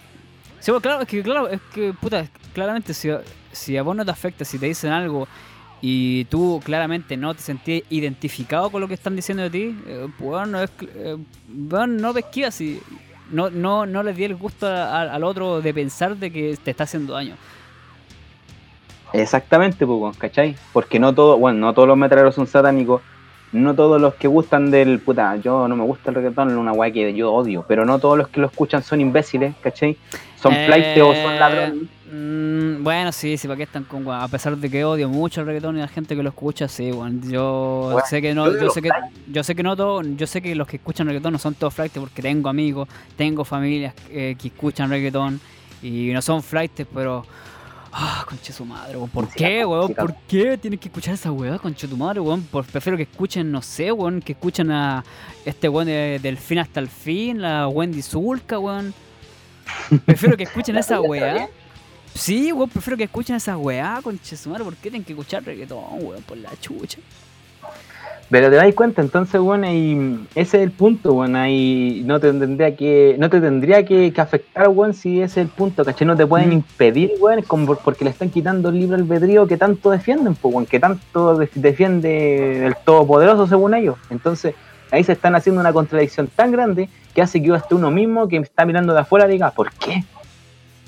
Sí, 0.61 0.71
pues 0.71 0.83
claro, 0.83 1.01
es 1.01 1.09
que 1.09 1.23
claro, 1.23 1.49
es 1.49 1.63
que 1.73 1.95
puta, 1.99 2.27
claramente 2.53 2.93
si, 2.93 3.09
si 3.53 3.79
a 3.79 3.83
vos 3.83 3.97
no 3.97 4.05
te 4.05 4.11
afecta, 4.11 4.45
si 4.45 4.59
te 4.59 4.67
dicen 4.67 4.93
algo 4.93 5.27
y 5.83 6.25
tú 6.27 6.61
claramente 6.65 7.17
no 7.17 7.35
te 7.35 7.43
sentís 7.43 7.83
identificado 7.91 8.71
con 8.71 8.81
lo 8.81 8.89
que 8.89 8.95
están 8.95 9.15
diciendo 9.15 9.43
de 9.45 9.51
ti, 9.51 9.77
eh, 9.87 10.09
pues 10.19 10.31
bueno, 10.31 10.63
es, 10.63 10.71
eh, 10.95 11.17
no 11.49 12.15
y 12.61 12.81
no, 13.31 13.51
no, 13.51 13.87
no 13.87 14.03
le 14.03 14.13
di 14.13 14.25
el 14.25 14.37
gusto 14.37 14.67
a- 14.67 15.03
a- 15.03 15.15
al 15.15 15.25
otro 15.25 15.61
de 15.61 15.75
pensar 15.75 16.17
de 16.17 16.31
que 16.31 16.57
te 16.63 16.71
está 16.71 16.85
haciendo 16.85 17.15
daño. 17.15 17.35
Exactamente, 19.13 19.87
pues, 19.87 20.17
¿cachai? 20.17 20.57
Porque 20.73 20.99
no 20.99 21.15
todo, 21.15 21.39
bueno, 21.39 21.59
no 21.59 21.73
todos 21.75 21.89
los 21.89 21.97
metaleros 21.97 22.35
son 22.35 22.47
satánicos, 22.47 23.03
no 23.53 23.75
todos 23.75 24.01
los 24.01 24.15
que 24.15 24.29
gustan 24.29 24.71
del, 24.71 24.99
puta, 25.01 25.37
yo 25.37 25.69
no 25.69 25.77
me 25.77 25.85
gusta 25.85 26.11
el 26.11 26.17
reggaetón, 26.17 26.51
es 26.51 26.57
una 26.57 26.73
weá 26.73 26.91
que 26.91 27.15
yo 27.15 27.33
odio, 27.33 27.65
pero 27.67 27.85
no 27.85 27.99
todos 27.99 28.19
los 28.19 28.29
que 28.29 28.41
lo 28.41 28.47
escuchan 28.49 28.83
son 28.83 29.01
imbéciles, 29.01 29.55
¿cachai? 29.63 29.97
Son 30.41 30.53
Eh, 30.55 31.01
o 31.03 31.15
son 31.15 31.39
ladrones. 31.39 31.89
Mm, 32.13 32.83
bueno, 32.85 33.13
sí, 33.13 33.37
sí, 33.37 33.47
para 33.49 33.57
qué 33.57 33.63
están 33.65 33.85
con 33.85 34.07
weón? 34.07 34.21
A 34.21 34.29
pesar 34.29 34.57
de 34.57 34.71
que 34.71 34.85
odio 34.85 35.09
mucho 35.09 35.41
el 35.41 35.47
reggaetón 35.47 35.77
y 35.77 35.81
la 35.81 35.89
gente 35.89 36.15
que 36.17 36.23
lo 36.23 36.29
escucha, 36.31 36.69
sí, 36.69 36.91
bueno, 36.91 37.21
yo 37.29 37.91
Bueno, 37.93 38.07
sé 38.09 38.23
que 38.23 38.35
no, 38.35 38.51
yo 38.59 38.71
sé 38.71 38.83
que, 38.83 38.91
yo 39.29 39.43
sé 39.45 39.55
que 39.55 39.63
no 39.63 39.77
todo, 39.77 40.03
yo 40.03 40.27
sé 40.27 40.41
que 40.43 40.55
los 40.55 40.67
que 40.69 40.77
escuchan 40.77 41.07
reggaetón 41.07 41.33
no 41.33 41.39
son 41.39 41.55
todos 41.55 41.75
flightes 41.75 42.01
porque 42.01 42.23
tengo 42.23 42.49
amigos, 42.49 42.89
tengo 43.17 43.45
familias 43.45 43.95
eh, 44.11 44.37
que 44.41 44.49
escuchan 44.49 44.89
reggaetón 44.91 45.41
y 45.83 46.11
no 46.13 46.23
son 46.23 46.43
flightes, 46.43 46.87
pero 46.93 47.25
Ah, 47.99 48.27
conche 48.29 48.53
su 48.53 48.63
madre, 48.67 48.95
weón. 48.99 49.09
¿Por 49.09 49.27
qué, 49.31 49.65
weón? 49.65 49.95
¿Por 49.95 50.15
qué 50.29 50.59
tienen 50.59 50.79
que 50.79 50.89
escuchar 50.89 51.15
esa 51.15 51.33
weá, 51.33 51.59
conche 51.59 51.89
tu 51.89 51.97
madre, 51.97 52.21
weón? 52.21 52.43
Por, 52.43 52.67
prefiero 52.67 52.95
que 52.99 53.05
escuchen, 53.05 53.51
no 53.51 53.63
sé, 53.63 53.91
weón, 53.91 54.21
que 54.21 54.33
escuchen 54.33 54.71
a 54.71 55.03
este 55.47 55.67
weón 55.71 55.87
de- 55.87 56.19
del 56.23 56.37
fin 56.37 56.59
hasta 56.59 56.79
el 56.81 56.89
fin, 56.89 57.41
la 57.41 57.69
Wendy 57.69 58.03
Zulka, 58.03 58.59
weón. 58.59 58.93
Prefiero 60.05 60.37
que 60.37 60.43
escuchen 60.45 60.77
esa 60.77 61.01
weá. 61.01 61.49
Sí, 62.17 62.51
weón, 62.53 62.69
prefiero 62.71 62.97
que 62.97 63.05
escuchen 63.05 63.37
esa 63.37 63.57
weá, 63.57 64.01
conche 64.03 64.37
su 64.37 64.49
madre. 64.51 64.65
¿Por 64.65 64.75
qué 64.75 64.83
tienen 64.91 65.05
que 65.05 65.13
escuchar 65.13 65.45
reggaetón, 65.45 65.79
weón? 66.01 66.23
Por 66.23 66.39
la 66.39 66.51
chucha. 66.61 66.99
Pero 68.29 68.51
te 68.51 68.57
das 68.57 68.75
cuenta, 68.75 69.03
entonces, 69.03 69.41
bueno, 69.41 69.71
y 69.73 70.27
ese 70.35 70.57
es 70.57 70.63
el 70.65 70.73
punto, 70.73 71.13
bueno, 71.13 71.39
ahí 71.39 72.03
no 72.07 72.19
te 72.19 72.33
tendría 72.33 72.75
que, 72.75 73.15
no 73.21 73.31
te 73.31 73.41
tendría 73.41 73.85
que, 73.85 74.13
que 74.13 74.21
afectar, 74.21 74.69
weón, 74.69 74.95
si 74.95 75.21
ese 75.21 75.41
es 75.43 75.47
el 75.47 75.53
punto, 75.53 75.85
¿cachai? 75.85 76.09
No 76.09 76.17
te 76.17 76.27
pueden 76.27 76.49
Mm. 76.49 76.53
impedir, 76.55 77.13
weón, 77.21 77.43
como 77.43 77.67
por- 77.67 77.79
porque 77.79 78.03
le 78.05 78.11
están 78.11 78.31
quitando 78.31 78.71
el 78.71 78.81
libre 78.81 78.97
albedrío 78.97 79.47
que 79.47 79.57
tanto 79.57 79.91
defienden, 79.93 80.35
pues, 80.35 80.53
weón, 80.53 80.67
que 80.67 80.81
tanto 80.81 81.37
def- 81.37 81.55
defiende 81.55 82.67
el 82.67 82.75
todopoderoso 82.85 83.47
según 83.47 83.75
ellos. 83.75 83.97
Entonces, 84.11 84.57
ahí 84.91 85.05
se 85.05 85.13
están 85.13 85.37
haciendo 85.37 85.61
una 85.61 85.73
contradicción 85.73 86.27
tan 86.27 86.51
grande 86.51 86.89
que 87.15 87.23
hace 87.23 87.41
que 87.41 87.53
hasta 87.53 87.77
uno 87.77 87.93
mismo 87.93 88.27
que 88.27 88.39
está 88.39 88.65
mirando 88.65 88.93
de 88.93 89.01
afuera 89.01 89.29
diga, 89.29 89.53
¿por 89.53 89.71
qué? 89.73 90.03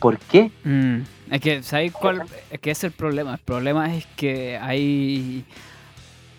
¿Por 0.00 0.18
qué? 0.18 0.50
Mm, 0.64 1.02
Es 1.30 1.40
que, 1.40 1.62
¿sabes 1.62 1.92
cuál? 1.92 2.22
Es 2.50 2.60
que 2.60 2.70
es 2.70 2.84
el 2.84 2.92
problema. 2.92 3.34
El 3.34 3.40
problema 3.40 3.94
es 3.94 4.06
que 4.16 4.56
hay. 4.56 5.44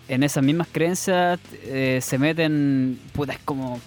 En 0.08 0.24
esas 0.24 0.42
mismas 0.42 0.68
creencias 0.70 1.38
eh, 1.64 2.00
se 2.02 2.18
meten. 2.18 2.98
Puta, 3.12 3.32
es 3.32 3.38
como. 3.44 3.80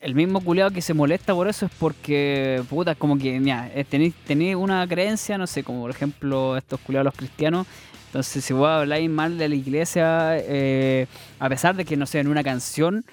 el 0.00 0.14
mismo 0.14 0.40
culiado 0.40 0.70
que 0.70 0.82
se 0.82 0.94
molesta 0.94 1.34
por 1.34 1.48
eso 1.48 1.66
es 1.66 1.72
porque, 1.78 2.62
puta, 2.68 2.94
como 2.94 3.16
que, 3.16 3.38
mira, 3.40 3.70
eh, 3.74 3.84
tenéis 3.84 4.56
una 4.56 4.86
creencia, 4.86 5.38
no 5.38 5.46
sé, 5.46 5.62
como 5.62 5.82
por 5.82 5.90
ejemplo 5.90 6.56
estos 6.56 6.80
culiados 6.80 7.04
los 7.06 7.14
cristianos. 7.14 7.66
Entonces, 8.06 8.44
si 8.44 8.52
vos 8.52 8.68
habláis 8.68 9.10
mal 9.10 9.38
de 9.38 9.48
la 9.48 9.54
iglesia, 9.56 10.36
eh, 10.38 11.06
a 11.40 11.48
pesar 11.48 11.74
de 11.74 11.84
que, 11.84 11.96
no 11.96 12.06
sé, 12.06 12.20
en 12.20 12.28
una 12.28 12.44
canción, 12.44 13.04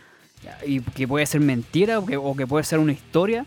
y 0.66 0.82
que 0.82 1.08
puede 1.08 1.26
ser 1.26 1.42
mentira 1.42 2.00
o 2.00 2.36
que 2.36 2.48
puede 2.48 2.64
ser 2.64 2.80
una 2.80 2.92
historia, 2.92 3.46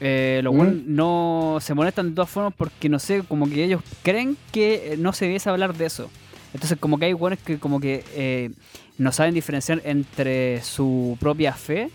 eh, 0.00 0.40
los 0.44 0.52
Mm. 0.54 0.58
weones 0.58 0.84
no 0.86 1.58
se 1.60 1.74
molestan 1.74 2.10
de 2.10 2.14
todas 2.14 2.30
formas 2.30 2.52
porque, 2.56 2.88
no 2.88 2.98
sé, 2.98 3.22
como 3.26 3.48
que 3.48 3.64
ellos 3.64 3.80
creen 4.02 4.36
que 4.52 4.92
eh, 4.92 4.96
no 4.98 5.12
se 5.12 5.24
debiese 5.26 5.48
hablar 5.50 5.74
de 5.74 5.86
eso. 5.86 6.10
Entonces, 6.54 6.78
como 6.78 6.98
que 6.98 7.06
hay 7.06 7.12
buenos 7.12 7.38
que 7.40 7.58
como 7.58 7.80
que 7.80 8.04
eh, 8.14 8.50
no 8.98 9.12
saben 9.12 9.34
diferenciar 9.34 9.80
entre 9.84 10.62
su 10.62 11.16
propia 11.20 11.52
fe 11.54 11.90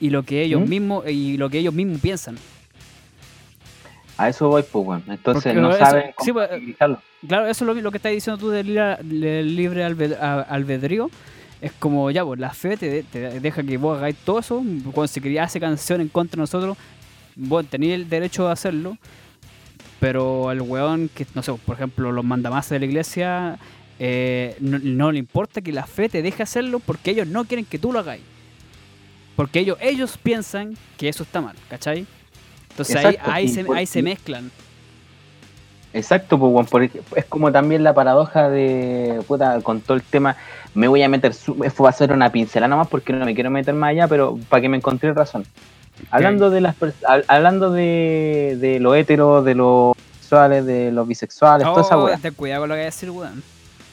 y 0.00 0.10
lo 0.10 0.22
que 0.24 0.42
ellos 0.42 0.60
¿Mm? 0.62 0.68
mismos 0.68 1.08
y 1.08 1.36
lo 1.36 1.48
que 1.50 1.58
ellos 1.58 1.74
mismos 1.74 2.00
piensan. 2.00 2.36
A 4.16 4.28
eso 4.28 4.48
voy, 4.48 4.62
pues, 4.62 4.86
weón. 4.86 5.02
Entonces 5.08 5.44
Porque 5.54 5.60
no 5.60 5.70
eso- 5.70 5.78
saben 5.78 6.04
sí, 6.08 6.12
cómo 6.16 6.34
pues, 6.34 6.50
utilizarlo. 6.52 7.00
Claro, 7.26 7.46
eso 7.46 7.64
es 7.64 7.66
lo, 7.66 7.74
que- 7.74 7.82
lo 7.82 7.90
que 7.90 7.96
estás 7.98 8.12
diciendo 8.12 8.38
tú 8.38 8.50
del 8.50 8.74
libre, 9.56 9.94
del 9.94 10.14
albedrío. 10.14 11.10
Es 11.60 11.72
como, 11.72 12.10
ya, 12.10 12.24
pues 12.24 12.40
la 12.40 12.50
fe 12.50 12.76
te, 12.76 12.88
de- 12.90 13.02
te 13.02 13.40
deja 13.40 13.62
que 13.62 13.76
vos 13.76 13.98
hagáis 13.98 14.16
todo 14.24 14.38
eso. 14.40 14.62
Cuando 14.92 15.06
se 15.08 15.20
quería 15.20 15.44
hacer 15.44 15.60
canción 15.60 16.00
en 16.00 16.08
contra 16.08 16.36
de 16.36 16.42
nosotros, 16.42 16.76
bueno, 17.36 17.68
tenía 17.70 17.94
el 17.94 18.08
derecho 18.08 18.46
de 18.46 18.52
hacerlo. 18.52 18.96
Pero 19.98 20.50
el 20.50 20.62
weón 20.62 21.10
que, 21.14 21.26
no 21.34 21.42
sé, 21.42 21.52
por 21.52 21.76
ejemplo, 21.76 22.10
los 22.10 22.24
mandamases 22.24 22.70
de 22.70 22.78
la 22.80 22.86
iglesia, 22.86 23.58
eh, 23.98 24.56
no, 24.60 24.78
no 24.82 25.12
le 25.12 25.18
importa 25.18 25.60
que 25.60 25.72
la 25.72 25.86
fe 25.86 26.08
te 26.08 26.22
deje 26.22 26.42
hacerlo 26.42 26.80
porque 26.80 27.10
ellos 27.10 27.26
no 27.26 27.44
quieren 27.44 27.66
que 27.66 27.78
tú 27.78 27.92
lo 27.92 27.98
hagáis. 27.98 28.22
Porque 29.36 29.60
ellos, 29.60 29.76
ellos 29.80 30.16
piensan 30.16 30.74
que 30.96 31.08
eso 31.10 31.22
está 31.22 31.40
mal, 31.42 31.54
¿cachai? 31.68 32.06
Entonces 32.70 32.96
ahí, 32.96 33.06
Exacto, 33.08 33.30
ahí, 33.30 33.48
se, 33.48 33.64
por- 33.64 33.76
ahí 33.76 33.86
se 33.86 34.02
mezclan. 34.02 34.50
Exacto, 35.92 36.38
pues, 36.38 36.68
porque 36.70 37.00
es 37.16 37.24
como 37.24 37.50
también 37.50 37.82
la 37.82 37.92
paradoja 37.92 38.48
de, 38.48 39.20
puta, 39.26 39.60
con 39.60 39.80
todo 39.80 39.96
el 39.96 40.02
tema, 40.02 40.36
me 40.72 40.86
voy 40.88 41.02
a 41.02 41.08
meter, 41.08 41.34
su- 41.34 41.62
esto 41.64 41.82
va 41.82 41.90
a 41.90 41.92
ser 41.92 42.12
una 42.12 42.30
pincelada 42.30 42.68
nomás 42.68 42.88
porque 42.88 43.12
no 43.12 43.24
me 43.26 43.34
quiero 43.34 43.50
meter 43.50 43.74
más 43.74 43.90
allá, 43.90 44.06
pero 44.08 44.38
para 44.48 44.60
que 44.62 44.68
me 44.68 44.76
encontré 44.76 45.12
razón. 45.12 45.44
Hablando 46.10 46.50
de 46.50 46.60
las 46.60 46.76
hablando 47.28 47.70
de, 47.70 48.56
de 48.60 48.80
lo 48.80 48.94
hetero, 48.94 49.42
de 49.42 49.54
los 49.54 49.94
sexuales, 50.20 50.64
de 50.66 50.92
los 50.92 51.06
bisexuales, 51.08 51.66
toda 51.66 51.82
esa 51.82 51.98
Oh, 51.98 52.04
weá. 52.04 52.16
ten 52.18 52.34
cuidado 52.34 52.62
con 52.62 52.68
lo 52.68 52.74
que 52.74 52.78
voy 52.80 52.82
a 52.82 52.86
decir, 52.86 53.10
weón. 53.10 53.42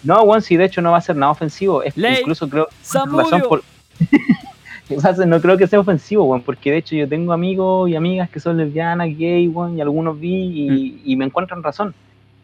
No, 0.03 0.21
weón, 0.23 0.41
si 0.41 0.55
de 0.57 0.65
hecho 0.65 0.81
no 0.81 0.91
va 0.91 0.97
a 0.97 1.01
ser 1.01 1.15
nada 1.15 1.31
ofensivo, 1.31 1.81
es 1.83 1.97
Ley. 1.97 2.17
incluso 2.19 2.47
creo 2.49 2.67
razón 2.93 3.41
por 3.41 3.63
no 5.25 5.41
creo 5.41 5.57
que 5.57 5.67
sea 5.67 5.79
ofensivo, 5.79 6.25
weón, 6.25 6.41
porque 6.41 6.71
de 6.71 6.77
hecho 6.77 6.95
yo 6.95 7.07
tengo 7.09 7.33
amigos 7.33 7.89
y 7.89 7.95
amigas 7.95 8.29
que 8.29 8.39
son 8.39 8.57
lesbianas, 8.57 9.07
gay, 9.17 9.47
weón, 9.47 9.77
y 9.77 9.81
algunos 9.81 10.19
bi 10.19 10.33
y, 10.33 11.01
y 11.11 11.15
me 11.15 11.25
encuentran 11.25 11.63
razón. 11.63 11.93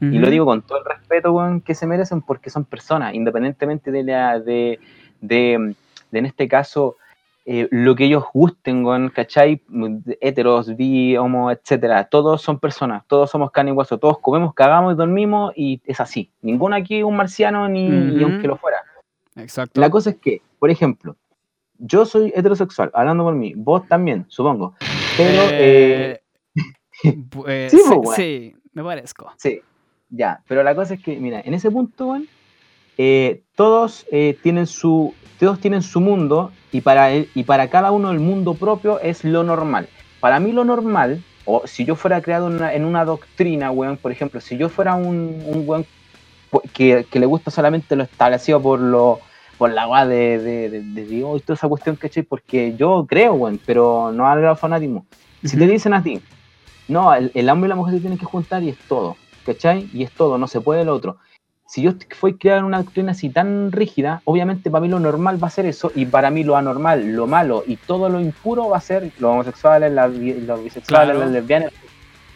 Y 0.02 0.18
lo 0.20 0.30
digo 0.30 0.44
con 0.46 0.62
todo 0.62 0.80
el 0.80 0.84
respeto, 0.84 1.32
weón, 1.32 1.62
que 1.62 1.74
se 1.76 1.88
merecen 1.88 2.22
porque 2.22 2.50
son 2.50 2.66
personas, 2.66 3.14
independientemente 3.14 3.90
de 3.90 4.04
la, 4.04 4.38
de, 4.38 4.78
de, 5.22 5.74
de, 6.12 6.20
en 6.20 6.26
este 6.26 6.50
caso, 6.50 6.98
eh, 7.46 7.68
lo 7.72 7.96
que 7.96 8.06
ellos 8.06 8.24
gusten, 8.34 8.86
weón, 8.86 9.10
¿cachai? 9.10 9.62
Heteros, 10.22 10.76
bi, 10.78 11.18
homo, 11.18 11.52
etcétera. 11.52 12.06
Todos 12.06 12.42
son 12.42 12.60
personas, 12.60 13.04
todos 13.08 13.30
somos 13.30 13.52
carne 13.52 13.72
y 13.72 13.74
hueso, 13.74 13.98
todos 13.98 14.20
comemos, 14.20 14.54
cagamos 14.54 14.94
y 14.94 14.98
dormimos 14.98 15.54
y 15.56 15.82
es 15.86 16.00
así. 16.00 16.32
Ninguno 16.42 16.76
aquí 16.76 17.00
es 17.00 17.04
un 17.04 17.16
marciano 17.18 17.68
ni 17.68 18.22
aunque 18.24 18.48
lo 18.48 18.56
fuera. 18.58 18.78
Exacto. 19.36 19.82
La 19.82 19.90
cosa 19.90 20.12
es 20.12 20.18
que, 20.18 20.42
por 20.60 20.70
ejemplo, 20.70 21.16
yo 21.80 22.06
soy 22.06 22.32
heterosexual, 22.36 22.92
hablando 22.94 23.24
por 23.26 23.36
mí, 23.36 23.54
vos 23.56 23.88
también, 23.88 24.26
supongo. 24.30 24.76
Pero, 25.18 25.50
eh, 25.52 26.22
pu- 27.04 27.46
eh, 27.48 27.68
sí, 28.16 28.56
me 28.74 28.84
parezco. 28.84 29.32
Sí, 29.38 29.60
ya, 30.10 30.42
pero 30.48 30.64
la 30.64 30.74
cosa 30.76 30.94
es 30.94 31.02
que, 31.04 31.18
mira, 31.20 31.42
en 31.44 31.54
ese 31.54 31.70
punto, 31.70 32.08
weón, 32.08 32.28
eh, 32.98 33.43
todos 33.56 34.06
eh, 34.12 34.38
tienen 34.42 34.68
su, 34.68 35.14
todos 35.40 35.60
tienen 35.60 35.82
su 35.82 36.02
mundo 36.02 36.52
y 36.72 36.82
para 36.82 37.12
él, 37.12 37.30
y 37.36 37.44
para 37.44 37.70
cada 37.70 37.92
uno 37.92 38.12
el 38.12 38.20
mundo 38.20 38.56
propio 38.56 39.00
es 39.02 39.24
lo 39.24 39.44
normal. 39.44 39.90
Para 40.20 40.40
mí 40.40 40.52
lo 40.52 40.66
normal, 40.66 41.24
o 41.46 41.64
si 41.66 41.86
yo 41.86 41.96
fuera 41.96 42.22
creado 42.22 42.48
en 42.48 42.54
una, 42.56 42.74
en 42.74 42.86
una 42.86 43.06
doctrina, 43.06 43.72
weón, 43.72 43.98
por 43.98 44.12
ejemplo, 44.12 44.42
si 44.42 44.58
yo 44.58 44.70
fuera 44.70 44.96
un, 44.96 45.44
un 45.46 45.64
weón 45.66 45.86
que, 46.74 47.06
que 47.10 47.20
le 47.20 47.26
gusta 47.26 47.52
solamente 47.52 47.96
lo 47.96 48.04
establecido 48.04 48.62
por 48.62 48.80
lo 48.80 49.22
por 49.58 49.72
la 49.72 49.88
weá 49.88 50.06
de, 50.06 50.40
de, 50.40 50.70
de, 50.70 50.82
de 50.82 51.06
Dios 51.06 51.40
y 51.40 51.44
toda 51.44 51.56
esa 51.56 51.70
cuestión, 51.70 51.96
¿cachai? 51.96 52.24
Porque 52.24 52.76
yo 52.76 53.06
creo, 53.08 53.34
weón, 53.36 53.62
pero 53.66 54.12
no 54.12 54.28
al 54.28 54.42
grado 54.42 54.56
fanatismo. 54.56 55.06
Si 55.44 55.58
te 55.58 55.64
Ujú. 55.64 55.74
dicen 55.74 55.94
a 55.94 56.04
ti, 56.04 56.22
no, 56.88 57.14
el, 57.14 57.32
el 57.34 57.50
hombre 57.50 57.68
y 57.68 57.70
la 57.70 57.76
mujer 57.76 57.96
se 57.96 58.02
tienen 58.02 58.18
que 58.18 58.26
juntar 58.26 58.64
y 58.64 58.70
es 58.70 58.78
todo, 58.88 59.16
¿cachai? 59.46 59.90
Y 59.94 60.04
es 60.04 60.12
todo, 60.12 60.38
no 60.38 60.48
se 60.48 60.60
puede 60.60 60.84
lo 60.86 60.94
otro. 60.94 61.18
Si 61.74 61.82
yo 61.82 61.94
fui 62.20 62.36
criado 62.36 62.60
en 62.60 62.66
una 62.66 62.78
doctrina 62.84 63.14
así 63.14 63.30
tan 63.32 63.72
rígida, 63.72 64.22
obviamente 64.26 64.70
para 64.70 64.84
mí 64.84 64.90
lo 64.90 65.00
normal 65.00 65.44
va 65.44 65.48
a 65.48 65.50
ser 65.50 65.66
eso, 65.66 65.92
y 65.96 66.06
para 66.06 66.30
mí 66.30 66.44
lo 66.44 66.56
anormal, 66.56 67.14
lo 67.16 67.26
malo 67.26 67.64
y 67.66 67.78
todo 67.78 68.10
lo 68.10 68.20
impuro 68.22 68.70
va 68.70 68.78
a 68.78 68.80
ser 68.82 69.10
los 69.18 69.32
homosexuales, 69.32 69.92
las 69.92 70.12
los 70.12 70.64
bisexuales, 70.64 70.86
Claro. 71.16 71.20
las 71.20 71.32
lesbianas, 71.32 71.72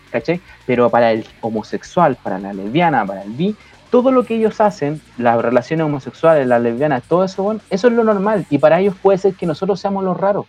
¿cachai? 0.09 0.41
Pero 0.65 0.89
para 0.89 1.11
el 1.11 1.23
homosexual, 1.41 2.17
para 2.23 2.39
la 2.39 2.51
lesbiana, 2.51 3.05
para 3.05 3.21
el 3.21 3.29
bi, 3.33 3.55
todo 3.91 4.11
lo 4.11 4.23
que 4.23 4.37
ellos 4.37 4.59
hacen, 4.59 4.99
las 5.19 5.39
relaciones 5.39 5.85
homosexuales, 5.85 6.47
las 6.47 6.59
lesbianas, 6.63 7.03
todo 7.03 7.23
eso, 7.23 7.43
bueno, 7.43 7.59
eso 7.69 7.89
es 7.89 7.93
lo 7.93 8.03
normal, 8.03 8.43
y 8.49 8.57
para 8.57 8.79
ellos 8.79 8.95
puede 8.99 9.19
ser 9.19 9.35
que 9.35 9.45
nosotros 9.45 9.79
seamos 9.79 10.03
los 10.03 10.17
raros, 10.17 10.47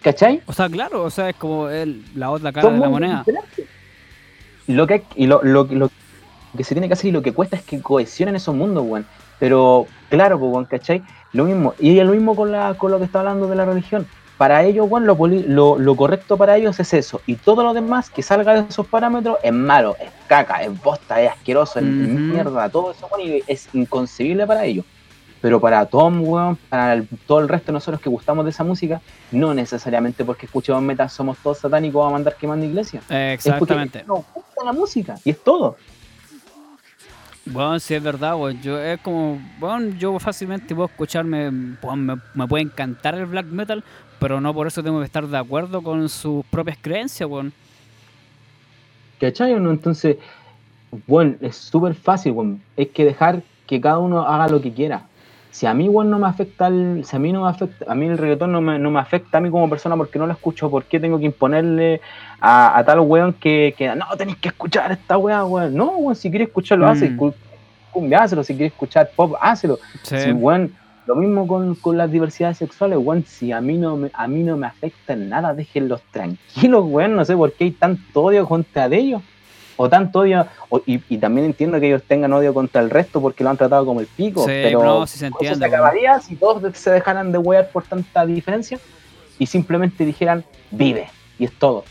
¿cachai? 0.00 0.40
O 0.46 0.54
sea, 0.54 0.70
claro, 0.70 1.02
o 1.02 1.10
sea, 1.10 1.28
es 1.28 1.36
como 1.36 1.68
el- 1.68 2.02
la 2.14 2.30
otra 2.30 2.52
cara 2.52 2.70
de 2.70 2.78
la 2.78 2.88
moneda. 2.88 3.22
lo 4.66 4.86
que, 4.86 4.94
hay- 4.94 5.02
y 5.14 5.26
lo, 5.26 5.42
lo, 5.42 5.64
lo 5.70 5.90
que 6.56 6.64
se 6.64 6.74
tiene 6.74 6.86
que 6.88 6.94
hacer 6.94 7.06
y 7.06 7.12
lo 7.12 7.22
que 7.22 7.32
cuesta 7.32 7.56
es 7.56 7.62
que 7.62 7.80
cohesionen 7.80 8.36
esos 8.36 8.54
mundos, 8.54 8.84
weón. 8.86 9.06
Pero, 9.38 9.86
claro, 10.08 10.38
pues, 10.38 10.52
weón, 10.52 10.64
¿cachai? 10.66 11.02
Lo 11.32 11.44
mismo. 11.44 11.74
Y 11.78 11.98
es 11.98 12.06
lo 12.06 12.12
mismo 12.12 12.36
con, 12.36 12.52
la, 12.52 12.74
con 12.74 12.90
lo 12.90 12.98
que 12.98 13.04
está 13.04 13.20
hablando 13.20 13.48
de 13.48 13.56
la 13.56 13.64
religión. 13.64 14.06
Para 14.38 14.62
ellos, 14.64 14.86
weón, 14.90 15.06
lo, 15.06 15.16
lo, 15.26 15.78
lo 15.78 15.96
correcto 15.96 16.36
para 16.36 16.56
ellos 16.56 16.78
es 16.80 16.92
eso. 16.94 17.20
Y 17.26 17.36
todo 17.36 17.62
lo 17.62 17.72
demás 17.74 18.10
que 18.10 18.22
salga 18.22 18.54
de 18.54 18.68
esos 18.68 18.86
parámetros 18.86 19.38
es 19.42 19.52
malo, 19.52 19.96
es 20.00 20.10
caca, 20.26 20.62
es 20.62 20.82
bosta, 20.82 21.20
es 21.22 21.30
asqueroso, 21.30 21.78
es 21.78 21.84
mierda. 21.84 22.68
Todo 22.68 22.90
eso, 22.92 23.08
weón, 23.12 23.28
y 23.28 23.42
es 23.46 23.68
inconcebible 23.74 24.46
para 24.46 24.64
ellos. 24.64 24.84
Pero 25.40 25.60
para 25.60 25.84
Tom, 25.84 26.22
weón, 26.26 26.56
para 26.70 26.94
el- 26.94 27.06
todo 27.26 27.40
el 27.40 27.48
resto 27.48 27.66
de 27.66 27.74
nosotros 27.74 28.00
que 28.00 28.08
gustamos 28.08 28.44
de 28.46 28.50
esa 28.50 28.64
música, 28.64 29.00
no 29.30 29.52
necesariamente 29.52 30.24
porque 30.24 30.46
escuchemos 30.46 30.80
metal 30.82 31.10
somos 31.10 31.36
todos 31.38 31.58
satánicos 31.58 31.98
vamos 32.00 32.12
a 32.12 32.14
mandar 32.14 32.36
quemando 32.36 32.64
iglesia. 32.64 33.02
Eh, 33.10 33.34
Es 33.38 33.42
porque 33.44 33.74
exactamente. 33.74 34.04
nos 34.04 34.20
gusta 34.34 34.64
la 34.64 34.72
música 34.72 35.16
y 35.22 35.30
es 35.30 35.44
todo. 35.44 35.76
Bueno, 37.46 37.78
sí 37.78 37.94
es 37.94 38.02
verdad, 38.02 38.36
weón. 38.36 38.60
Yo 38.62 38.78
es 38.78 39.00
como, 39.00 39.38
bueno, 39.58 39.94
yo 39.98 40.18
fácilmente 40.18 40.74
puedo 40.74 40.88
escucharme, 40.88 41.50
weón, 41.82 42.06
me, 42.06 42.16
me 42.34 42.46
puede 42.46 42.64
encantar 42.64 43.14
el 43.14 43.26
black 43.26 43.46
metal, 43.46 43.84
pero 44.18 44.40
no 44.40 44.54
por 44.54 44.66
eso 44.66 44.82
tengo 44.82 44.98
que 45.00 45.04
estar 45.04 45.26
de 45.26 45.36
acuerdo 45.36 45.82
con 45.82 46.08
sus 46.08 46.44
propias 46.46 46.78
creencias, 46.80 47.28
weón. 47.28 47.52
¿Cachai 49.20 49.52
o 49.52 49.60
no? 49.60 49.70
Entonces, 49.70 50.16
bueno, 51.06 51.36
es 51.40 51.56
súper 51.56 51.94
fácil, 51.94 52.32
weón. 52.32 52.62
Es 52.76 52.88
que 52.88 53.04
dejar 53.04 53.42
que 53.66 53.80
cada 53.80 53.98
uno 53.98 54.22
haga 54.26 54.48
lo 54.48 54.60
que 54.60 54.72
quiera. 54.72 55.06
Si 55.54 55.66
a 55.66 55.72
mí, 55.72 55.88
weón, 55.88 56.10
no 56.10 56.18
me 56.18 56.26
afecta 56.26 56.66
el, 56.66 57.04
si 57.04 57.14
a 57.14 57.20
mí 57.20 57.32
no 57.32 57.44
me 57.44 57.48
afecta, 57.48 57.84
a 57.88 57.94
mí 57.94 58.06
el 58.06 58.18
reggaetón 58.18 58.50
no 58.50 58.60
me, 58.60 58.76
no 58.76 58.90
me 58.90 58.98
afecta 58.98 59.38
a 59.38 59.40
mí 59.40 59.50
como 59.50 59.70
persona 59.70 59.96
porque 59.96 60.18
no 60.18 60.26
lo 60.26 60.32
escucho, 60.32 60.68
¿por 60.68 60.82
qué 60.84 60.98
tengo 60.98 61.16
que 61.16 61.26
imponerle 61.26 62.00
a, 62.40 62.76
a 62.76 62.84
tal 62.84 62.98
weón 62.98 63.32
que, 63.34 63.72
que 63.78 63.94
no 63.94 64.04
tenéis 64.18 64.38
que 64.38 64.48
escuchar 64.48 64.90
esta 64.90 65.16
weá, 65.16 65.44
weón? 65.44 65.72
No, 65.76 65.90
weón, 65.98 66.16
si 66.16 66.28
quieres 66.28 66.48
escucharlo, 66.48 66.86
Mm. 66.86 66.90
hace, 66.90 67.16
cumbia, 67.92 68.22
hácelo, 68.24 68.42
si 68.42 68.54
quieres 68.56 68.72
escuchar 68.72 69.08
pop. 69.14 69.36
Sí. 70.02 70.18
Sí, 70.18 70.32
weón, 70.32 70.72
lo 71.06 71.14
mismo 71.14 71.46
con, 71.46 71.76
con 71.76 71.96
las 71.98 72.10
diversidades 72.10 72.56
sexuales, 72.58 72.98
weón, 73.00 73.24
si 73.24 73.52
a 73.52 73.60
mí 73.60 73.78
no 73.78 73.96
me, 73.96 74.10
a 74.12 74.26
mí 74.26 74.42
no 74.42 74.56
me 74.56 74.66
afecta 74.66 75.12
en 75.12 75.28
nada, 75.28 75.54
déjenlos 75.54 76.02
tranquilos, 76.10 76.84
weón, 76.88 77.14
no 77.14 77.24
sé 77.24 77.36
por 77.36 77.52
qué 77.52 77.62
hay 77.64 77.70
tanto 77.70 78.22
odio 78.24 78.44
contra 78.48 78.88
de 78.88 78.96
ellos, 78.96 79.22
o 79.76 79.88
tanto 79.88 80.20
odio, 80.20 80.46
o- 80.68 80.82
y, 80.86 81.00
y 81.08 81.18
también 81.18 81.46
entiendo 81.46 81.78
que 81.80 81.86
ellos 81.86 82.02
tengan 82.06 82.32
odio 82.32 82.52
contra 82.54 82.80
el 82.80 82.90
resto 82.90 83.20
porque 83.20 83.42
lo 83.44 83.50
han 83.50 83.56
tratado 83.56 83.84
como 83.84 84.00
el 84.00 84.06
pico, 84.06 84.44
Sí, 84.44 84.52
pero 84.62 84.82
no, 84.82 85.06
sí 85.06 85.18
se 85.18 85.26
entiende, 85.26 85.66
acabaría 85.66 86.20
si 86.20 86.36
todos 86.36 86.76
se 86.76 86.90
dejaran 86.90 87.32
de 87.32 87.38
wear 87.38 87.68
por 87.70 87.82
tanta 87.84 88.24
diferencia 88.26 88.78
y 89.38 89.46
simplemente 89.46 90.04
dijeran, 90.04 90.44
vive, 90.70 91.08
y 91.38 91.44
es 91.44 91.52
todo. 91.58 91.84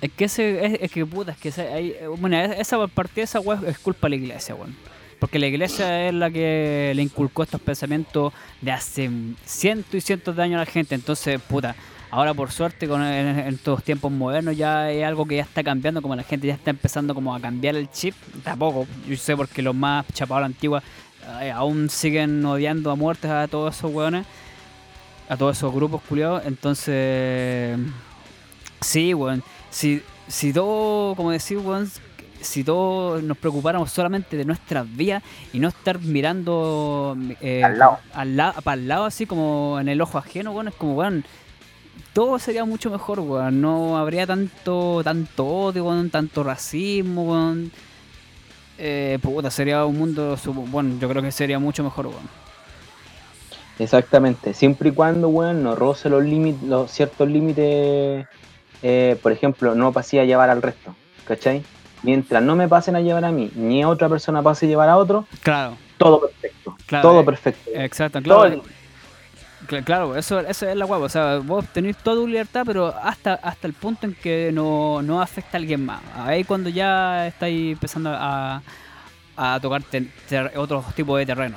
Es 0.00 0.10
que 0.12 0.24
ese, 0.24 0.64
es, 0.64 0.78
es 0.82 0.90
que 0.90 1.04
puta, 1.04 1.32
es 1.32 1.38
que 1.38 1.48
ese- 1.50 1.68
hay- 1.68 1.90
eh, 1.90 2.06
bueno, 2.18 2.36
esa 2.38 2.86
partida 2.88 3.24
esa 3.24 3.40
weá 3.40 3.60
es 3.66 3.78
culpa 3.78 4.06
de 4.06 4.10
la 4.10 4.16
iglesia, 4.16 4.54
weón. 4.54 4.74
Porque 5.18 5.38
la 5.38 5.46
iglesia 5.48 6.08
es 6.08 6.14
la 6.14 6.30
que 6.30 6.92
le 6.96 7.02
inculcó 7.02 7.42
estos 7.42 7.60
pensamientos 7.60 8.32
de 8.62 8.72
hace 8.72 9.10
cientos 9.44 9.94
y 9.94 10.00
cientos 10.00 10.34
de 10.34 10.42
años 10.42 10.56
a 10.56 10.64
la 10.64 10.70
gente. 10.70 10.94
Entonces, 10.94 11.38
puta, 11.42 11.76
ahora 12.10 12.34
por 12.34 12.50
suerte 12.52 12.88
con 12.88 13.02
en, 13.02 13.38
en 13.38 13.54
estos 13.54 13.82
tiempos 13.84 14.10
modernos 14.12 14.56
ya 14.56 14.90
es 14.90 15.04
algo 15.04 15.26
que 15.26 15.36
ya 15.36 15.42
está 15.42 15.62
cambiando, 15.62 16.02
como 16.02 16.16
la 16.16 16.22
gente 16.24 16.46
ya 16.46 16.54
está 16.54 16.70
empezando 16.70 17.14
como 17.14 17.34
a 17.34 17.40
cambiar 17.40 17.76
el 17.76 17.90
chip. 17.90 18.14
Tampoco, 18.44 18.86
yo 19.08 19.16
sé 19.16 19.36
porque 19.36 19.62
los 19.62 19.74
más 19.74 20.06
chapados 20.12 20.38
a 20.38 20.40
la 20.40 20.46
antigua 20.46 20.82
eh, 21.42 21.50
aún 21.50 21.88
siguen 21.90 22.44
odiando 22.44 22.90
a 22.90 22.96
muertes 22.96 23.30
a 23.30 23.46
todos 23.48 23.76
esos 23.76 23.92
weones. 23.94 24.26
a 25.28 25.36
todos 25.36 25.56
esos 25.56 25.72
grupos 25.72 26.02
culiados. 26.08 26.42
Entonces, 26.44 27.78
sí, 28.80 29.14
weón. 29.14 29.42
Si, 29.70 30.02
si 30.26 30.52
todo, 30.52 31.14
como 31.14 31.30
decir, 31.30 31.58
weón, 31.58 31.88
si 32.40 32.64
todos 32.64 33.22
nos 33.22 33.36
preocupáramos 33.36 33.92
solamente 33.92 34.36
de 34.36 34.44
nuestras 34.44 34.86
vías 34.96 35.22
y 35.52 35.58
no 35.60 35.68
estar 35.68 36.00
mirando 36.00 37.16
eh, 37.40 37.62
Al 37.62 37.78
lado. 37.78 37.98
al 38.14 38.36
la- 38.36 38.52
para 38.52 38.80
el 38.80 38.88
lado, 38.88 39.04
así 39.04 39.26
como 39.26 39.78
en 39.80 39.88
el 39.88 40.00
ojo 40.00 40.18
ajeno, 40.18 40.50
weón, 40.52 40.68
es 40.68 40.74
como, 40.74 40.94
weón, 40.94 41.24
todo 42.12 42.38
sería 42.38 42.64
mucho 42.64 42.90
mejor, 42.90 43.20
weón. 43.20 43.60
No 43.60 43.96
habría 43.98 44.26
tanto, 44.26 45.02
tanto 45.04 45.46
odio, 45.46 45.84
weón, 45.84 46.10
tanto 46.10 46.42
racismo, 46.42 47.24
weón. 47.24 47.70
Eh, 48.78 49.18
puta, 49.22 49.50
sería 49.50 49.84
un 49.84 49.98
mundo, 49.98 50.36
bueno, 50.70 50.96
yo 50.98 51.08
creo 51.08 51.22
que 51.22 51.30
sería 51.32 51.58
mucho 51.58 51.82
mejor, 51.84 52.06
weón. 52.06 52.40
Exactamente, 53.78 54.52
siempre 54.52 54.90
y 54.90 54.92
cuando, 54.92 55.28
weón, 55.28 55.62
no 55.62 55.74
roce 55.74 56.10
los 56.10 56.22
límites, 56.22 56.62
los 56.68 56.90
ciertos 56.90 57.28
límites, 57.28 58.26
eh, 58.82 59.18
por 59.22 59.32
ejemplo, 59.32 59.74
no 59.74 59.90
pasé 59.92 60.20
a 60.20 60.24
llevar 60.24 60.50
al 60.50 60.60
resto, 60.60 60.94
¿cachai? 61.24 61.62
Mientras 62.02 62.42
no 62.42 62.56
me 62.56 62.68
pasen 62.68 62.96
a 62.96 63.00
llevar 63.00 63.24
a 63.24 63.32
mí, 63.32 63.50
ni 63.54 63.84
otra 63.84 64.08
persona 64.10 64.42
pase 64.42 64.66
a 64.66 64.68
llevar 64.68 64.88
a 64.90 64.98
otro, 64.98 65.26
Claro, 65.42 65.76
todo 65.96 66.20
perfecto, 66.20 66.76
Claro, 66.86 67.08
todo 67.08 67.20
eh, 67.20 67.24
perfecto. 67.24 67.70
exacto, 67.74 68.20
Todo 68.22 68.40
claro. 68.40 68.62
Cl- 68.62 68.70
Claro, 69.84 70.16
eso, 70.16 70.40
eso 70.40 70.68
es 70.68 70.76
la 70.76 70.84
guapa. 70.84 71.04
O 71.04 71.08
sea, 71.08 71.38
vos 71.38 71.64
tenés 71.66 71.96
toda 71.96 72.16
tu 72.16 72.26
libertad, 72.26 72.62
pero 72.66 72.94
hasta, 73.02 73.34
hasta 73.34 73.66
el 73.66 73.72
punto 73.74 74.06
en 74.06 74.14
que 74.14 74.50
no, 74.52 75.02
no 75.02 75.20
afecta 75.20 75.56
a 75.56 75.60
alguien 75.60 75.84
más. 75.84 76.00
Ahí 76.16 76.44
cuando 76.44 76.70
ya 76.70 77.26
estáis 77.26 77.72
empezando 77.72 78.10
a, 78.12 78.62
a 79.36 79.60
tocar 79.60 79.82
otros 80.56 80.94
tipos 80.94 81.18
de 81.18 81.26
terreno. 81.26 81.56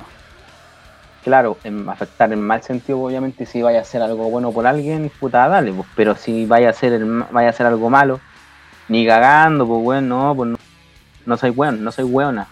Claro, 1.24 1.56
en 1.64 1.88
afectar 1.88 2.30
en 2.32 2.42
mal 2.42 2.62
sentido, 2.62 3.00
obviamente, 3.00 3.46
si 3.46 3.62
vaya 3.62 3.78
a 3.78 3.82
hacer 3.82 4.02
algo 4.02 4.28
bueno 4.30 4.52
por 4.52 4.66
alguien, 4.66 5.10
puta, 5.18 5.48
dale, 5.48 5.72
pues, 5.72 5.88
pero 5.96 6.14
si 6.16 6.44
vaya 6.44 6.68
a 6.68 6.70
hacer 6.70 6.92
el, 6.92 7.24
vaya 7.30 7.48
a 7.48 7.50
hacer 7.50 7.66
algo 7.66 7.88
malo, 7.88 8.20
ni 8.88 9.06
cagando, 9.06 9.66
pues, 9.66 9.80
weón, 9.82 10.08
no, 10.08 10.34
pues 10.36 10.50
no, 10.50 10.58
no 11.24 11.36
soy 11.38 11.48
weón, 11.48 11.82
no 11.82 11.90
soy 11.92 12.04
weona, 12.04 12.46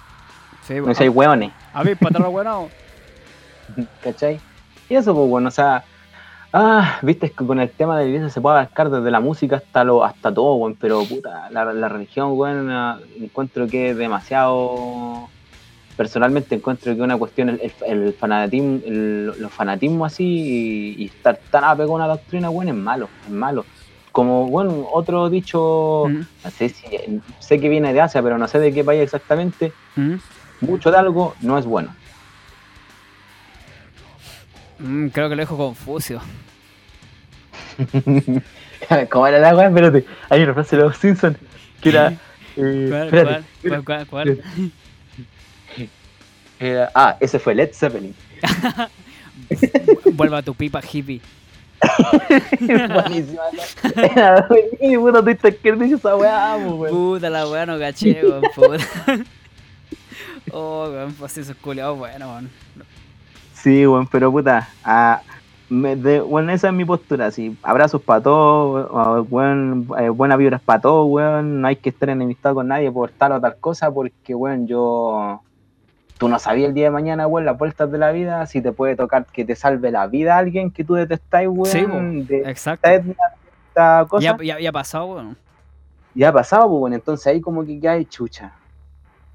Sí, 0.66 0.74
no 0.80 0.94
soy 0.94 1.10
weones. 1.10 1.52
a 1.74 1.82
ver, 1.82 1.98
patarra 1.98 2.28
bueno. 2.28 2.70
¿Cachai? 4.02 4.40
Y 4.92 4.96
eso, 4.96 5.14
pues 5.14 5.26
bueno, 5.26 5.48
o 5.48 5.50
sea, 5.50 5.84
ah, 6.52 6.98
viste 7.00 7.24
es 7.24 7.32
que 7.32 7.46
con 7.46 7.58
el 7.58 7.70
tema 7.70 7.96
de 7.96 8.04
la 8.04 8.08
iglesia 8.10 8.28
se 8.28 8.42
puede 8.42 8.56
abarcar 8.58 8.90
desde 8.90 9.10
la 9.10 9.20
música 9.20 9.56
hasta 9.56 9.84
lo, 9.84 10.04
hasta 10.04 10.34
todo, 10.34 10.56
weón, 10.56 10.76
pero 10.78 11.02
puta, 11.04 11.48
la, 11.50 11.64
la 11.72 11.88
religión, 11.88 12.36
ah, 12.70 12.98
encuentro 13.18 13.66
que 13.68 13.90
es 13.92 13.96
demasiado. 13.96 15.28
Personalmente 15.96 16.54
encuentro 16.56 16.94
que 16.94 17.00
una 17.00 17.16
cuestión, 17.16 17.48
el, 17.48 17.60
el- 17.86 18.02
el 18.04 18.12
fanatismo, 18.12 18.80
el, 18.84 19.26
los 19.40 19.50
fanatismos 19.50 20.12
así 20.12 20.24
y, 20.24 21.02
y 21.02 21.06
estar 21.06 21.38
tan 21.50 21.64
apegado 21.64 21.92
a 21.92 21.96
una 21.96 22.06
doctrina, 22.08 22.50
weón, 22.50 22.68
es 22.68 22.74
malo, 22.74 23.08
es 23.24 23.30
malo. 23.32 23.64
Como, 24.10 24.46
bueno, 24.46 24.88
otro 24.92 25.30
dicho, 25.30 26.04
Mm, 26.08 26.20
no 26.44 26.50
sé 26.50 26.68
si, 26.68 26.86
sé 27.38 27.58
que 27.58 27.68
viene 27.70 27.94
de 27.94 28.00
Asia, 28.02 28.22
pero 28.22 28.36
no 28.36 28.46
sé 28.46 28.58
de 28.58 28.74
qué 28.74 28.84
país 28.84 29.00
exactamente, 29.02 29.72
mm, 29.96 30.14
mucho 30.66 30.90
de 30.90 30.98
algo 30.98 31.32
no 31.40 31.56
es 31.56 31.64
bueno. 31.64 31.94
Mm, 34.82 35.08
creo 35.08 35.28
que 35.28 35.36
lo 35.36 35.40
dejo 35.42 35.56
Confucio. 35.56 36.20
¿Cómo 39.10 39.26
era 39.26 39.38
la 39.38 39.54
weá? 39.56 39.68
Espérate, 39.68 40.04
hay 40.28 40.42
una 40.42 40.54
frase 40.54 40.76
de 40.76 40.82
los 40.82 40.96
Simpsons 40.96 41.36
que 41.80 41.88
era. 41.90 42.12
eh, 42.56 42.86
¿Cuál, 42.88 43.04
espérate, 43.06 43.44
cuál, 43.68 43.84
cuál, 43.84 44.06
cuál, 44.06 44.42
era- 46.60 46.90
ah, 46.94 47.16
ese 47.20 47.38
fue 47.38 47.54
Led 47.54 47.72
Zeppelin. 47.72 48.14
Vuelva 50.14 50.38
a 50.38 50.42
tu 50.42 50.54
pipa 50.54 50.80
hippie. 50.80 51.20
Buenísima. 52.60 53.42
Era 53.96 54.46
puta, 54.48 55.50
que 55.52 55.68
haber 55.70 55.78
dicho 55.80 55.96
esa 55.96 56.16
weá, 56.16 56.56
weón. 56.56 56.90
Puta 56.90 57.28
la 57.30 57.46
weá, 57.48 57.66
no 57.66 57.78
caché, 57.78 58.20
weón, 58.24 58.42
puta. 58.54 58.84
Oh, 60.52 60.88
weón, 60.90 61.12
pues 61.14 61.38
esos 61.38 61.56
culiados, 61.56 61.98
bueno, 61.98 62.30
weón. 62.30 62.50
Sí, 63.62 63.86
weón, 63.86 64.06
pero 64.08 64.30
puta. 64.32 64.68
ah, 64.84 65.20
me- 65.68 65.96
de- 65.96 66.20
bueno, 66.20 66.52
esa 66.52 66.68
es 66.68 66.74
mi 66.74 66.84
postura, 66.84 67.30
sí. 67.30 67.56
Abrazos 67.62 68.02
para 68.02 68.20
todos, 68.22 69.26
weón, 69.30 69.86
eh, 69.98 70.08
buenas 70.08 70.36
vibras 70.38 70.60
para 70.60 70.80
todos, 70.80 71.06
weón. 71.08 71.60
No 71.60 71.68
hay 71.68 71.76
que 71.76 71.88
estar 71.90 72.10
enemistado 72.10 72.56
con 72.56 72.68
nadie 72.68 72.90
por 72.90 73.10
tal 73.10 73.32
o 73.32 73.40
tal 73.40 73.56
cosa, 73.56 73.90
porque, 73.90 74.34
weón, 74.34 74.66
yo. 74.66 75.40
Tú 76.18 76.28
no 76.28 76.38
sabías 76.38 76.68
el 76.68 76.74
día 76.74 76.84
de 76.84 76.90
mañana, 76.90 77.26
weón, 77.26 77.44
las 77.46 77.58
vueltas 77.58 77.90
de 77.90 77.98
la 77.98 78.12
vida, 78.12 78.46
si 78.46 78.60
te 78.60 78.70
puede 78.72 78.94
tocar 78.96 79.26
que 79.26 79.44
te 79.44 79.56
salve 79.56 79.90
la 79.90 80.06
vida 80.06 80.36
a 80.36 80.38
alguien 80.38 80.70
que 80.70 80.84
tú 80.84 80.94
detestáis, 80.94 81.48
weón. 81.48 81.66
Sí, 81.66 81.84
de 82.28 82.38
Exacto. 82.50 82.88
esta 82.88 82.94
etnia, 82.94 83.16
de 83.44 83.50
esta 83.68 84.06
cosa. 84.08 84.22
Ya, 84.24 84.44
ya, 84.44 84.60
ya 84.60 84.68
ha 84.68 84.72
pasado, 84.72 85.06
weón. 85.06 85.36
Ya 86.14 86.28
ha 86.28 86.32
pasado, 86.32 86.68
bueno, 86.68 86.94
entonces 86.96 87.26
ahí 87.28 87.40
como 87.40 87.64
que 87.64 87.80
ya 87.80 87.92
hay 87.92 88.04
chucha. 88.04 88.52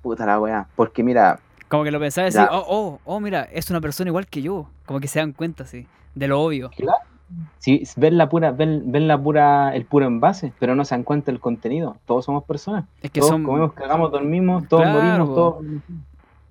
Puta 0.01 0.25
la 0.25 0.39
weá. 0.39 0.67
Porque 0.75 1.01
mira, 1.03 1.39
Como 1.67 1.83
que 1.83 1.91
lo 1.91 1.99
pensaba 1.99 2.25
decir, 2.25 2.41
oh, 2.51 2.65
oh, 2.67 2.99
oh, 3.03 3.19
mira, 3.19 3.43
es 3.51 3.69
una 3.69 3.81
persona 3.81 4.09
igual 4.09 4.27
que 4.27 4.41
yo. 4.41 4.69
Como 4.85 4.99
que 4.99 5.07
se 5.07 5.19
dan 5.19 5.33
cuenta, 5.33 5.65
sí, 5.65 5.85
de 6.15 6.27
lo 6.27 6.41
obvio. 6.41 6.71
si 7.59 7.83
ven 7.97 8.17
la 8.17 8.29
pura, 8.29 8.51
ven, 8.51 8.91
ven 8.91 9.07
la 9.07 9.21
pura, 9.21 9.75
el 9.75 9.85
puro 9.85 10.05
envase, 10.05 10.53
pero 10.59 10.75
no 10.75 10.85
se 10.85 10.95
dan 10.95 11.03
cuenta 11.03 11.29
el 11.31 11.39
contenido. 11.39 11.97
Todos 12.05 12.25
somos 12.25 12.43
personas. 12.45 12.85
Es 13.01 13.11
que 13.11 13.19
todos 13.19 13.31
son. 13.33 13.43
comemos, 13.43 13.73
cagamos, 13.73 14.11
dormimos, 14.11 14.67
todos 14.67 14.83
Claro, 14.83 14.99
morimos, 14.99 15.35
todos. 15.35 15.65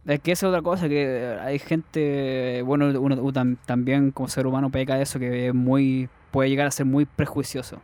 Es 0.07 0.21
que 0.21 0.33
esa 0.33 0.47
es 0.47 0.51
otra 0.51 0.63
cosa, 0.63 0.89
que 0.89 1.37
hay 1.43 1.59
gente, 1.59 2.63
bueno, 2.63 2.87
uno, 3.01 3.21
uno 3.21 3.33
tam- 3.33 3.57
también 3.67 4.13
como 4.13 4.29
ser 4.29 4.47
humano 4.47 4.71
peca 4.71 4.95
de 4.95 5.03
eso, 5.03 5.19
que 5.19 5.49
es 5.49 5.55
muy, 5.55 6.09
puede 6.31 6.49
llegar 6.49 6.67
a 6.67 6.71
ser 6.71 6.87
muy 6.87 7.07
prejuicioso. 7.07 7.79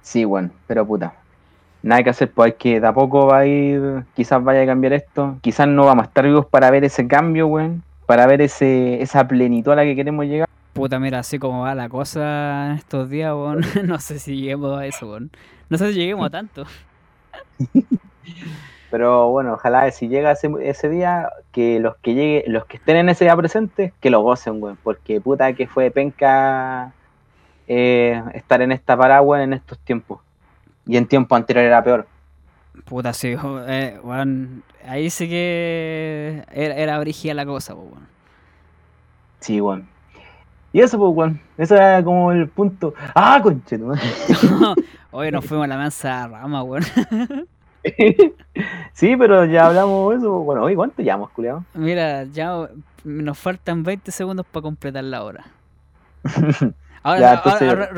Sí, 0.00 0.24
bueno, 0.24 0.50
pero 0.66 0.86
puta. 0.86 1.14
Nada 1.86 2.02
que 2.02 2.10
hacer, 2.10 2.32
pues 2.32 2.46
hay 2.46 2.58
que 2.58 2.80
de 2.80 2.86
a 2.88 2.92
poco 2.92 3.28
va 3.28 3.38
a 3.38 3.46
ir, 3.46 4.02
quizás 4.16 4.42
vaya 4.42 4.62
a 4.62 4.66
cambiar 4.66 4.92
esto. 4.92 5.38
Quizás 5.40 5.68
no 5.68 5.84
vamos 5.86 6.02
a 6.02 6.08
estar 6.08 6.24
vivos 6.24 6.44
para 6.44 6.68
ver 6.72 6.82
ese 6.82 7.06
cambio, 7.06 7.46
weón. 7.46 7.84
Para 8.06 8.26
ver 8.26 8.40
ese, 8.40 9.00
esa 9.00 9.28
plenitud 9.28 9.70
a 9.70 9.76
la 9.76 9.84
que 9.84 9.94
queremos 9.94 10.26
llegar. 10.26 10.48
Puta, 10.72 10.98
mira, 10.98 11.20
así 11.20 11.38
como 11.38 11.60
va 11.60 11.76
la 11.76 11.88
cosa 11.88 12.70
en 12.70 12.72
estos 12.72 13.08
días, 13.08 13.32
weón, 13.32 13.60
no 13.84 14.00
sé 14.00 14.18
si 14.18 14.34
lleguemos 14.34 14.76
a 14.76 14.84
eso, 14.84 15.08
weón. 15.08 15.30
No 15.68 15.78
sé 15.78 15.92
si 15.92 16.00
lleguemos 16.00 16.26
a 16.26 16.30
tanto. 16.30 16.64
Pero 18.90 19.30
bueno, 19.30 19.52
ojalá 19.52 19.88
si 19.92 20.08
llega 20.08 20.32
ese, 20.32 20.50
ese 20.62 20.88
día, 20.88 21.28
que 21.52 21.78
los 21.78 21.94
que 21.98 22.14
llegue, 22.14 22.42
los 22.48 22.66
que 22.66 22.78
estén 22.78 22.96
en 22.96 23.10
ese 23.10 23.26
día 23.26 23.36
presentes, 23.36 23.92
que 24.00 24.10
lo 24.10 24.22
gocen, 24.22 24.60
weón. 24.60 24.76
Porque 24.82 25.20
puta 25.20 25.52
que 25.52 25.68
fue 25.68 25.92
penca 25.92 26.92
eh, 27.68 28.20
estar 28.34 28.60
en 28.60 28.72
esta 28.72 28.96
paraguas 28.96 29.44
en 29.44 29.52
estos 29.52 29.78
tiempos. 29.78 30.25
Y 30.86 30.96
en 30.96 31.06
tiempo 31.06 31.34
anterior 31.34 31.64
era 31.64 31.82
peor. 31.82 32.06
Puta, 32.84 33.12
sí, 33.12 33.34
eh, 33.68 33.98
weón, 34.02 34.62
ahí 34.86 35.10
sí 35.10 35.28
que 35.28 36.44
era, 36.52 36.74
era 36.74 37.34
la 37.34 37.46
cosa, 37.46 37.74
po, 37.74 37.80
weón. 37.82 38.06
Sí, 39.40 39.60
weón. 39.60 39.88
Y 40.72 40.80
eso, 40.80 40.98
pues, 40.98 41.12
weón. 41.14 41.40
Eso 41.56 41.74
era 41.74 42.04
como 42.04 42.32
el 42.32 42.48
punto. 42.48 42.94
¡Ah, 43.14 43.40
conche! 43.42 43.78
Hoy 45.10 45.30
nos 45.32 45.44
fuimos 45.44 45.64
a 45.64 45.68
la 45.68 45.76
mansa 45.76 46.28
rama, 46.28 46.62
weón. 46.62 46.84
sí, 48.92 49.16
pero 49.16 49.44
ya 49.46 49.66
hablamos 49.66 50.10
de 50.10 50.16
eso. 50.18 50.30
Bueno, 50.40 50.62
hoy, 50.62 50.74
¿cuánto 50.76 51.02
llevamos, 51.02 51.30
culiado? 51.30 51.64
Mira, 51.74 52.24
ya 52.24 52.68
nos 53.04 53.38
faltan 53.38 53.82
20 53.82 54.10
segundos 54.12 54.46
para 54.46 54.62
completar 54.62 55.04
la 55.04 55.24
hora. 55.24 55.44
Ahora, 57.06 57.20
Ya, 57.20 57.28
ahora- 57.30 57.42
entonces- 57.44 57.68
ahora. 57.72 57.88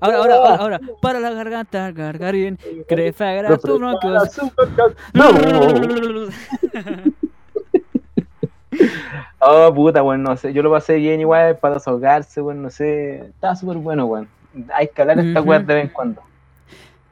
Ahora, 0.00 0.56
ahora. 0.56 0.80
Para 1.00 1.20
la 1.20 1.30
garganta, 1.30 1.92
gargarín. 1.92 2.58
Crefagra 2.88 3.56
tu 3.56 3.78
bronquios. 3.78 4.40
No. 5.14 5.24
Oh, 9.40 9.72
puta, 9.74 10.02
weón, 10.02 10.22
no 10.22 10.36
sé. 10.36 10.52
Yo 10.52 10.62
lo 10.62 10.70
pasé 10.70 10.96
bien 10.96 11.20
igual 11.20 11.56
para 11.58 11.74
desahogarse, 11.74 12.40
weón, 12.42 12.62
no 12.62 12.70
sé. 12.70 13.18
Estaba 13.26 13.54
súper 13.54 13.76
bueno, 13.78 14.06
weón. 14.06 14.28
Hay 14.74 14.88
que 14.88 15.02
hablar 15.02 15.18
esta 15.20 15.40
weá 15.42 15.58
de 15.60 15.74
vez 15.74 15.84
en 15.84 15.90
cuando. 15.90 16.22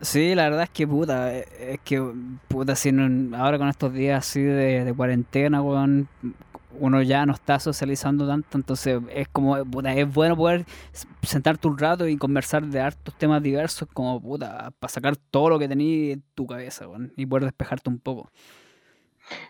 Sí, 0.01 0.35
la 0.35 0.45
verdad 0.45 0.65
es 0.65 0.71
que 0.71 0.87
puta, 0.87 1.33
eh, 1.35 1.47
es 1.75 1.81
que 1.81 2.03
puta, 2.49 2.75
si 2.75 2.91
no- 2.93 3.37
ahora 3.39 3.57
con 3.59 3.69
estos 3.69 3.93
días 3.93 4.19
así 4.27 4.43
de, 4.43 4.85
de 4.85 4.95
cuarentena, 4.95 5.63
weón, 5.63 6.09
uno 6.79 7.03
ya 7.03 7.27
no 7.27 7.33
está 7.33 7.59
socializando 7.59 8.27
tanto, 8.27 8.57
entonces 8.59 9.01
es 9.13 9.29
como, 9.29 9.65
puta, 9.65 9.93
es 9.93 10.13
bueno 10.13 10.37
poder 10.37 10.65
sentarte 11.23 11.69
un 11.69 11.79
rato 11.79 12.07
y 12.07 12.17
conversar 12.17 12.65
de 12.65 12.81
hartos 12.81 13.15
temas 13.15 13.43
diversos, 13.43 13.89
como 13.93 14.21
puta, 14.21 14.73
para 14.79 14.93
sacar 14.93 15.17
todo 15.17 15.51
lo 15.51 15.59
que 15.59 15.69
tenías 15.69 16.17
en 16.17 16.23
tu 16.35 16.47
cabeza, 16.47 16.87
y 17.17 17.27
poder 17.27 17.45
despejarte 17.45 17.91
un 17.91 17.99
poco. 17.99 18.31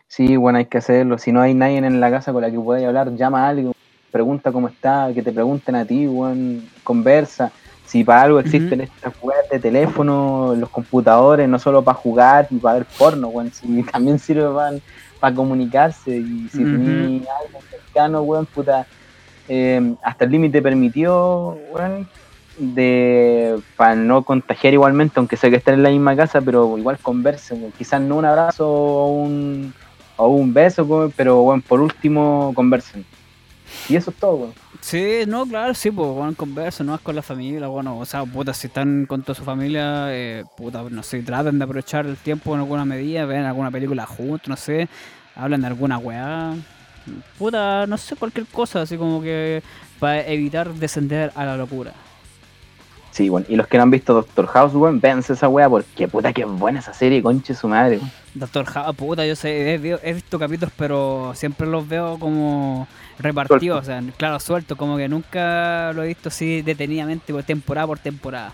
Sí, 0.07 0.37
bueno, 0.37 0.59
hay 0.59 0.67
que 0.67 0.79
hacerlo. 0.79 1.19
Si 1.19 1.33
no 1.33 1.41
hay 1.41 1.55
nadie 1.55 1.79
en 1.79 2.01
la 2.01 2.11
casa 2.11 2.33
con 2.33 2.43
la 2.43 2.51
que 2.51 2.59
podáis 2.59 2.87
hablar, 2.87 3.15
llama 3.17 3.45
a 3.45 3.49
alguien, 3.49 3.73
pregunta 4.11 4.53
cómo 4.53 4.69
está, 4.69 5.11
que 5.13 5.23
te 5.23 5.33
pregunten 5.33 5.75
a 5.75 5.85
ti, 5.85 6.07
weón, 6.07 6.65
conversa. 6.85 7.51
Si 7.85 8.03
para 8.03 8.23
algo 8.23 8.41
existen 8.41 8.81
estas 8.81 9.13
weas 9.23 9.49
de 9.51 9.59
teléfono, 9.59 10.55
los 10.57 10.71
computadores, 10.71 11.49
no 11.49 11.59
solo 11.59 11.83
para 11.83 11.97
jugar 11.97 12.47
y 12.51 12.57
para 12.57 12.79
ver 12.79 12.87
porno, 12.97 13.31
si 13.53 13.83
también 13.93 14.19
sirve 14.19 14.49
para, 14.55 14.79
para 15.25 15.35
comunicarse. 15.35 16.19
Y 16.19 16.49
si 16.51 16.65
Ujú. 16.65 16.73
tenés 16.73 17.29
alguien 17.41 17.63
cercano, 17.71 18.21
weón, 18.21 18.45
puta, 18.45 18.87
eh, 19.49 19.95
hasta 20.03 20.27
el 20.27 20.33
límite 20.33 20.61
permitido, 20.61 21.57
weón, 21.73 22.07
de 22.59 23.59
para 23.75 23.95
no 23.95 24.23
contagiar 24.23 24.75
igualmente, 24.75 25.15
aunque 25.17 25.39
sea 25.39 25.49
que 25.49 25.57
estén 25.57 25.77
en 25.77 25.83
la 25.83 25.89
misma 25.89 26.15
casa, 26.15 26.43
pero 26.43 26.77
igual 26.77 26.99
conversen, 26.99 27.73
quizás 27.79 28.03
no 28.03 28.17
un 28.17 28.27
abrazo 28.27 28.69
o 28.69 29.15
un, 29.15 29.73
o 30.19 30.29
un 30.29 30.53
beso, 30.53 30.85
weón, 30.85 31.11
pero 31.17 31.41
bueno, 31.41 31.63
por 31.67 31.81
último 31.81 32.53
conversen. 32.55 33.03
Y 33.89 33.97
eso 33.97 34.11
es 34.11 34.17
todo, 34.19 34.35
weón. 34.35 34.53
Sí, 34.87 35.25
no, 35.27 35.47
claro, 35.47 35.73
sí, 35.73 35.91
pues, 35.91 36.11
bueno, 36.11 36.35
conversa, 36.37 36.85
no 36.85 36.95
es 36.95 37.01
con 37.01 37.17
la 37.17 37.23
familia, 37.23 37.69
bueno, 37.69 37.99
o 37.99 38.05
sea, 38.05 38.23
puta, 38.27 38.53
si 38.53 38.67
están 38.67 39.07
con 39.07 39.23
toda 39.23 39.35
su 39.35 39.43
familia, 39.43 40.09
eh, 40.15 40.45
puta, 40.59 40.83
no 40.91 41.03
sé, 41.03 41.23
traten 41.23 41.59
de 41.59 41.65
aprovechar 41.65 42.05
el 42.05 42.19
tiempo 42.19 42.53
en 42.55 42.61
alguna 42.61 42.85
medida, 42.85 43.25
ven 43.25 43.45
alguna 43.45 43.71
película 43.71 44.05
juntos, 44.05 44.47
no 44.47 44.57
sé, 44.57 44.89
hablan 45.37 45.63
de 45.63 45.69
alguna 45.69 45.97
weá, 45.97 46.55
puta, 47.39 47.87
no 47.87 47.97
sé, 47.97 48.15
cualquier 48.17 48.47
cosa, 48.47 48.83
así 48.83 48.99
como 48.99 49.23
que 49.23 49.63
para 49.99 50.27
evitar 50.27 50.75
descender 50.75 51.33
a 51.35 51.47
la 51.47 51.57
locura. 51.57 51.95
Sí, 53.15 53.29
bueno, 53.29 53.47
y 53.49 53.55
los 53.55 53.69
que 53.69 53.77
no 53.77 53.85
han 53.85 53.93
visto 53.93 54.13
Doctor 54.13 54.49
House, 54.49 54.75
weón, 54.75 55.01
véanse 55.01 55.35
esa 55.35 55.49
weá, 55.49 55.69
porque 55.69 56.09
puta 56.09 56.33
que 56.33 56.45
buena 56.45 56.81
esa 56.81 56.93
serie, 56.93 57.23
conche 57.23 57.55
su 57.55 57.69
madre, 57.69 57.99
weón. 57.99 58.11
Doctor 58.35 58.65
House, 58.67 58.97
puta, 58.97 59.25
yo 59.25 59.37
sé, 59.37 59.75
he, 59.75 59.79
vi- 59.79 59.95
he 60.03 60.13
visto 60.15 60.37
capítulos, 60.37 60.73
pero 60.77 61.31
siempre 61.37 61.69
los 61.69 61.87
veo 61.87 62.19
como 62.19 62.89
repartidos, 63.21 63.83
o 63.83 63.85
sea, 63.85 64.03
claro, 64.17 64.41
suelto, 64.41 64.77
como 64.77 64.97
que 64.97 65.09
nunca 65.09 65.93
lo 65.93 66.03
he 66.03 66.09
visto 66.09 66.29
así 66.29 66.63
detenidamente, 66.63 67.33
por 67.33 67.45
temporada 67.45 67.87
por 67.87 68.01
temporada. 68.01 68.53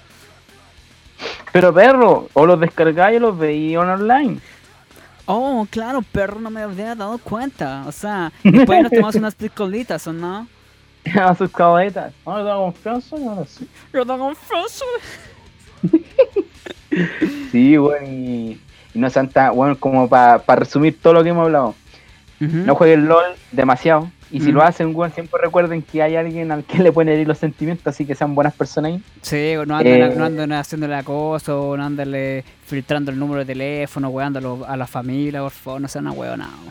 Pero 1.52 1.72
perro, 1.72 2.28
o 2.34 2.44
los 2.46 2.60
descargáis 2.60 3.16
o 3.16 3.20
los 3.20 3.38
veis 3.38 3.78
online. 3.78 4.40
Oh, 5.24 5.66
claro, 5.70 6.02
perro, 6.02 6.38
no 6.38 6.50
me 6.50 6.60
había 6.62 6.94
dado 6.94 7.16
cuenta. 7.18 7.84
O 7.86 7.92
sea, 7.92 8.30
después 8.44 8.82
nos 8.82 8.90
tomamos 8.90 9.14
unas 9.14 9.34
piscolitas, 9.36 10.06
¿o 10.06 10.12
no? 10.12 10.46
A 11.20 11.34
sus 11.34 11.50
caballetas. 11.50 12.12
Ahora 12.24 12.44
tengo 12.44 12.64
confianza 12.64 13.16
y 13.16 13.24
ahora 13.26 13.44
sí. 13.46 13.66
Yo 13.92 14.04
tengo 14.06 14.26
un 14.28 14.36
faso. 14.36 14.84
Sí, 17.52 17.78
weón, 17.78 18.06
y, 18.06 18.50
y 18.94 18.98
no 18.98 19.08
sean 19.10 19.28
tan, 19.28 19.54
bueno, 19.54 19.76
como 19.78 20.08
para 20.08 20.38
resumir 20.56 20.98
todo 21.00 21.14
lo 21.14 21.22
que 21.22 21.30
hemos 21.30 21.44
hablado. 21.46 21.74
No 22.38 22.74
jueguen 22.74 23.06
LOL 23.06 23.24
demasiado. 23.52 24.10
Y 24.32 24.40
si 24.40 24.50
Mm. 24.52 24.54
lo 24.54 24.62
hacen, 24.62 24.94
weón, 24.94 25.12
siempre 25.12 25.40
recuerden 25.42 25.82
que 25.82 26.02
hay 26.02 26.14
alguien 26.16 26.52
al 26.52 26.62
que 26.64 26.78
le 26.78 26.92
pueden 26.92 27.12
herir 27.12 27.26
los 27.26 27.36
sentimientos, 27.38 27.86
así 27.88 28.06
que 28.06 28.14
sean 28.14 28.34
buenas 28.34 28.54
personas 28.54 28.92
ahí. 28.92 29.02
Sí, 29.22 29.54
no 29.66 29.76
anden, 29.76 30.02
Eh. 30.02 30.14
no 30.16 30.24
anden 30.24 30.52
haciéndole 30.52 30.94
acoso, 30.94 31.76
no 31.76 31.84
andarle 31.84 32.44
filtrando 32.64 33.10
el 33.10 33.18
número 33.18 33.40
de 33.40 33.46
teléfono, 33.46 34.08
weándolo 34.08 34.64
a 34.68 34.76
la 34.76 34.86
familia, 34.86 35.40
por 35.42 35.50
favor, 35.50 35.80
no 35.80 35.88
sean 35.88 36.06
ahueonados. 36.06 36.54
No, 36.64 36.70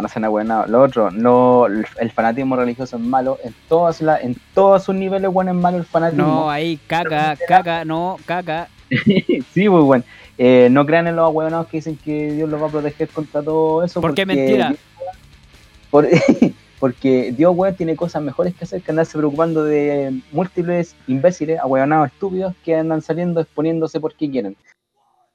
no 0.00 0.08
sean 0.08 0.24
abuenados. 0.24 0.68
Lo 0.68 0.82
otro, 0.82 1.10
no, 1.10 1.66
el, 1.66 2.10
fanatismo 2.12 2.56
religioso 2.56 2.96
es 2.96 3.02
malo. 3.02 3.38
En 3.44 3.54
todas 3.68 4.00
la, 4.00 4.20
en 4.20 4.36
todos 4.54 4.84
sus 4.84 4.94
niveles, 4.94 5.30
bueno, 5.32 5.50
es 5.52 5.56
malo 5.56 5.78
el 5.78 5.84
fanatismo. 5.84 6.26
No, 6.26 6.50
ahí, 6.50 6.78
caca, 6.86 7.36
caca, 7.46 7.84
no, 7.84 8.16
caca. 8.24 8.68
sí, 9.52 9.68
muy 9.68 9.82
bueno. 9.82 10.04
Eh, 10.38 10.68
no 10.70 10.86
crean 10.86 11.06
en 11.08 11.16
los 11.16 11.24
ahueonados 11.24 11.66
que 11.66 11.78
dicen 11.78 11.96
que 11.96 12.32
Dios 12.32 12.48
los 12.48 12.62
va 12.62 12.66
a 12.66 12.70
proteger 12.70 13.08
contra 13.08 13.42
todo 13.42 13.82
eso. 13.82 14.00
Porque 14.00 14.24
porque 14.24 14.32
es 14.32 14.48
mentira. 14.48 14.74
Por- 15.90 16.08
porque 16.78 17.32
Dios, 17.36 17.52
weón, 17.56 17.74
tiene 17.74 17.96
cosas 17.96 18.22
mejores 18.22 18.54
que 18.54 18.64
hacer 18.64 18.82
que 18.82 18.90
andarse 18.92 19.18
preocupando 19.18 19.64
de 19.64 20.20
múltiples 20.30 20.94
imbéciles, 21.08 21.58
ahueonados 21.58 22.08
estúpidos 22.12 22.54
que 22.64 22.76
andan 22.76 23.02
saliendo 23.02 23.40
exponiéndose 23.40 23.98
porque 24.00 24.30
quieren. 24.30 24.56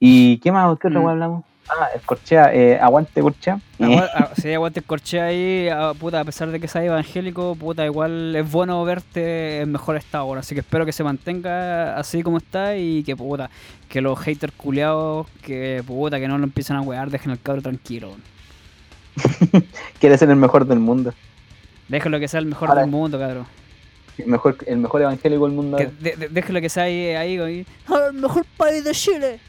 ¿Y 0.00 0.38
qué 0.38 0.50
más? 0.52 0.78
¿Qué 0.78 0.88
otra 0.88 1.00
Mm. 1.00 1.06
hablamos? 1.06 1.44
Ah, 1.68 1.88
el 1.94 2.00
Corchea, 2.02 2.54
eh, 2.54 2.78
aguante 2.78 3.22
Corchea. 3.22 3.58
Agua- 3.80 4.10
ah, 4.14 4.30
Si 4.36 4.52
aguante 4.52 4.80
el 4.80 4.86
corche 4.86 5.20
ahí, 5.20 5.68
ah, 5.68 5.92
puta, 5.98 6.20
a 6.20 6.24
pesar 6.24 6.50
de 6.50 6.60
que 6.60 6.68
sea 6.68 6.84
evangélico, 6.84 7.56
puta, 7.56 7.84
igual 7.86 8.36
es 8.36 8.50
bueno 8.50 8.84
verte 8.84 9.60
en 9.60 9.72
mejor 9.72 9.96
estado, 9.96 10.26
bueno, 10.26 10.40
así 10.40 10.54
que 10.54 10.60
espero 10.60 10.84
que 10.84 10.92
se 10.92 11.02
mantenga 11.02 11.96
así 11.96 12.22
como 12.22 12.36
está 12.38 12.76
y 12.76 13.02
que 13.02 13.16
puta, 13.16 13.48
que 13.88 14.00
los 14.02 14.18
haters 14.20 14.52
culiados, 14.56 15.26
que 15.42 15.82
puta, 15.86 16.20
que 16.20 16.28
no 16.28 16.36
lo 16.38 16.44
empiecen 16.44 16.76
a 16.76 16.82
wear, 16.82 17.10
dejen 17.10 17.30
al 17.32 17.40
cabro 17.40 17.62
tranquilo. 17.62 18.14
Quiere 20.00 20.18
ser 20.18 20.28
el 20.30 20.36
mejor 20.36 20.66
del 20.66 20.80
mundo. 20.80 21.14
Déjenlo 21.88 22.18
que 22.20 22.28
sea 22.28 22.40
el 22.40 22.46
mejor 22.46 22.68
Ahora- 22.68 22.82
del 22.82 22.90
mundo, 22.90 23.18
cabrón. 23.18 23.46
El 24.18 24.26
mejor, 24.26 24.56
el 24.66 24.76
mejor 24.76 25.02
evangélico 25.02 25.44
del 25.46 25.54
mundo. 25.56 25.76
Que 25.76 25.86
de- 25.86 26.60
que 26.60 26.68
sea 26.68 26.84
ahí, 26.84 27.08
ahí, 27.16 27.38
ahí. 27.38 27.66
¡Ah, 27.88 28.08
el 28.10 28.14
mejor 28.20 28.44
país 28.56 28.84
de 28.84 28.92
Chile. 28.92 29.40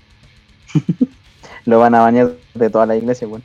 Lo 1.65 1.79
van 1.79 1.95
a 1.95 2.01
bañar 2.01 2.31
de 2.53 2.69
toda 2.69 2.85
la 2.85 2.95
iglesia, 2.95 3.27
weón. 3.27 3.43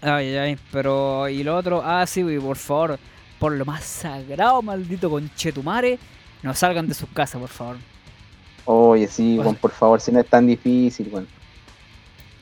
Ay, 0.00 0.36
ay, 0.36 0.58
pero 0.72 1.28
y 1.28 1.44
lo 1.44 1.56
otro, 1.56 1.82
ah, 1.84 2.04
sí, 2.06 2.22
güey, 2.22 2.38
por 2.38 2.56
favor, 2.56 2.98
por 3.38 3.52
lo 3.52 3.64
más 3.64 3.84
sagrado, 3.84 4.60
maldito 4.62 5.08
conchetumare, 5.08 5.98
no 6.42 6.54
salgan 6.54 6.88
de 6.88 6.94
sus 6.94 7.08
casas, 7.10 7.40
por 7.40 7.50
favor. 7.50 7.76
Oye, 8.64 9.06
sí, 9.06 9.38
weón, 9.38 9.54
por 9.56 9.70
favor, 9.70 10.00
si 10.00 10.10
no 10.10 10.20
es 10.20 10.26
tan 10.26 10.46
difícil, 10.46 11.08
weón. 11.12 11.28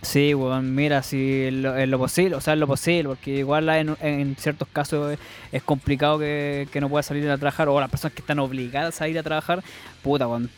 Sí, 0.02 0.32
weón, 0.32 0.74
mira, 0.74 1.02
si 1.02 1.50
lo, 1.50 1.76
en 1.76 1.90
lo 1.90 1.98
posible, 1.98 2.36
o 2.36 2.40
sea, 2.40 2.54
en 2.54 2.60
lo 2.60 2.66
posible, 2.66 3.08
porque 3.08 3.30
igual 3.36 3.68
en, 3.68 3.94
en 4.00 4.36
ciertos 4.36 4.66
casos 4.68 5.12
es, 5.12 5.18
es 5.52 5.62
complicado 5.62 6.18
que, 6.18 6.66
que 6.72 6.80
no 6.80 6.88
pueda 6.88 7.02
salir 7.02 7.28
a 7.30 7.36
trabajar, 7.36 7.68
o 7.68 7.78
las 7.78 7.90
personas 7.90 8.14
que 8.14 8.22
están 8.22 8.38
obligadas 8.38 9.02
a 9.02 9.08
ir 9.08 9.18
a 9.18 9.22
trabajar, 9.22 9.62
puta, 10.02 10.26
weón, 10.26 10.48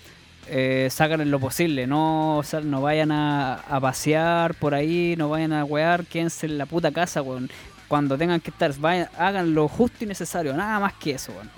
eh, 0.49 0.88
sacan 0.90 1.30
lo 1.30 1.38
posible, 1.38 1.86
no, 1.86 2.43
no 2.64 2.82
vayan 2.82 3.12
a, 3.12 3.78
pasear 3.80 4.55
por 4.55 4.74
ahí, 4.74 5.14
no 5.16 5.28
vayan 5.28 5.53
a 5.53 5.64
wear, 5.64 6.05
quédense 6.05 6.47
en 6.47 6.59
la 6.59 6.66
puta 6.66 6.90
casa, 6.90 7.22
weón. 7.22 7.51
Cuando 7.88 8.16
tengan 8.16 8.40
que 8.40 8.51
estar, 8.51 8.72
hagan 9.18 9.55
lo 9.55 9.68
justo 9.68 10.05
y 10.05 10.07
necesario, 10.07 10.55
nada 10.55 10.80
más 10.80 10.95
que 10.95 11.12
eso, 11.12 11.32
weón. 11.32 11.51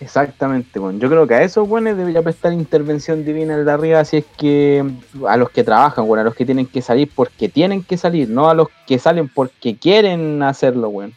Exactamente, 0.00 0.78
weón. 0.78 1.00
Yo 1.00 1.08
creo 1.08 1.26
que 1.26 1.34
a 1.34 1.42
esos 1.42 1.68
weones 1.68 1.96
debería 1.96 2.22
prestar 2.22 2.52
intervención 2.52 3.24
divina 3.24 3.54
el 3.54 3.64
de 3.64 3.72
arriba, 3.72 4.04
si 4.04 4.18
es 4.18 4.24
que 4.36 4.84
a 5.26 5.36
los 5.36 5.50
que 5.50 5.64
trabajan, 5.64 6.04
weón, 6.04 6.20
a 6.20 6.24
los 6.24 6.34
que 6.34 6.46
tienen 6.46 6.66
que 6.66 6.82
salir 6.82 7.10
porque 7.14 7.48
tienen 7.48 7.82
que 7.82 7.96
salir, 7.96 8.28
no 8.28 8.48
a 8.48 8.54
los 8.54 8.68
que 8.86 8.98
salen 8.98 9.28
porque 9.28 9.76
quieren 9.76 10.42
hacerlo, 10.42 10.88
weón. 10.88 11.14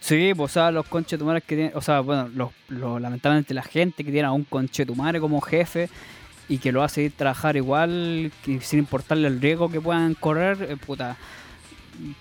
Sí, 0.00 0.32
pues, 0.34 0.50
o 0.50 0.52
sea, 0.52 0.70
los 0.70 0.86
conchetumares 0.86 1.42
que 1.44 1.56
tienen, 1.56 1.72
o 1.76 1.80
sea, 1.82 2.00
bueno, 2.00 2.28
los, 2.34 2.50
los- 2.68 3.00
lamentablemente 3.00 3.52
la 3.54 3.62
gente 3.62 4.02
que 4.02 4.10
tiene 4.10 4.26
a 4.26 4.32
un 4.32 4.44
conchetumare 4.44 5.20
como 5.20 5.40
jefe 5.42 5.88
y 6.48 6.58
que 6.58 6.72
lo 6.72 6.82
hace 6.82 7.02
ir 7.02 7.12
trabajar 7.12 7.56
igual, 7.56 8.32
que 8.44 8.60
sin 8.62 8.78
importarle 8.80 9.28
el 9.28 9.40
riesgo 9.40 9.70
que 9.70 9.80
puedan 9.80 10.14
correr, 10.14 10.66
eh, 10.70 10.76
puta, 10.78 11.16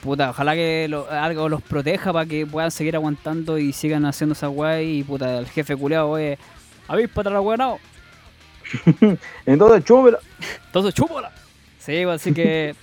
puta, 0.02 0.32
ojalá 0.32 0.56
que 0.56 0.88
lo- 0.90 1.10
algo 1.10 1.48
los 1.48 1.62
proteja 1.62 2.12
para 2.12 2.26
que 2.26 2.46
puedan 2.46 2.70
seguir 2.70 2.96
aguantando 2.96 3.58
y 3.58 3.72
sigan 3.72 4.06
haciendo 4.06 4.34
esa 4.34 4.50
weá 4.50 4.82
y 4.82 5.04
puta, 5.04 5.38
el 5.40 5.48
jefe 5.48 5.76
culeado, 5.76 6.10
oye, 6.10 6.38
avíspate 6.88 7.30
a 7.30 7.32
la 7.32 7.58
no, 7.58 7.80
Entonces, 9.46 9.84
chúmela. 9.86 10.20
entonces 10.66 10.94
chúpala. 10.94 11.32
Sí, 11.80 12.02
pues, 12.04 12.22
así 12.22 12.34
que, 12.34 12.76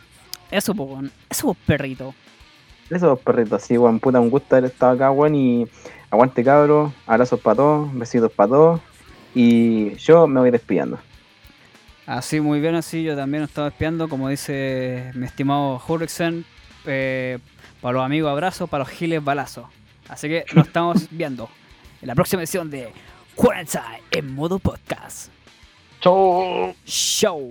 eso, 0.50 0.74
pues, 0.74 1.10
eso, 1.28 1.46
pues, 1.48 1.58
perrito. 1.66 2.14
Esos 2.90 3.18
perritos, 3.20 3.62
sí, 3.62 3.78
weón, 3.78 3.98
puta, 4.00 4.20
un 4.20 4.30
gusto 4.30 4.56
haber 4.56 4.70
estado 4.70 4.92
acá, 4.92 5.10
weón, 5.10 5.34
y 5.34 5.66
aguante 6.10 6.44
cabros, 6.44 6.92
abrazos 7.06 7.40
para 7.40 7.56
todos, 7.56 7.94
besitos 7.98 8.30
para 8.32 8.48
todos, 8.48 8.80
y 9.34 9.94
yo 9.96 10.26
me 10.26 10.40
voy 10.40 10.50
despidiendo. 10.50 10.98
Así, 12.06 12.40
muy 12.40 12.60
bien, 12.60 12.74
así 12.74 13.02
yo 13.02 13.16
también 13.16 13.42
estaba 13.44 13.68
espiando, 13.68 14.08
como 14.08 14.28
dice 14.28 15.10
mi 15.14 15.24
estimado 15.24 15.80
Hurricane, 15.88 16.44
eh, 16.84 17.38
para 17.80 17.94
los 17.94 18.04
amigos 18.04 18.30
abrazos, 18.30 18.68
para 18.68 18.84
los 18.84 18.92
giles 18.92 19.24
balazos. 19.24 19.66
Así 20.08 20.28
que 20.28 20.44
nos 20.54 20.66
estamos 20.66 21.08
viendo 21.10 21.48
en 22.02 22.08
la 22.08 22.14
próxima 22.14 22.42
edición 22.42 22.70
de 22.70 22.92
Quarantine 23.34 24.02
en 24.10 24.34
modo 24.34 24.58
podcast. 24.58 25.30
Chau. 26.00 26.74
Show. 26.84 27.50